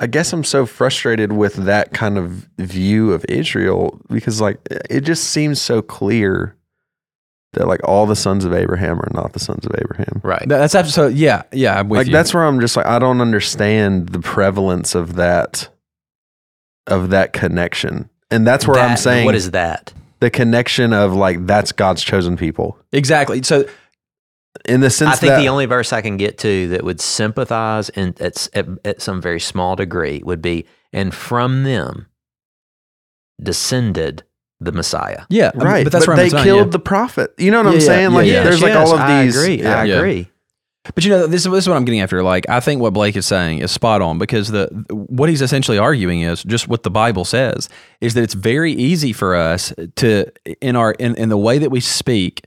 I 0.01 0.07
guess 0.07 0.33
I'm 0.33 0.45
so 0.45 0.65
frustrated 0.67 1.33
with 1.33 1.55
that 1.55 1.93
kind 1.93 2.19
of 2.19 2.49
view 2.59 3.13
of 3.13 3.25
Israel 3.29 4.01
because, 4.09 4.41
like, 4.41 4.59
it 4.89 5.01
just 5.01 5.25
seems 5.31 5.61
so 5.61 5.83
clear 5.83 6.55
that, 7.55 7.67
like, 7.67 7.81
all 7.83 8.07
the 8.07 8.15
sons 8.15 8.45
of 8.45 8.53
Abraham 8.53 9.01
are 9.01 9.11
not 9.13 9.33
the 9.33 9.41
sons 9.41 9.67
of 9.67 9.73
Abraham. 9.77 10.21
Right. 10.23 10.49
that's 10.49 10.75
absolutely. 10.77 11.19
Yeah, 11.19 11.43
yeah, 11.53 11.79
I'm 11.79 11.89
with 11.89 11.99
like, 11.99 12.07
you. 12.07 12.13
that's 12.13 12.33
where 12.33 12.45
I'm 12.45 12.61
just 12.61 12.77
like, 12.77 12.87
I 12.87 12.99
don't 13.01 13.21
understand 13.21 14.11
the 14.11 14.21
prevalence 14.21 14.95
of 14.95 15.17
that, 15.17 15.69
of 16.87 17.11
that 17.11 17.33
connection. 17.33 18.09
And 18.31 18.47
that's 18.47 18.69
where 18.69 18.79
I'm 18.79 18.97
saying 18.97 19.25
What 19.25 19.35
is 19.35 19.51
that? 19.53 19.93
the 20.21 20.31
connection 20.31 20.93
of 20.93 21.15
like 21.15 21.47
that's 21.47 21.71
God's 21.73 22.03
chosen 22.03 22.37
people 22.37 22.77
exactly. 22.93 23.43
So 23.43 23.67
in 24.65 24.81
the 24.81 24.91
sense 24.91 25.13
I 25.13 25.17
think 25.17 25.31
that 25.33 25.41
the 25.41 25.49
only 25.49 25.67
verse 25.67 25.93
I 25.93 26.01
can 26.03 26.17
get 26.17 26.39
to 26.39 26.69
that 26.69 26.85
would 26.85 27.01
sympathize 27.01 27.89
and 27.91 28.21
at, 28.21 28.49
at, 28.55 28.67
at 28.85 29.03
some 29.03 29.21
very 29.21 29.41
small 29.41 29.77
degree 29.77 30.23
would 30.25 30.43
be, 30.43 30.67
and 30.93 31.15
from 31.15 31.65
them 31.65 32.07
descended 33.41 34.25
the 34.61 34.73
Messiah. 34.73 35.23
yeah, 35.29 35.47
right. 35.47 35.55
I 35.55 35.59
mean, 35.59 35.67
right, 35.67 35.85
but 35.85 35.93
that's 35.93 36.07
where 36.09 36.17
they 36.17 36.25
I'm 36.25 36.31
saying, 36.31 36.45
killed 36.45 36.67
yeah. 36.69 36.71
the 36.73 36.79
prophet. 36.81 37.33
You 37.39 37.51
know 37.53 37.59
what 37.59 37.67
Yeah, 37.67 37.71
I'm 37.73 37.79
yeah, 37.81 37.87
saying? 37.87 38.11
yeah, 38.11 38.17
like 38.17 38.27
yeah. 38.27 38.43
there's 38.43 38.63
like 38.63 38.75
all 38.75 38.93
of 38.93 38.99
these. 38.99 39.01
I 39.01 39.25
these. 39.25 39.37
agree. 39.37 39.67
I 39.67 39.85
Yeah. 39.85 39.95
agree. 39.99 40.29
But 40.95 41.05
you 41.05 41.11
know, 41.11 41.27
this, 41.27 41.45
this 41.45 41.65
is 41.65 41.69
what 41.69 41.77
I'm 41.77 41.85
getting 41.85 42.01
after. 42.01 42.23
Like, 42.23 42.49
I 42.49 42.61
think 42.61 42.81
what 42.81 42.95
Blake 42.95 43.15
is 43.15 43.27
saying 43.27 43.59
is 43.59 43.71
spot 43.71 44.01
on 44.01 44.19
because 44.19 44.49
the 44.49 44.67
what 44.91 45.29
he's 45.29 45.43
essentially 45.43 45.77
arguing 45.79 46.23
is 46.23 46.43
just 46.43 46.67
what 46.67 46.83
the 46.83 46.91
Bible 46.91 47.25
says 47.27 47.69
is 48.01 48.15
that 48.15 48.23
it's 48.23 48.35
very 48.35 48.73
easy 48.73 49.13
for 49.13 49.37
us 49.37 49.73
to 49.97 50.27
in 50.63 50.77
our 50.77 50.93
in, 50.93 51.15
in 51.17 51.29
the 51.29 51.37
way 51.37 51.59
that 51.59 51.71
we 51.71 51.81
speak 51.81 52.45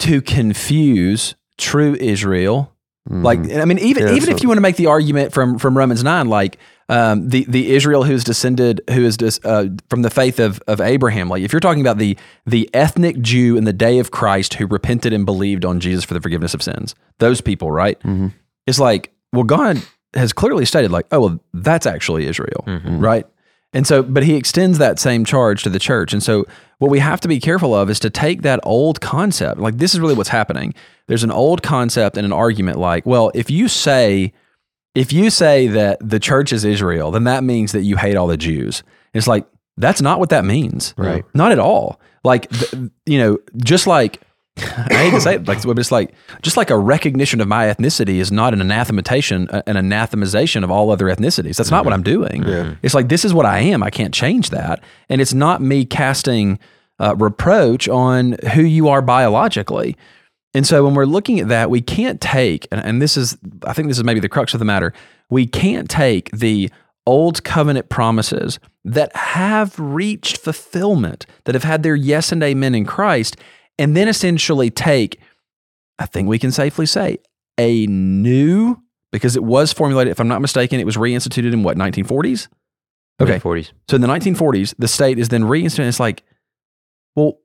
to 0.00 0.20
confuse 0.22 1.34
true 1.56 1.94
Israel. 1.98 2.74
Like, 3.10 3.38
I 3.38 3.64
mean, 3.64 3.78
even 3.78 4.02
Mm-hmm. 4.02 4.10
Yeah, 4.10 4.16
even 4.22 4.34
if 4.34 4.42
you 4.42 4.48
want 4.50 4.58
to 4.58 4.62
make 4.62 4.76
the 4.76 4.84
argument 4.86 5.32
from 5.32 5.58
from 5.58 5.76
Romans 5.78 6.04
nine, 6.04 6.28
like 6.28 6.58
um, 6.90 7.30
the 7.30 7.46
the 7.48 7.74
Israel 7.74 8.04
who's 8.04 8.22
descended, 8.22 8.82
who 8.90 9.02
is 9.02 9.16
dis, 9.16 9.40
uh, 9.44 9.68
from 9.88 10.02
the 10.02 10.10
faith 10.10 10.38
of 10.38 10.60
of 10.66 10.78
Abraham, 10.82 11.30
like 11.30 11.42
if 11.42 11.50
you're 11.50 11.60
talking 11.60 11.80
about 11.80 11.96
the 11.96 12.18
the 12.44 12.68
ethnic 12.74 13.18
Jew 13.22 13.56
in 13.56 13.64
the 13.64 13.72
day 13.72 13.98
of 13.98 14.10
Christ 14.10 14.54
who 14.54 14.66
repented 14.66 15.14
and 15.14 15.24
believed 15.24 15.64
on 15.64 15.80
Jesus 15.80 16.04
for 16.04 16.12
the 16.12 16.20
forgiveness 16.20 16.52
of 16.52 16.62
sins, 16.62 16.94
those 17.18 17.40
people, 17.40 17.70
right? 17.70 17.98
Mhm. 18.00 18.32
It's 18.66 18.78
like, 18.78 19.10
well, 19.32 19.44
God 19.44 19.80
has 20.12 20.34
clearly 20.34 20.66
stated, 20.66 20.90
like, 20.90 21.06
oh, 21.10 21.20
well, 21.20 21.40
that's 21.54 21.86
actually 21.86 22.26
Israel, 22.26 22.62
right? 22.66 23.26
And 23.72 23.86
so, 23.86 24.02
but 24.02 24.22
he 24.22 24.34
extends 24.34 24.78
that 24.78 24.98
same 24.98 25.24
charge 25.24 25.62
to 25.62 25.70
the 25.70 25.78
church. 25.78 26.12
And 26.12 26.22
so, 26.22 26.46
what 26.78 26.90
we 26.90 27.00
have 27.00 27.20
to 27.20 27.28
be 27.28 27.38
careful 27.38 27.74
of 27.74 27.90
is 27.90 28.00
to 28.00 28.10
take 28.10 28.42
that 28.42 28.60
old 28.62 29.00
concept. 29.00 29.60
Like, 29.60 29.78
this 29.78 29.94
is 29.94 30.00
really 30.00 30.14
what's 30.14 30.30
happening. 30.30 30.74
There's 31.06 31.24
an 31.24 31.30
old 31.30 31.62
concept 31.62 32.16
and 32.16 32.24
an 32.24 32.32
argument 32.32 32.78
like, 32.78 33.04
well, 33.04 33.30
if 33.34 33.50
you 33.50 33.68
say, 33.68 34.32
if 34.94 35.12
you 35.12 35.28
say 35.28 35.66
that 35.66 35.98
the 36.00 36.18
church 36.18 36.52
is 36.52 36.64
Israel, 36.64 37.10
then 37.10 37.24
that 37.24 37.44
means 37.44 37.72
that 37.72 37.82
you 37.82 37.96
hate 37.96 38.16
all 38.16 38.26
the 38.26 38.36
Jews. 38.36 38.82
It's 39.12 39.26
like, 39.26 39.46
that's 39.76 40.00
not 40.00 40.18
what 40.18 40.30
that 40.30 40.44
means. 40.44 40.94
Right. 40.96 41.24
Not 41.34 41.52
at 41.52 41.58
all. 41.58 42.00
Like, 42.24 42.50
you 43.06 43.18
know, 43.18 43.38
just 43.56 43.86
like, 43.86 44.22
I 44.90 44.94
hate 44.94 45.10
to 45.10 45.20
say 45.20 45.34
it, 45.34 45.48
like, 45.48 45.62
but 45.62 45.78
it's 45.78 45.92
like, 45.92 46.12
just 46.42 46.56
like 46.56 46.70
a 46.70 46.78
recognition 46.78 47.40
of 47.40 47.48
my 47.48 47.66
ethnicity 47.66 48.16
is 48.16 48.32
not 48.32 48.52
an 48.52 48.60
anathematization, 48.60 49.48
an 49.50 49.76
anathemization 49.76 50.64
of 50.64 50.70
all 50.70 50.90
other 50.90 51.06
ethnicities. 51.06 51.56
That's 51.56 51.70
not 51.70 51.84
what 51.84 51.94
I'm 51.94 52.02
doing. 52.02 52.44
Yeah. 52.44 52.74
It's 52.82 52.94
like, 52.94 53.08
this 53.08 53.24
is 53.24 53.34
what 53.34 53.46
I 53.46 53.60
am. 53.60 53.82
I 53.82 53.90
can't 53.90 54.14
change 54.14 54.50
that. 54.50 54.82
And 55.08 55.20
it's 55.20 55.34
not 55.34 55.60
me 55.60 55.84
casting 55.84 56.58
uh, 57.00 57.14
reproach 57.16 57.88
on 57.88 58.36
who 58.54 58.62
you 58.62 58.88
are 58.88 59.02
biologically. 59.02 59.96
And 60.54 60.66
so 60.66 60.84
when 60.84 60.94
we're 60.94 61.04
looking 61.04 61.40
at 61.40 61.48
that, 61.48 61.70
we 61.70 61.80
can't 61.80 62.20
take, 62.20 62.66
and, 62.72 62.84
and 62.84 63.02
this 63.02 63.16
is, 63.16 63.36
I 63.64 63.72
think 63.72 63.88
this 63.88 63.98
is 63.98 64.04
maybe 64.04 64.20
the 64.20 64.28
crux 64.28 64.54
of 64.54 64.58
the 64.58 64.64
matter, 64.64 64.92
we 65.30 65.46
can't 65.46 65.88
take 65.88 66.30
the 66.30 66.70
old 67.06 67.44
covenant 67.44 67.88
promises 67.88 68.58
that 68.84 69.14
have 69.14 69.78
reached 69.78 70.38
fulfillment, 70.38 71.26
that 71.44 71.54
have 71.54 71.64
had 71.64 71.82
their 71.82 71.94
yes 71.94 72.32
and 72.32 72.42
amen 72.42 72.74
in 72.74 72.84
Christ, 72.84 73.36
and 73.78 73.96
then 73.96 74.08
essentially 74.08 74.70
take, 74.70 75.20
I 75.98 76.06
think 76.06 76.28
we 76.28 76.38
can 76.38 76.52
safely 76.52 76.86
say, 76.86 77.18
a 77.58 77.86
new, 77.86 78.76
because 79.12 79.36
it 79.36 79.44
was 79.44 79.72
formulated, 79.72 80.10
if 80.10 80.20
I'm 80.20 80.28
not 80.28 80.40
mistaken, 80.40 80.80
it 80.80 80.86
was 80.86 80.96
reinstituted 80.96 81.52
in 81.52 81.62
what, 81.62 81.76
1940s? 81.76 82.48
Okay. 83.20 83.38
40s. 83.38 83.72
So 83.88 83.96
in 83.96 84.00
the 84.00 84.08
1940s, 84.08 84.74
the 84.78 84.88
state 84.88 85.18
is 85.18 85.28
then 85.28 85.42
reinstituted. 85.42 85.88
It's 85.88 86.00
like, 86.00 86.22
well, 87.16 87.38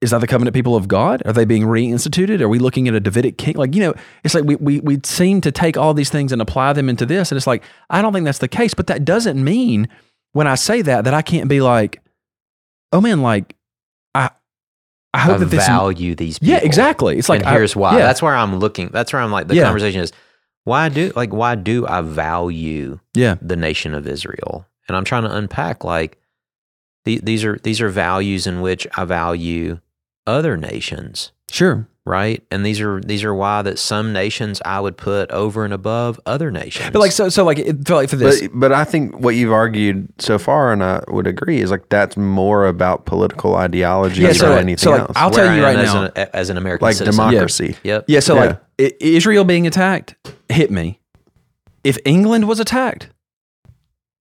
is 0.00 0.12
that 0.12 0.20
the 0.20 0.26
covenant 0.26 0.54
people 0.54 0.76
of 0.76 0.88
God? 0.88 1.22
Are 1.26 1.32
they 1.32 1.44
being 1.44 1.64
reinstituted? 1.64 2.40
Are 2.40 2.48
we 2.48 2.58
looking 2.58 2.88
at 2.88 2.94
a 2.94 3.00
Davidic 3.00 3.36
king? 3.36 3.54
Like, 3.56 3.74
you 3.74 3.82
know, 3.82 3.94
it's 4.24 4.34
like 4.34 4.44
we, 4.44 4.56
we, 4.56 4.80
we 4.80 5.00
seem 5.04 5.40
to 5.42 5.52
take 5.52 5.76
all 5.76 5.92
these 5.94 6.10
things 6.10 6.32
and 6.32 6.40
apply 6.40 6.72
them 6.72 6.88
into 6.88 7.04
this. 7.04 7.30
And 7.30 7.36
it's 7.36 7.46
like, 7.46 7.62
I 7.90 8.00
don't 8.00 8.12
think 8.12 8.24
that's 8.24 8.38
the 8.38 8.48
case. 8.48 8.72
But 8.72 8.86
that 8.86 9.04
doesn't 9.04 9.42
mean 9.42 9.88
when 10.32 10.46
I 10.46 10.54
say 10.54 10.80
that, 10.82 11.04
that 11.04 11.12
I 11.12 11.22
can't 11.22 11.48
be 11.48 11.60
like, 11.60 12.00
oh 12.92 13.00
man, 13.00 13.20
like, 13.20 13.56
I 15.12 15.18
hope 15.20 15.40
that 15.40 15.46
this. 15.46 15.66
value 15.66 16.14
these 16.14 16.38
people. 16.38 16.54
Yeah, 16.54 16.60
exactly. 16.62 17.18
It's 17.18 17.28
like, 17.28 17.40
and 17.40 17.48
I- 17.48 17.52
here's 17.52 17.74
why. 17.74 17.92
yeah. 17.98 17.98
That's 18.04 18.22
where 18.22 18.34
I'm 18.34 18.56
looking. 18.58 18.88
That's 18.92 19.12
where 19.12 19.20
I'm 19.20 19.32
like, 19.32 19.48
the 19.48 19.56
Yeah. 19.56 19.64
conversation 19.64 20.00
is, 20.00 20.12
why 20.64 20.88
do, 20.88 21.12
like, 21.16 21.32
why 21.32 21.54
do 21.56 21.86
I 21.86 22.00
value 22.00 23.00
yeah. 23.14 23.36
the 23.42 23.56
nation 23.56 23.94
of 23.94 24.06
Israel? 24.06 24.66
And 24.88 24.96
I'm 24.96 25.04
trying 25.04 25.22
to 25.24 25.34
unpack, 25.34 25.84
like, 25.84 26.18
the, 27.04 27.18
these 27.22 27.44
are, 27.44 27.58
these 27.62 27.80
are 27.80 27.88
values 27.88 28.46
in 28.46 28.60
which 28.60 28.86
I 28.96 29.04
value 29.04 29.80
other 30.26 30.56
nations. 30.56 31.32
Sure. 31.50 31.88
Right? 32.06 32.42
And 32.50 32.64
these 32.64 32.80
are 32.80 33.00
these 33.00 33.22
are 33.24 33.34
why 33.34 33.62
that 33.62 33.78
some 33.78 34.12
nations 34.12 34.60
I 34.64 34.80
would 34.80 34.96
put 34.96 35.30
over 35.30 35.64
and 35.64 35.72
above 35.74 36.18
other 36.26 36.50
nations. 36.50 36.90
But 36.90 36.98
like, 37.00 37.12
so, 37.12 37.28
so 37.28 37.44
like, 37.44 37.58
it 37.58 37.86
felt 37.86 37.98
like 38.02 38.08
for 38.10 38.16
this. 38.16 38.40
But, 38.42 38.50
but 38.54 38.72
I 38.72 38.84
think 38.84 39.18
what 39.20 39.34
you've 39.34 39.52
argued 39.52 40.08
so 40.18 40.38
far, 40.38 40.72
and 40.72 40.82
I 40.82 41.02
would 41.08 41.26
agree, 41.26 41.60
is 41.60 41.70
like 41.70 41.88
that's 41.88 42.16
more 42.16 42.66
about 42.66 43.06
political 43.06 43.54
ideology 43.56 44.22
Yeah, 44.22 44.28
than 44.28 44.36
so- 44.36 44.52
anything 44.56 44.78
so, 44.78 44.90
like, 44.92 45.00
else. 45.00 45.12
I'll 45.16 45.30
Where 45.30 45.46
tell 45.46 45.56
you 45.56 45.62
right 45.62 45.76
as 45.78 45.94
now. 45.94 46.04
an, 46.14 46.28
as 46.32 46.50
an 46.50 46.56
American 46.56 46.86
like 46.86 46.96
citizen. 46.96 47.24
democracy. 47.26 47.76
Yep. 47.84 48.04
Yeah, 48.08 48.20
so 48.20 48.34
Yeah. 48.34 48.56
like 48.78 48.96
Israel 49.00 49.44
being 49.44 49.66
attacked 49.66 50.14
hit 50.48 50.70
me. 50.70 51.00
If 51.84 51.98
England 52.04 52.46
was 52.48 52.60
attacked, 52.60 53.08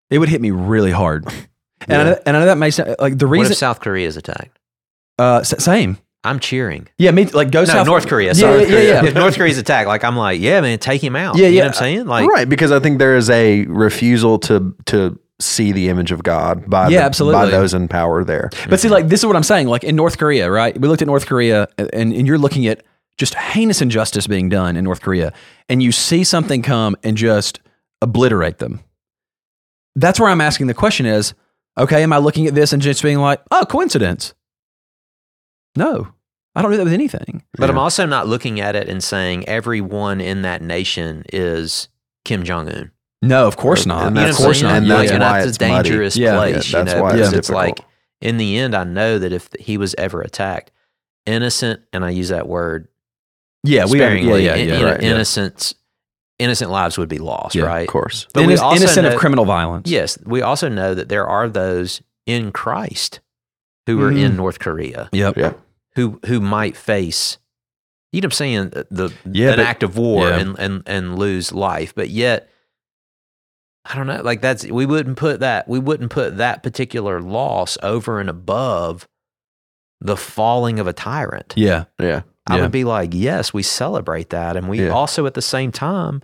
it 0.10 0.18
would 0.20 0.30
hit 0.30 0.42
me 0.42 0.52
really 0.52 0.92
hard. 0.92 1.26
And, 1.88 2.10
I, 2.10 2.20
and 2.26 2.36
I 2.36 2.42
know 2.42 2.46
that 2.48 2.58
may 2.58 2.72
sound 2.72 2.98
like 3.00 3.18
the 3.18 3.26
What 3.26 3.32
reason. 3.40 3.54
if 3.54 3.58
South 3.58 3.80
Korea 3.80 4.06
is 4.06 4.18
attacked? 4.18 4.60
uh, 5.18 5.44
same. 5.44 5.98
I'm 6.24 6.39
cheering. 6.39 6.88
Yeah, 6.97 7.11
me 7.11 7.26
like 7.26 7.49
go 7.51 7.61
No, 7.61 7.65
South 7.65 7.88
North 7.88 8.07
Korea. 8.07 8.28
Yeah, 8.30 8.34
Sorry. 8.34 8.63
yeah, 8.63 8.80
yeah, 8.80 9.05
If 9.05 9.13
North 9.15 9.38
Korea's 9.38 9.57
attacked, 9.57 9.88
like 9.88 10.03
I'm 10.03 10.17
like, 10.17 10.41
yeah, 10.41 10.59
man, 10.59 10.78
take 10.80 11.01
him 11.03 11.15
out. 11.15 11.38
Yeah, 11.38 11.47
You 11.47 11.53
yeah. 11.55 11.61
know 11.61 11.67
what 11.67 11.76
I'm 11.76 11.80
saying? 11.80 12.05
Like, 12.07 12.30
right, 12.30 12.49
because 12.49 12.72
I 12.72 12.80
think 12.80 12.99
there 12.99 13.15
is 13.15 13.30
a 13.30 13.65
refusal 13.65 14.38
to 14.39 14.76
to 14.88 15.17
see 15.39 15.72
the 15.72 15.88
image 15.88 16.11
of 16.11 16.22
God 16.22 16.70
by 16.70 16.89
Yeah, 16.89 16.99
the- 16.99 17.05
absolutely. 17.05 17.39
by 17.45 17.49
those 17.49 17.74
in 17.74 17.88
power 17.88 18.26
there. 18.26 18.49
But 18.70 18.82
see, 18.82 18.88
mm-hmm. 18.88 18.95
like 18.95 19.07
this 19.07 19.22
is 19.22 19.26
what 19.26 19.38
I'm 19.38 19.43
saying. 19.43 19.67
Like 19.67 19.86
in 19.86 19.95
North 19.95 20.17
Korea, 20.17 20.51
right? 20.51 20.78
We 20.80 20.89
looked 20.89 21.01
at 21.01 21.07
North 21.07 21.26
Korea, 21.26 21.67
and, 21.78 22.13
and 22.13 22.28
you're 22.28 22.38
looking 22.38 22.67
at 22.67 22.84
just 23.17 23.34
heinous 23.36 23.82
injustice 23.82 24.28
being 24.28 24.49
done 24.49 24.76
in 24.76 24.84
North 24.84 25.01
Korea, 25.01 25.32
and 25.70 25.82
you 25.82 25.93
see 25.93 26.26
something 26.26 26.61
come 26.61 26.97
and 27.03 27.15
just 27.15 27.61
obliterate 28.01 28.57
them. 28.57 28.82
That's 29.95 30.20
where 30.20 30.30
I'm 30.30 30.41
asking 30.41 30.67
the 30.67 30.74
question: 30.74 31.05
Is 31.05 31.34
okay? 31.78 32.03
Am 32.03 32.11
I 32.11 32.17
looking 32.17 32.45
at 32.47 32.55
this 32.55 32.74
and 32.74 32.82
just 32.82 33.01
being 33.01 33.20
like, 33.20 33.41
oh, 33.51 33.65
coincidence? 33.65 34.34
No, 35.76 36.07
I 36.55 36.61
don't 36.61 36.72
do 36.72 36.78
that 36.78 36.84
with 36.84 36.93
anything. 36.93 37.43
but 37.57 37.70
I'm 37.70 37.78
also 37.78 38.05
not 38.05 38.28
looking 38.28 38.59
at 38.59 38.76
it 38.76 38.89
and 38.89 39.03
saying 39.03 39.47
everyone 39.47 40.20
in 40.22 40.41
that 40.43 40.61
nation 40.61 41.24
is 41.32 41.88
Kim 42.26 42.43
Jong 42.43 42.70
Un. 42.70 42.91
No, 43.22 43.47
of 43.47 43.57
course 43.57 43.86
not. 43.86 44.07
And 44.07 44.15
You 44.15 44.22
know 44.22 44.28
that's- 44.28 44.39
of 44.39 44.45
course 44.45 44.57
what 44.63 44.70
not. 44.70 44.70
saying? 44.70 44.78
and 44.78 44.88
Yeah, 44.88 44.95
that's 44.97 45.07
yeah. 45.09 45.13
and 45.15 45.24
why 45.24 45.38
that's 45.39 45.47
it's 45.49 45.55
a 45.57 45.59
dangerous 45.59 46.17
Yeah. 46.17 46.36
place. 46.38 46.72
Yeah, 46.74 46.80
that's 46.84 46.91
you 46.93 46.97
know, 46.97 47.03
why 47.03 47.17
it's 47.17 47.34
it's 47.34 47.49
like 47.49 47.76
difficult. 47.76 47.91
in 48.22 48.38
the 48.38 48.57
end, 48.57 48.76
I 48.76 48.84
know 48.86 49.20
that 49.20 49.32
if 49.34 49.49
he 49.59 49.78
was 49.78 49.93
ever 49.97 50.22
attacked, 50.22 50.72
innocent, 51.26 51.82
and 51.93 52.03
I 52.05 52.09
use 52.11 52.30
that 52.30 52.47
word 52.47 52.88
yeah, 53.63 53.86
we 53.86 53.99
are. 54.01 54.03
Yeah, 54.03 54.07
sparingly, 54.07 54.45
yeah, 54.45 54.55
in- 54.55 54.70
yeah. 54.70 54.76
you 54.76 54.80
know, 54.84 54.91
right, 54.91 55.01
yeah. 55.03 55.09
innocent, 55.09 55.74
innocent 56.39 56.72
lives 56.72 56.97
would 56.97 57.09
be 57.09 57.17
lost, 57.20 57.55
Yeah, 57.55 57.65
right? 57.65 57.82
Of 57.82 57.88
course. 57.88 58.26
But 58.34 58.47
we 58.47 58.55
also 58.57 58.78
innocent 58.78 59.05
know- 59.05 59.13
of 59.13 59.20
criminal 59.20 59.43
violence. 59.45 59.89
Yes, 59.89 60.17
we 60.26 60.41
also 60.41 60.70
know 60.70 60.93
that 60.95 61.09
there 61.09 61.28
are 61.28 61.49
those 61.49 62.01
in 62.26 62.51
Christ 62.53 63.20
who 63.90 64.02
are 64.02 64.12
Mhm. 64.12 64.24
in 64.26 64.36
North 64.36 64.60
Korea 64.60 65.10
Yep. 65.12 65.38
Yeah. 65.38 65.54
who 65.96 66.20
who 66.26 66.40
might 66.40 66.78
face, 66.78 67.38
you 68.12 68.22
know, 68.22 68.26
what 68.28 68.34
I'm 68.34 68.38
saying 68.38 68.70
the, 68.70 68.88
the 68.92 69.14
Yeah, 69.32 69.50
an 69.52 69.56
but- 69.58 69.66
act 69.66 69.84
of 69.84 69.98
war 69.98 70.30
yeah. 70.30 70.38
and, 70.40 70.60
and 70.60 70.84
and 70.86 71.18
lose 71.20 71.52
life, 71.52 71.94
but 71.96 72.10
yet 72.10 72.50
I 73.86 73.96
don't 73.96 74.08
know. 74.08 74.22
Like 74.22 74.42
that's 74.42 74.66
we 74.66 74.86
wouldn't 74.86 75.18
put 75.18 75.40
that 75.40 75.68
we 75.68 75.80
wouldn't 75.80 76.12
put 76.12 76.38
that 76.38 76.62
particular 76.64 77.22
loss 77.22 77.78
over 77.82 78.20
and 78.20 78.30
above 78.30 79.08
the 80.02 80.16
falling 80.18 80.80
of 80.80 80.88
a 80.88 80.94
tyrant. 80.94 81.54
Yeah. 81.58 81.86
Yeah. 82.00 82.22
I 82.48 82.56
Yeah. 82.58 82.62
would 82.64 82.72
be 82.72 82.84
like, 82.84 83.12
yes, 83.14 83.54
we 83.54 83.64
celebrate 83.64 84.30
that, 84.30 84.56
and 84.58 84.68
we 84.70 84.84
Yeah. 84.86 84.90
also 84.90 85.26
at 85.26 85.34
the 85.34 85.42
same 85.42 85.72
time 85.72 86.22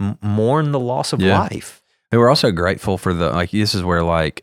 m- 0.00 0.18
mourn 0.22 0.72
the 0.72 0.78
loss 0.80 1.12
of 1.12 1.20
Yeah. 1.20 1.38
life. 1.40 1.82
And 2.12 2.20
we're 2.20 2.28
also 2.28 2.50
grateful 2.50 2.98
for 2.98 3.12
the 3.14 3.30
like 3.30 3.50
this 3.52 3.74
is 3.74 3.82
where 3.84 4.02
like 4.02 4.42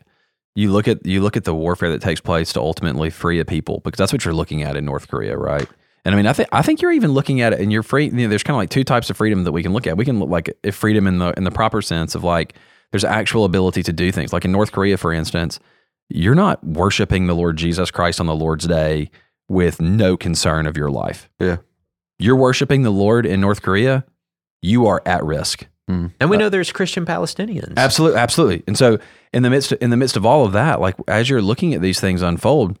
you 0.58 0.72
look 0.72 0.88
at 0.88 1.06
you 1.06 1.20
look 1.20 1.36
at 1.36 1.44
the 1.44 1.54
warfare 1.54 1.90
that 1.90 2.02
takes 2.02 2.20
place 2.20 2.52
to 2.52 2.60
ultimately 2.60 3.10
free 3.10 3.38
a 3.38 3.44
people 3.44 3.80
because 3.84 3.96
that's 3.96 4.12
what 4.12 4.24
you're 4.24 4.34
looking 4.34 4.64
at 4.64 4.76
in 4.76 4.84
North 4.84 5.06
Korea, 5.06 5.36
right? 5.36 5.68
And 6.04 6.12
I 6.12 6.16
mean, 6.16 6.26
I 6.26 6.32
think 6.32 6.48
I 6.50 6.62
think 6.62 6.82
you're 6.82 6.90
even 6.90 7.12
looking 7.12 7.40
at 7.40 7.52
it, 7.52 7.60
and 7.60 7.70
you're 7.70 7.84
free. 7.84 8.06
You 8.06 8.10
know, 8.10 8.28
there's 8.28 8.42
kind 8.42 8.56
of 8.56 8.58
like 8.58 8.70
two 8.70 8.82
types 8.82 9.08
of 9.08 9.16
freedom 9.16 9.44
that 9.44 9.52
we 9.52 9.62
can 9.62 9.72
look 9.72 9.86
at. 9.86 9.96
We 9.96 10.04
can 10.04 10.18
look 10.18 10.28
like 10.28 10.52
if 10.64 10.74
freedom 10.74 11.06
in 11.06 11.18
the 11.18 11.32
in 11.36 11.44
the 11.44 11.52
proper 11.52 11.80
sense 11.80 12.16
of 12.16 12.24
like 12.24 12.54
there's 12.90 13.04
actual 13.04 13.44
ability 13.44 13.84
to 13.84 13.92
do 13.92 14.10
things. 14.10 14.32
Like 14.32 14.44
in 14.44 14.50
North 14.50 14.72
Korea, 14.72 14.96
for 14.96 15.12
instance, 15.12 15.60
you're 16.08 16.34
not 16.34 16.64
worshiping 16.64 17.28
the 17.28 17.36
Lord 17.36 17.56
Jesus 17.56 17.92
Christ 17.92 18.18
on 18.18 18.26
the 18.26 18.34
Lord's 18.34 18.66
day 18.66 19.12
with 19.48 19.80
no 19.80 20.16
concern 20.16 20.66
of 20.66 20.76
your 20.76 20.90
life. 20.90 21.30
Yeah. 21.38 21.58
You're 22.18 22.34
worshiping 22.34 22.82
the 22.82 22.90
Lord 22.90 23.26
in 23.26 23.40
North 23.40 23.62
Korea, 23.62 24.04
you 24.60 24.88
are 24.88 25.02
at 25.06 25.24
risk. 25.24 25.68
Mm-hmm. 25.88 26.06
And 26.20 26.30
we 26.30 26.36
uh, 26.36 26.40
know 26.40 26.48
there's 26.48 26.72
Christian 26.72 27.06
Palestinians. 27.06 27.76
Absolutely, 27.76 28.18
absolutely. 28.18 28.62
And 28.66 28.76
so 28.76 28.98
in 29.32 29.42
the 29.42 29.50
midst 29.50 29.72
in 29.72 29.90
the 29.90 29.96
midst 29.96 30.16
of 30.16 30.26
all 30.26 30.44
of 30.44 30.52
that, 30.52 30.80
like 30.80 30.96
as 31.08 31.28
you're 31.28 31.42
looking 31.42 31.74
at 31.74 31.80
these 31.80 31.98
things 32.00 32.22
unfold, 32.22 32.78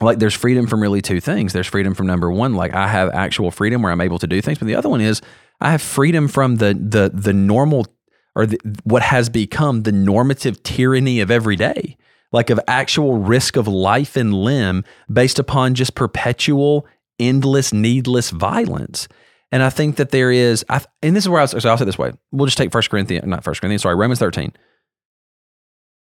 like 0.00 0.18
there's 0.18 0.34
freedom 0.34 0.66
from 0.66 0.80
really 0.80 1.02
two 1.02 1.20
things. 1.20 1.52
There's 1.52 1.66
freedom 1.66 1.94
from 1.94 2.06
number 2.06 2.30
one, 2.30 2.54
like 2.54 2.74
I 2.74 2.88
have 2.88 3.10
actual 3.10 3.50
freedom 3.50 3.82
where 3.82 3.92
I'm 3.92 4.00
able 4.00 4.18
to 4.18 4.26
do 4.26 4.40
things, 4.40 4.58
but 4.58 4.66
the 4.66 4.74
other 4.74 4.88
one 4.88 5.00
is 5.00 5.20
I 5.60 5.70
have 5.70 5.82
freedom 5.82 6.28
from 6.28 6.56
the 6.56 6.74
the 6.74 7.10
the 7.12 7.32
normal 7.32 7.86
or 8.34 8.46
the, 8.46 8.58
what 8.84 9.02
has 9.02 9.28
become 9.28 9.82
the 9.82 9.92
normative 9.92 10.62
tyranny 10.62 11.20
of 11.20 11.30
every 11.30 11.56
day, 11.56 11.96
like 12.32 12.48
of 12.48 12.60
actual 12.66 13.18
risk 13.18 13.56
of 13.56 13.68
life 13.68 14.16
and 14.16 14.32
limb 14.32 14.84
based 15.12 15.38
upon 15.38 15.74
just 15.74 15.94
perpetual, 15.94 16.86
endless, 17.18 17.72
needless 17.72 18.30
violence. 18.30 19.08
And 19.52 19.62
I 19.62 19.70
think 19.70 19.96
that 19.96 20.10
there 20.10 20.30
is, 20.30 20.64
I, 20.68 20.80
and 21.02 21.16
this 21.16 21.24
is 21.24 21.28
where 21.28 21.40
I 21.40 21.42
was, 21.42 21.50
so 21.50 21.68
I'll 21.68 21.76
say 21.76 21.82
it 21.82 21.86
this 21.86 21.98
way. 21.98 22.12
We'll 22.30 22.46
just 22.46 22.58
take 22.58 22.70
First 22.70 22.90
Corinthians, 22.90 23.26
not 23.26 23.42
First 23.42 23.60
Corinthians, 23.60 23.82
sorry, 23.82 23.96
Romans 23.96 24.20
13. 24.20 24.52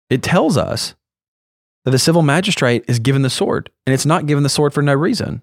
It 0.09 0.23
tells 0.23 0.57
us 0.57 0.95
that 1.85 1.91
the 1.91 1.99
civil 1.99 2.23
magistrate 2.23 2.85
is 2.89 2.99
given 2.99 3.23
the 3.23 3.31
sword, 3.31 3.71
and 3.87 3.93
it's 3.93 4.07
not 4.07 4.27
given 4.27 4.43
the 4.43 4.49
sword 4.49 4.73
for 4.73 4.83
no 4.83 4.95
reason. 4.95 5.43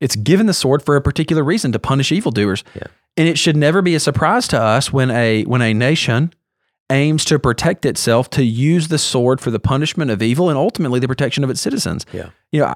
It's 0.00 0.16
given 0.16 0.46
the 0.46 0.54
sword 0.54 0.82
for 0.82 0.96
a 0.96 1.00
particular 1.00 1.42
reason 1.42 1.72
to 1.72 1.78
punish 1.78 2.12
evildoers. 2.12 2.64
Yeah. 2.74 2.84
And 3.16 3.28
it 3.28 3.38
should 3.38 3.56
never 3.56 3.82
be 3.82 3.94
a 3.94 4.00
surprise 4.00 4.46
to 4.48 4.60
us 4.60 4.92
when 4.92 5.10
a 5.10 5.42
when 5.44 5.60
a 5.60 5.74
nation 5.74 6.32
aims 6.90 7.24
to 7.26 7.38
protect 7.38 7.84
itself 7.84 8.30
to 8.30 8.44
use 8.44 8.88
the 8.88 8.98
sword 8.98 9.40
for 9.40 9.50
the 9.50 9.58
punishment 9.58 10.10
of 10.10 10.22
evil 10.22 10.48
and 10.48 10.56
ultimately 10.56 11.00
the 11.00 11.08
protection 11.08 11.44
of 11.44 11.50
its 11.50 11.60
citizens. 11.60 12.06
Yeah. 12.12 12.30
You 12.52 12.60
know, 12.60 12.74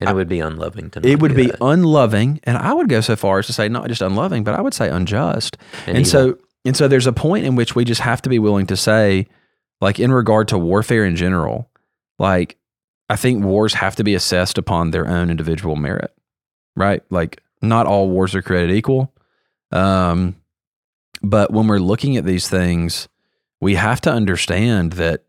and 0.00 0.10
it 0.10 0.14
would 0.14 0.28
be 0.28 0.40
unloving 0.40 0.90
to. 0.90 1.06
it 1.06 1.20
would 1.20 1.34
be 1.34 1.46
that. 1.46 1.58
unloving, 1.60 2.40
and 2.44 2.56
I 2.56 2.72
would 2.72 2.88
go 2.88 3.00
so 3.00 3.16
far 3.16 3.38
as 3.38 3.46
to 3.46 3.52
say 3.52 3.68
not 3.68 3.88
just 3.88 4.02
unloving, 4.02 4.44
but 4.44 4.54
I 4.54 4.60
would 4.60 4.74
say 4.74 4.88
unjust. 4.88 5.56
And, 5.86 5.98
evil. 5.98 6.10
so 6.10 6.38
and 6.64 6.76
so 6.76 6.88
there's 6.88 7.06
a 7.06 7.12
point 7.12 7.44
in 7.44 7.56
which 7.56 7.74
we 7.74 7.84
just 7.84 8.00
have 8.00 8.22
to 8.22 8.28
be 8.28 8.38
willing 8.38 8.66
to 8.66 8.76
say, 8.76 9.26
like 9.80 10.00
in 10.00 10.12
regard 10.12 10.48
to 10.48 10.58
warfare 10.58 11.04
in 11.04 11.16
general, 11.16 11.70
like 12.18 12.58
I 13.08 13.16
think 13.16 13.44
wars 13.44 13.74
have 13.74 13.96
to 13.96 14.04
be 14.04 14.14
assessed 14.14 14.58
upon 14.58 14.90
their 14.90 15.06
own 15.08 15.30
individual 15.30 15.76
merit. 15.76 16.12
Right? 16.76 17.02
Like 17.10 17.40
not 17.62 17.86
all 17.86 18.08
wars 18.08 18.34
are 18.34 18.42
created 18.42 18.74
equal. 18.74 19.14
Um 19.72 20.36
but 21.22 21.52
when 21.52 21.66
we're 21.66 21.78
looking 21.78 22.16
at 22.16 22.24
these 22.24 22.48
things, 22.48 23.08
we 23.60 23.76
have 23.76 24.00
to 24.02 24.12
understand 24.12 24.94
that 24.94 25.24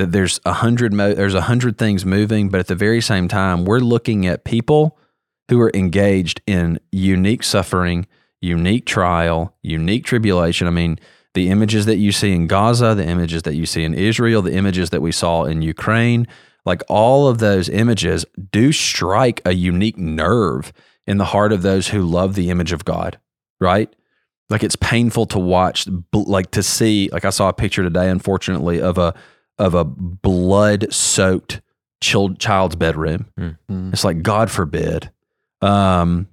that 0.00 0.12
there's 0.12 0.40
a 0.46 0.54
hundred 0.54 0.94
mo- 0.94 1.12
there's 1.12 1.34
a 1.34 1.42
hundred 1.42 1.76
things 1.76 2.06
moving, 2.06 2.48
but 2.48 2.58
at 2.58 2.68
the 2.68 2.74
very 2.74 3.02
same 3.02 3.28
time, 3.28 3.66
we're 3.66 3.80
looking 3.80 4.26
at 4.26 4.44
people 4.44 4.96
who 5.50 5.60
are 5.60 5.70
engaged 5.74 6.40
in 6.46 6.80
unique 6.90 7.42
suffering, 7.42 8.06
unique 8.40 8.86
trial, 8.86 9.54
unique 9.62 10.06
tribulation. 10.06 10.66
I 10.66 10.70
mean, 10.70 10.98
the 11.34 11.50
images 11.50 11.84
that 11.84 11.98
you 11.98 12.12
see 12.12 12.32
in 12.32 12.46
Gaza, 12.46 12.94
the 12.94 13.04
images 13.04 13.42
that 13.42 13.54
you 13.54 13.66
see 13.66 13.84
in 13.84 13.92
Israel, 13.92 14.40
the 14.40 14.54
images 14.54 14.88
that 14.88 15.02
we 15.02 15.12
saw 15.12 15.44
in 15.44 15.60
Ukraine, 15.60 16.26
like 16.64 16.82
all 16.88 17.28
of 17.28 17.38
those 17.38 17.68
images 17.68 18.24
do 18.50 18.72
strike 18.72 19.42
a 19.44 19.52
unique 19.52 19.98
nerve 19.98 20.72
in 21.06 21.18
the 21.18 21.26
heart 21.26 21.52
of 21.52 21.60
those 21.60 21.88
who 21.88 22.00
love 22.00 22.34
the 22.34 22.48
image 22.48 22.72
of 22.72 22.86
God, 22.86 23.18
right? 23.60 23.94
Like 24.48 24.64
it's 24.64 24.76
painful 24.76 25.26
to 25.26 25.38
watch, 25.38 25.86
like 26.14 26.52
to 26.52 26.62
see. 26.62 27.10
Like 27.12 27.26
I 27.26 27.30
saw 27.30 27.50
a 27.50 27.52
picture 27.52 27.82
today, 27.82 28.08
unfortunately, 28.08 28.80
of 28.80 28.96
a 28.96 29.14
of 29.60 29.74
a 29.74 29.84
blood 29.84 30.92
soaked 30.92 31.60
child's 32.00 32.76
bedroom. 32.76 33.26
Mm. 33.38 33.92
It's 33.92 34.04
like 34.04 34.22
God 34.22 34.50
forbid. 34.50 35.10
Um, 35.60 36.28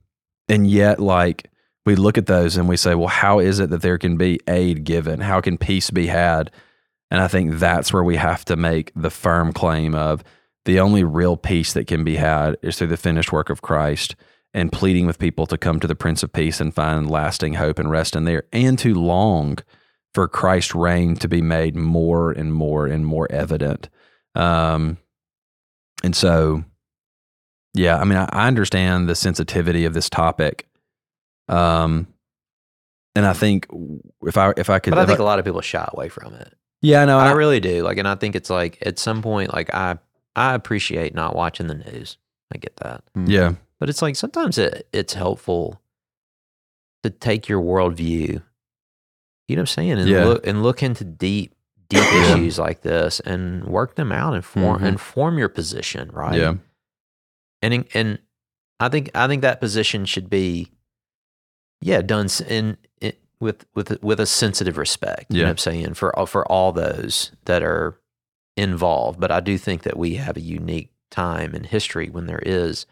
and 0.48 0.66
yet, 0.66 1.00
like 1.02 1.52
we 1.86 1.96
look 1.96 2.18
at 2.18 2.26
those 2.26 2.56
and 2.56 2.70
we 2.70 2.78
say, 2.78 2.96
well, 2.96 3.10
how 3.10 3.40
is 3.40 3.60
it 3.60 3.70
that 3.70 3.82
there 3.82 3.98
can 3.98 4.16
be 4.16 4.40
aid 4.48 4.86
given? 4.86 5.20
How 5.20 5.42
can 5.42 5.58
peace 5.58 5.92
be 5.92 6.08
had? 6.08 6.52
And 7.12 7.22
I 7.22 7.28
think 7.28 7.56
that's 7.56 7.92
where 7.92 8.04
we 8.04 8.16
have 8.16 8.46
to 8.46 8.56
make 8.56 8.94
the 8.96 9.10
firm 9.10 9.52
claim 9.52 9.94
of 9.94 10.24
the 10.64 10.80
only 10.80 11.04
real 11.04 11.36
peace 11.36 11.74
that 11.74 11.88
can 11.88 12.06
be 12.06 12.16
had 12.16 12.58
is 12.62 12.78
through 12.78 12.88
the 12.88 12.98
finished 12.98 13.34
work 13.34 13.50
of 13.50 13.62
Christ 13.62 14.16
and 14.54 14.72
pleading 14.72 15.06
with 15.06 15.20
people 15.20 15.46
to 15.48 15.58
come 15.58 15.82
to 15.82 15.88
the 15.88 15.96
Prince 15.96 16.24
of 16.24 16.32
Peace 16.32 16.62
and 16.62 16.74
find 16.74 17.10
lasting 17.10 17.56
hope 17.56 17.78
and 17.78 17.92
rest 17.92 18.16
in 18.16 18.24
there 18.24 18.44
and 18.54 18.80
to 18.80 18.94
long 18.94 19.58
for 20.18 20.28
Christ's 20.28 20.74
reign 20.74 21.16
to 21.18 21.28
be 21.28 21.44
made 21.44 21.76
more 21.76 22.32
and 22.32 22.52
more 22.52 22.88
and 22.88 23.06
more 23.06 23.32
evident. 23.32 23.88
Um, 24.34 24.98
and 26.04 26.16
so, 26.16 26.64
yeah, 27.76 28.00
I 28.00 28.04
mean, 28.04 28.18
I, 28.18 28.28
I 28.32 28.48
understand 28.48 29.08
the 29.08 29.14
sensitivity 29.14 29.86
of 29.86 29.94
this 29.94 30.10
topic. 30.10 30.68
Um, 31.48 32.08
and 33.14 33.28
I 33.28 33.34
think 33.34 33.68
if 34.24 34.38
I 34.38 34.54
if 34.58 34.72
I 34.72 34.80
could, 34.80 34.90
but 34.96 34.98
I 34.98 35.06
think 35.06 35.20
a 35.20 35.24
lot 35.24 35.38
of 35.38 35.46
people 35.46 35.62
shy 35.62 35.88
away 35.94 36.10
from 36.10 36.34
it. 36.34 36.52
yeah, 36.82 37.06
no, 37.06 37.20
I 37.20 37.28
I, 37.28 37.32
really 37.34 37.60
do. 37.60 37.84
Like, 37.84 38.00
and 38.00 38.08
I 38.08 38.16
think 38.16 38.36
it's 38.36 38.50
like 38.50 38.80
at 38.82 38.98
some 38.98 39.22
point, 39.22 39.54
like 39.54 39.72
I 39.72 40.00
I 40.36 40.56
appreciate 40.56 41.14
not 41.14 41.36
watching 41.36 41.68
the 41.68 41.76
news. 41.76 42.18
I 42.52 42.58
get 42.58 42.76
that, 42.78 43.04
yeah, 43.28 43.54
but 43.80 43.88
it's 43.88 44.02
like 44.02 44.16
sometimes 44.16 44.58
it 44.58 44.88
it's 44.92 45.14
helpful 45.14 45.80
to 47.04 47.12
take 47.12 47.48
your 47.48 47.62
worldview. 47.62 48.42
You 49.48 49.56
know 49.56 49.62
what 49.62 49.70
I'm 49.70 49.74
saying? 49.74 49.92
And 50.00 50.10
Yeah. 50.10 50.26
look 50.26 50.46
and 50.48 50.64
look 50.64 50.84
into 50.84 51.04
deep 51.04 51.54
deep 51.90 52.00
Yeah. 52.00 52.34
issues 52.34 52.60
like 52.60 52.82
this 52.82 53.20
and 53.22 53.64
work 53.64 53.96
them 53.96 54.12
out 54.12 54.34
and 54.34 54.44
form 54.44 54.82
Mhm. 54.82 54.88
and 54.88 55.02
form 55.02 55.38
your 55.38 55.48
position 55.50 56.10
right. 56.12 56.36
yeah, 56.38 56.56
and 57.62 57.86
and 57.94 58.20
I 58.80 58.90
think 58.90 59.10
I 59.16 59.28
think 59.28 59.42
that 59.44 59.60
position 59.62 60.06
should 60.06 60.30
be, 60.30 60.70
yeah, 61.82 62.02
done 62.02 62.28
in, 62.50 62.78
in 63.00 63.14
with 63.40 63.66
with 63.74 64.04
with 64.04 64.20
a 64.20 64.26
sensitive 64.26 64.78
respect. 64.78 65.32
You 65.32 65.40
know 65.40 65.46
what 65.46 65.52
I'm 65.52 65.58
saying 65.60 65.94
for 65.94 66.12
for 66.28 66.46
all 66.52 66.74
those 66.74 67.32
that 67.46 67.64
are 67.64 67.98
involved. 68.58 69.20
But 69.20 69.32
I 69.32 69.40
do 69.40 69.58
think 69.58 69.84
that 69.84 69.96
we 69.98 70.16
have 70.16 70.36
a 70.36 70.42
unique 70.42 70.92
time 71.10 71.56
in 71.56 71.64
history 71.64 72.10
when 72.10 72.26
there 72.26 72.42
is 72.46 72.86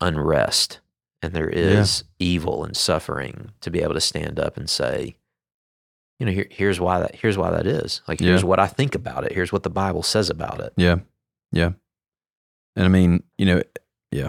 unrest 0.00 0.80
and 1.20 1.32
there 1.32 1.48
is 1.48 2.04
evil 2.18 2.64
and 2.64 2.76
suffering 2.76 3.50
to 3.60 3.70
be 3.70 3.80
able 3.82 3.94
to 3.94 4.00
stand 4.00 4.38
up 4.38 4.56
and 4.56 4.68
say. 4.70 5.16
You 6.22 6.26
know, 6.26 6.32
here, 6.32 6.46
here's 6.52 6.78
why 6.78 7.00
that. 7.00 7.16
Here's 7.16 7.36
why 7.36 7.50
that 7.50 7.66
is. 7.66 8.00
Like, 8.06 8.20
here's 8.20 8.42
Yeah. 8.42 8.46
what 8.46 8.60
I 8.60 8.68
think 8.68 8.94
about 8.94 9.24
it. 9.24 9.32
Here's 9.32 9.50
what 9.52 9.64
the 9.64 9.70
Bible 9.70 10.04
says 10.04 10.30
about 10.30 10.60
it. 10.60 10.72
yeah, 10.76 10.98
yeah. 11.50 11.72
And 12.76 12.84
I 12.84 12.88
mean, 12.88 13.24
you 13.38 13.44
know, 13.46 13.60
yeah. 14.12 14.28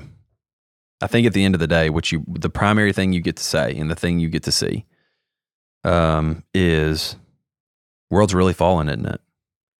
I 1.02 1.06
think 1.06 1.28
at 1.28 1.34
the 1.34 1.46
end 1.46 1.54
of 1.54 1.60
the 1.60 1.68
day, 1.68 1.92
what 1.92 2.12
you 2.12 2.24
the 2.28 2.50
primary 2.50 2.94
thing 2.94 3.14
you 3.14 3.22
get 3.22 3.36
to 3.36 3.44
say 3.44 3.76
and 3.78 3.92
the 3.92 3.96
thing 3.96 4.18
you 4.18 4.28
get 4.28 4.42
to 4.44 4.52
see, 4.52 4.86
um, 5.84 6.44
is 6.52 7.16
world's 8.10 8.34
really 8.34 8.54
fallen, 8.54 8.90
isn't 8.90 9.06
it? 9.06 9.22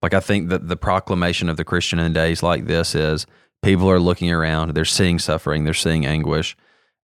Like 0.00 0.14
I 0.14 0.20
think 0.20 0.50
that 0.50 0.68
the 0.68 0.76
proclamation 0.76 1.48
of 1.48 1.56
the 1.56 1.64
Christian 1.64 1.98
in 1.98 2.12
days 2.12 2.44
like 2.44 2.66
this 2.66 2.94
is 2.94 3.26
people 3.60 3.90
are 3.90 3.98
looking 3.98 4.30
around, 4.30 4.72
they're 4.74 4.84
seeing 4.84 5.18
suffering, 5.18 5.64
they're 5.64 5.74
seeing 5.74 6.06
anguish, 6.06 6.56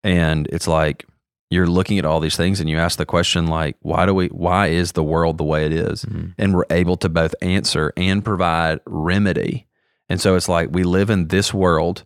and 0.05 0.47
it's 0.53 0.69
like 0.69 1.05
you're 1.51 1.67
looking 1.67 1.99
at 1.99 2.05
all 2.05 2.21
these 2.21 2.37
things 2.37 2.59
and 2.59 2.69
you 2.69 2.77
ask 2.79 2.97
the 2.97 3.05
question 3.05 3.45
like, 3.45 3.75
why 3.81 4.05
do 4.05 4.13
we? 4.15 4.27
Why 4.27 4.67
is 4.67 4.93
the 4.93 5.03
world 5.03 5.37
the 5.37 5.43
way 5.43 5.65
it 5.65 5.73
is? 5.73 6.05
Mhm. 6.05 6.33
And 6.37 6.55
we're 6.55 6.65
able 6.71 6.95
to 6.97 7.09
both 7.09 7.35
answer 7.41 7.93
and 7.97 8.23
provide 8.23 8.79
remedy. 8.87 9.67
And 10.09 10.19
so 10.19 10.35
it's 10.35 10.49
like 10.49 10.69
we 10.71 10.83
live 10.83 11.09
in 11.09 11.27
this 11.27 11.53
world 11.53 12.05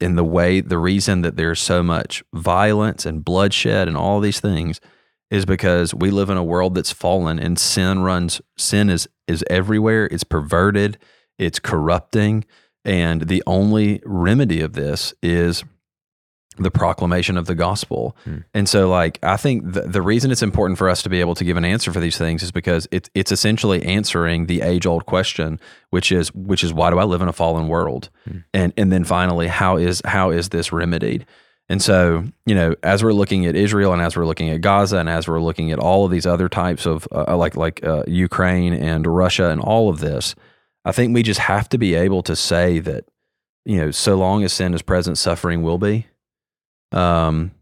in 0.00 0.16
the 0.16 0.24
way 0.24 0.60
the 0.60 0.78
reason 0.78 1.20
that 1.22 1.36
there's 1.36 1.60
so 1.60 1.82
much 1.82 2.24
violence 2.34 3.06
and 3.06 3.24
bloodshed 3.24 3.86
and 3.86 3.96
all 3.96 4.18
these 4.18 4.40
things 4.40 4.80
is 5.30 5.44
because 5.44 5.94
we 5.94 6.10
live 6.10 6.28
in 6.28 6.36
a 6.36 6.42
world 6.42 6.74
that's 6.74 6.90
fallen 6.90 7.38
and 7.38 7.56
sin 7.58 8.00
runs 8.00 8.40
sin 8.56 8.90
is 8.90 9.08
is 9.28 9.44
everywhere 9.48 10.06
it's 10.06 10.24
perverted 10.24 10.98
it's 11.38 11.60
corrupting 11.60 12.44
and 12.84 13.28
the 13.28 13.42
only 13.46 14.02
remedy 14.04 14.60
of 14.60 14.72
this 14.72 15.14
is 15.22 15.62
the 16.58 16.70
proclamation 16.70 17.36
of 17.36 17.46
the 17.46 17.54
gospel. 17.54 18.16
Hmm. 18.24 18.38
And 18.52 18.68
so, 18.68 18.88
like, 18.88 19.18
I 19.22 19.36
think 19.36 19.72
the, 19.72 19.82
the 19.82 20.02
reason 20.02 20.30
it's 20.30 20.42
important 20.42 20.78
for 20.78 20.88
us 20.88 21.02
to 21.02 21.08
be 21.08 21.20
able 21.20 21.34
to 21.36 21.44
give 21.44 21.56
an 21.56 21.64
answer 21.64 21.92
for 21.92 22.00
these 22.00 22.18
things 22.18 22.42
is 22.42 22.50
because 22.52 22.88
it's 22.90 23.08
it's 23.14 23.32
essentially 23.32 23.82
answering 23.84 24.46
the 24.46 24.60
age 24.60 24.84
old 24.86 25.06
question, 25.06 25.60
which 25.90 26.12
is 26.12 26.34
which 26.34 26.64
is 26.64 26.72
why 26.72 26.90
do 26.90 26.98
I 26.98 27.04
live 27.04 27.22
in 27.22 27.28
a 27.28 27.32
fallen 27.32 27.68
world, 27.68 28.10
Hmm. 28.28 28.38
and 28.52 28.72
and 28.76 28.92
then 28.92 29.04
finally, 29.04 29.48
how 29.48 29.76
is 29.76 30.02
how 30.04 30.30
is 30.30 30.48
this 30.48 30.72
remedied? 30.72 31.24
And 31.70 31.80
so, 31.80 32.24
you 32.46 32.54
know, 32.56 32.74
as 32.82 33.04
we're 33.04 33.12
looking 33.12 33.46
at 33.46 33.54
Israel 33.54 33.92
and 33.92 34.02
as 34.02 34.16
we're 34.16 34.26
looking 34.26 34.50
at 34.50 34.60
Gaza 34.60 34.98
and 34.98 35.08
as 35.08 35.28
we're 35.28 35.40
looking 35.40 35.70
at 35.70 35.78
all 35.78 36.04
of 36.04 36.10
these 36.10 36.26
other 36.26 36.48
types 36.48 36.84
of 36.84 37.06
uh, 37.12 37.36
like 37.36 37.56
like 37.56 37.84
uh, 37.84 38.02
Ukraine 38.08 38.74
and 38.74 39.06
Russia 39.06 39.50
and 39.50 39.60
all 39.60 39.88
of 39.88 40.00
this, 40.00 40.34
I 40.84 40.90
think 40.90 41.14
we 41.14 41.22
just 41.22 41.38
have 41.38 41.68
to 41.68 41.78
be 41.78 41.94
able 41.94 42.24
to 42.24 42.34
say 42.34 42.80
that, 42.80 43.04
you 43.64 43.76
know, 43.76 43.92
so 43.92 44.16
long 44.16 44.42
as 44.42 44.52
sin 44.52 44.74
is 44.74 44.82
present, 44.82 45.16
suffering 45.16 45.62
will 45.62 45.78
be, 45.78 46.08
um, 46.92 47.52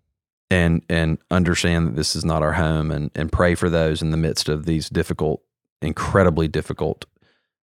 and 0.51 0.83
and 0.89 1.18
understand 1.31 1.89
that 1.89 1.97
this 1.97 2.16
is 2.16 2.24
not 2.24 2.43
our 2.43 2.53
home, 2.55 2.91
and 2.91 3.11
and 3.14 3.31
pray 3.33 3.55
for 3.55 3.68
those 3.68 4.03
in 4.03 4.11
the 4.11 4.16
midst 4.16 4.49
of 4.49 4.64
these 4.64 4.89
difficult, 4.89 5.43
incredibly 5.83 6.49
difficult 6.49 7.05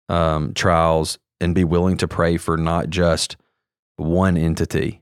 um, 0.10 0.54
trials, 0.54 1.18
and 1.42 1.56
be 1.56 1.64
willing 1.64 1.98
to 1.98 2.08
pray 2.08 2.38
for 2.38 2.58
not 2.58 2.90
just 2.90 3.38
one 3.98 4.38
entity, 4.38 5.02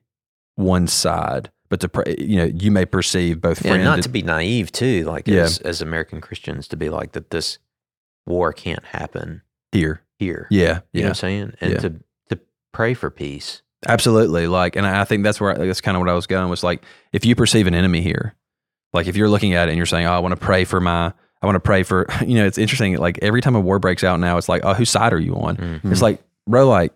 one 0.56 0.88
side, 0.88 1.52
but 1.70 1.80
to 1.82 1.90
pray. 1.90 2.16
You 2.20 2.38
know, 2.38 2.46
you 2.46 2.72
may 2.72 2.86
perceive 2.86 3.42
both 3.42 3.64
Yeah, 3.66 3.72
friend 3.72 3.84
not 3.84 4.02
to 4.04 4.10
be 4.10 4.22
naive 4.22 4.72
too, 4.72 5.04
like 5.04 5.28
Yeah. 5.28 5.42
as 5.42 5.58
as 5.60 5.82
American 5.82 6.22
Christians, 6.22 6.68
to 6.70 6.78
be 6.78 6.90
like 6.90 7.12
that 7.14 7.32
this 7.32 7.58
war 8.26 8.54
can't 8.54 8.86
happen 8.86 9.42
here. 9.74 10.04
here. 10.20 10.48
Yeah, 10.50 10.82
You 10.94 11.02
know 11.02 11.08
what 11.08 11.10
I'm 11.10 11.16
saying? 11.16 11.54
And 11.60 11.72
Yeah. 11.74 11.80
to 11.80 11.90
to 12.30 12.40
pray 12.72 12.94
for 12.94 13.10
peace. 13.10 13.63
Absolutely. 13.88 14.48
Like, 14.48 14.76
and 14.76 14.86
I 14.86 15.04
think 15.04 15.24
that's 15.24 15.40
where 15.40 15.56
that's 15.56 15.82
kind 15.82 15.96
of 15.96 16.02
what 16.02 16.10
I 16.10 16.14
was 16.14 16.28
going 16.28 16.50
was 16.50 16.64
like, 16.64 16.84
if 17.12 17.26
you 17.26 17.36
perceive 17.36 17.68
an 17.68 17.76
enemy 17.76 18.02
here, 18.02 18.36
like 18.94 19.08
if 19.08 19.16
you're 19.16 19.30
looking 19.30 19.54
at 19.54 19.68
it 19.68 19.72
and 19.72 19.78
you're 19.78 19.86
saying, 19.86 20.06
oh, 20.06 20.14
I 20.14 20.20
want 20.20 20.34
to 20.34 20.40
pray 20.40 20.66
for 20.66 20.80
my, 20.80 21.14
I 21.42 21.46
want 21.46 21.56
to 21.56 21.62
pray 21.62 21.84
for, 21.84 22.08
you 22.26 22.36
know, 22.36 22.46
it's 22.46 22.58
interesting. 22.58 22.98
Like 22.98 23.20
every 23.22 23.42
time 23.42 23.56
a 23.56 23.60
war 23.60 23.80
breaks 23.80 24.04
out 24.04 24.20
now, 24.20 24.38
it's 24.38 24.50
like, 24.50 24.64
oh, 24.64 24.74
whose 24.74 24.90
side 24.90 25.14
are 25.14 25.20
you 25.20 25.36
on? 25.36 25.58
Mm. 25.58 25.92
It's 25.92 26.02
like, 26.02 26.22
bro, 26.48 26.68
like, 26.68 26.94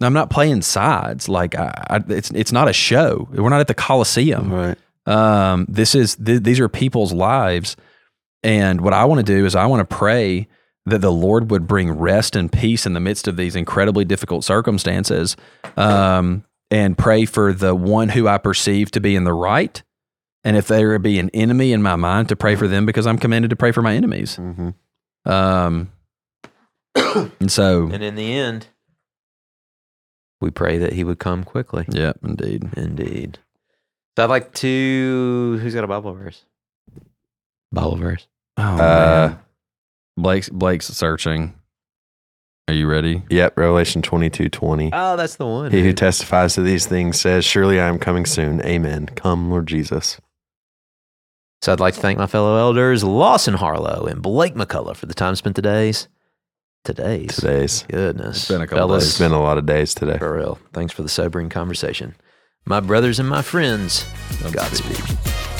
I'm 0.00 0.12
not 0.12 0.30
playing 0.30 0.62
sides. 0.62 1.28
Like, 1.28 1.54
I, 1.54 1.72
I, 1.88 2.00
it's 2.08 2.30
it's 2.32 2.52
not 2.52 2.68
a 2.68 2.72
show. 2.72 3.28
We're 3.32 3.48
not 3.48 3.60
at 3.60 3.66
the 3.66 3.74
Coliseum. 3.74 4.52
Right. 4.52 4.78
Um, 5.06 5.64
this 5.68 5.94
is 5.94 6.16
th- 6.16 6.42
these 6.42 6.60
are 6.60 6.68
people's 6.68 7.14
lives, 7.14 7.76
and 8.42 8.82
what 8.82 8.92
I 8.92 9.06
want 9.06 9.24
to 9.26 9.32
do 9.32 9.46
is 9.46 9.54
I 9.54 9.64
want 9.66 9.88
to 9.88 9.96
pray 9.96 10.48
that 10.86 11.00
the 11.00 11.12
Lord 11.12 11.50
would 11.50 11.66
bring 11.66 11.90
rest 11.90 12.34
and 12.36 12.50
peace 12.50 12.86
in 12.86 12.92
the 12.94 13.00
midst 13.00 13.26
of 13.28 13.36
these 13.36 13.54
incredibly 13.56 14.04
difficult 14.04 14.44
circumstances, 14.44 15.36
um, 15.76 16.44
and 16.70 16.96
pray 16.96 17.24
for 17.26 17.52
the 17.52 17.74
one 17.74 18.08
who 18.10 18.26
I 18.28 18.38
perceive 18.38 18.90
to 18.92 19.00
be 19.00 19.14
in 19.16 19.24
the 19.24 19.32
right, 19.34 19.82
and 20.44 20.56
if 20.56 20.68
there 20.68 20.98
be 20.98 21.18
an 21.18 21.28
enemy 21.34 21.72
in 21.72 21.82
my 21.82 21.96
mind, 21.96 22.28
to 22.30 22.36
pray 22.36 22.54
for 22.56 22.68
them 22.68 22.86
because 22.86 23.06
I'm 23.06 23.18
commanded 23.18 23.50
to 23.50 23.56
pray 23.56 23.72
for 23.72 23.82
my 23.82 23.94
enemies. 23.94 24.36
hmm 24.36 24.70
Um, 25.24 25.90
and 26.94 27.50
so, 27.50 27.88
And 27.92 28.02
in 28.02 28.14
the 28.14 28.32
end, 28.32 28.68
we 30.40 30.50
pray 30.50 30.78
that 30.78 30.92
he 30.92 31.02
would 31.04 31.18
come 31.18 31.44
quickly. 31.44 31.84
yeah, 31.88 32.12
indeed. 32.22 32.68
Indeed. 32.76 33.38
So 34.16 34.24
I'd 34.24 34.30
like 34.30 34.52
to. 34.54 35.58
Who's 35.60 35.74
got 35.74 35.84
a 35.84 35.88
Bible 35.88 36.14
verse? 36.14 36.44
Bible 37.72 37.96
verse. 37.96 38.26
Oh 38.56 38.62
Uh, 38.62 39.28
man, 39.28 39.38
Blake's 40.16 40.48
Blake's 40.48 40.86
searching. 40.86 41.54
Are 42.68 42.74
you 42.74 42.88
ready? 42.88 43.22
Yep. 43.30 43.56
Revelation 43.58 44.02
twenty 44.02 44.28
two 44.30 44.48
twenty. 44.48 44.90
Oh, 44.92 45.16
that's 45.16 45.36
the 45.36 45.46
one. 45.46 45.70
He 45.70 45.82
who 45.82 45.92
testifies 45.92 46.54
to 46.54 46.62
these 46.62 46.86
things 46.86 47.20
says, 47.20 47.44
Surely 47.44 47.80
I 47.80 47.86
am 47.86 47.98
coming 47.98 48.26
soon. 48.26 48.60
Amen. 48.64 49.06
Come, 49.14 49.50
Lord 49.50 49.66
Jesus. 49.66 50.20
So 51.62 51.72
I'd 51.72 51.80
like 51.80 51.94
to 51.94 52.00
thank 52.00 52.18
my 52.18 52.26
fellow 52.26 52.56
elders, 52.58 53.02
Lawson 53.02 53.54
Harlow 53.54 54.06
and 54.06 54.20
Blake 54.20 54.54
McCullough, 54.54 54.96
for 54.96 55.06
the 55.06 55.14
time 55.14 55.36
spent 55.36 55.56
today's. 55.56 56.08
Today's. 56.84 57.36
Today's. 57.36 57.84
Goodness. 57.88 58.36
It's 58.36 58.48
been 58.48 58.60
a 58.60 58.66
couple 58.66 58.78
Fellas, 58.78 59.04
days. 59.04 59.10
It's 59.10 59.18
been 59.18 59.32
a 59.32 59.42
lot 59.42 59.58
of 59.58 59.66
days 59.66 59.94
today. 59.94 60.18
For 60.18 60.36
real. 60.36 60.58
Thanks 60.72 60.92
for 60.92 61.02
the 61.02 61.08
sobering 61.08 61.48
conversation. 61.48 62.14
My 62.64 62.80
brothers 62.80 63.18
and 63.18 63.28
my 63.28 63.42
friends, 63.42 64.04
Godspeed. 64.52 65.55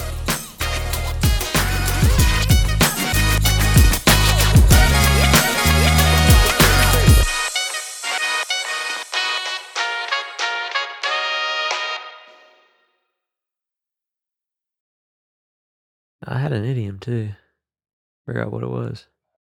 I 16.28 16.38
had 16.38 16.52
an 16.52 16.64
idiom 16.64 16.98
too. 16.98 17.30
Figure 18.26 18.42
out 18.42 18.52
what 18.52 18.64
it 18.64 18.68
was. 18.68 19.06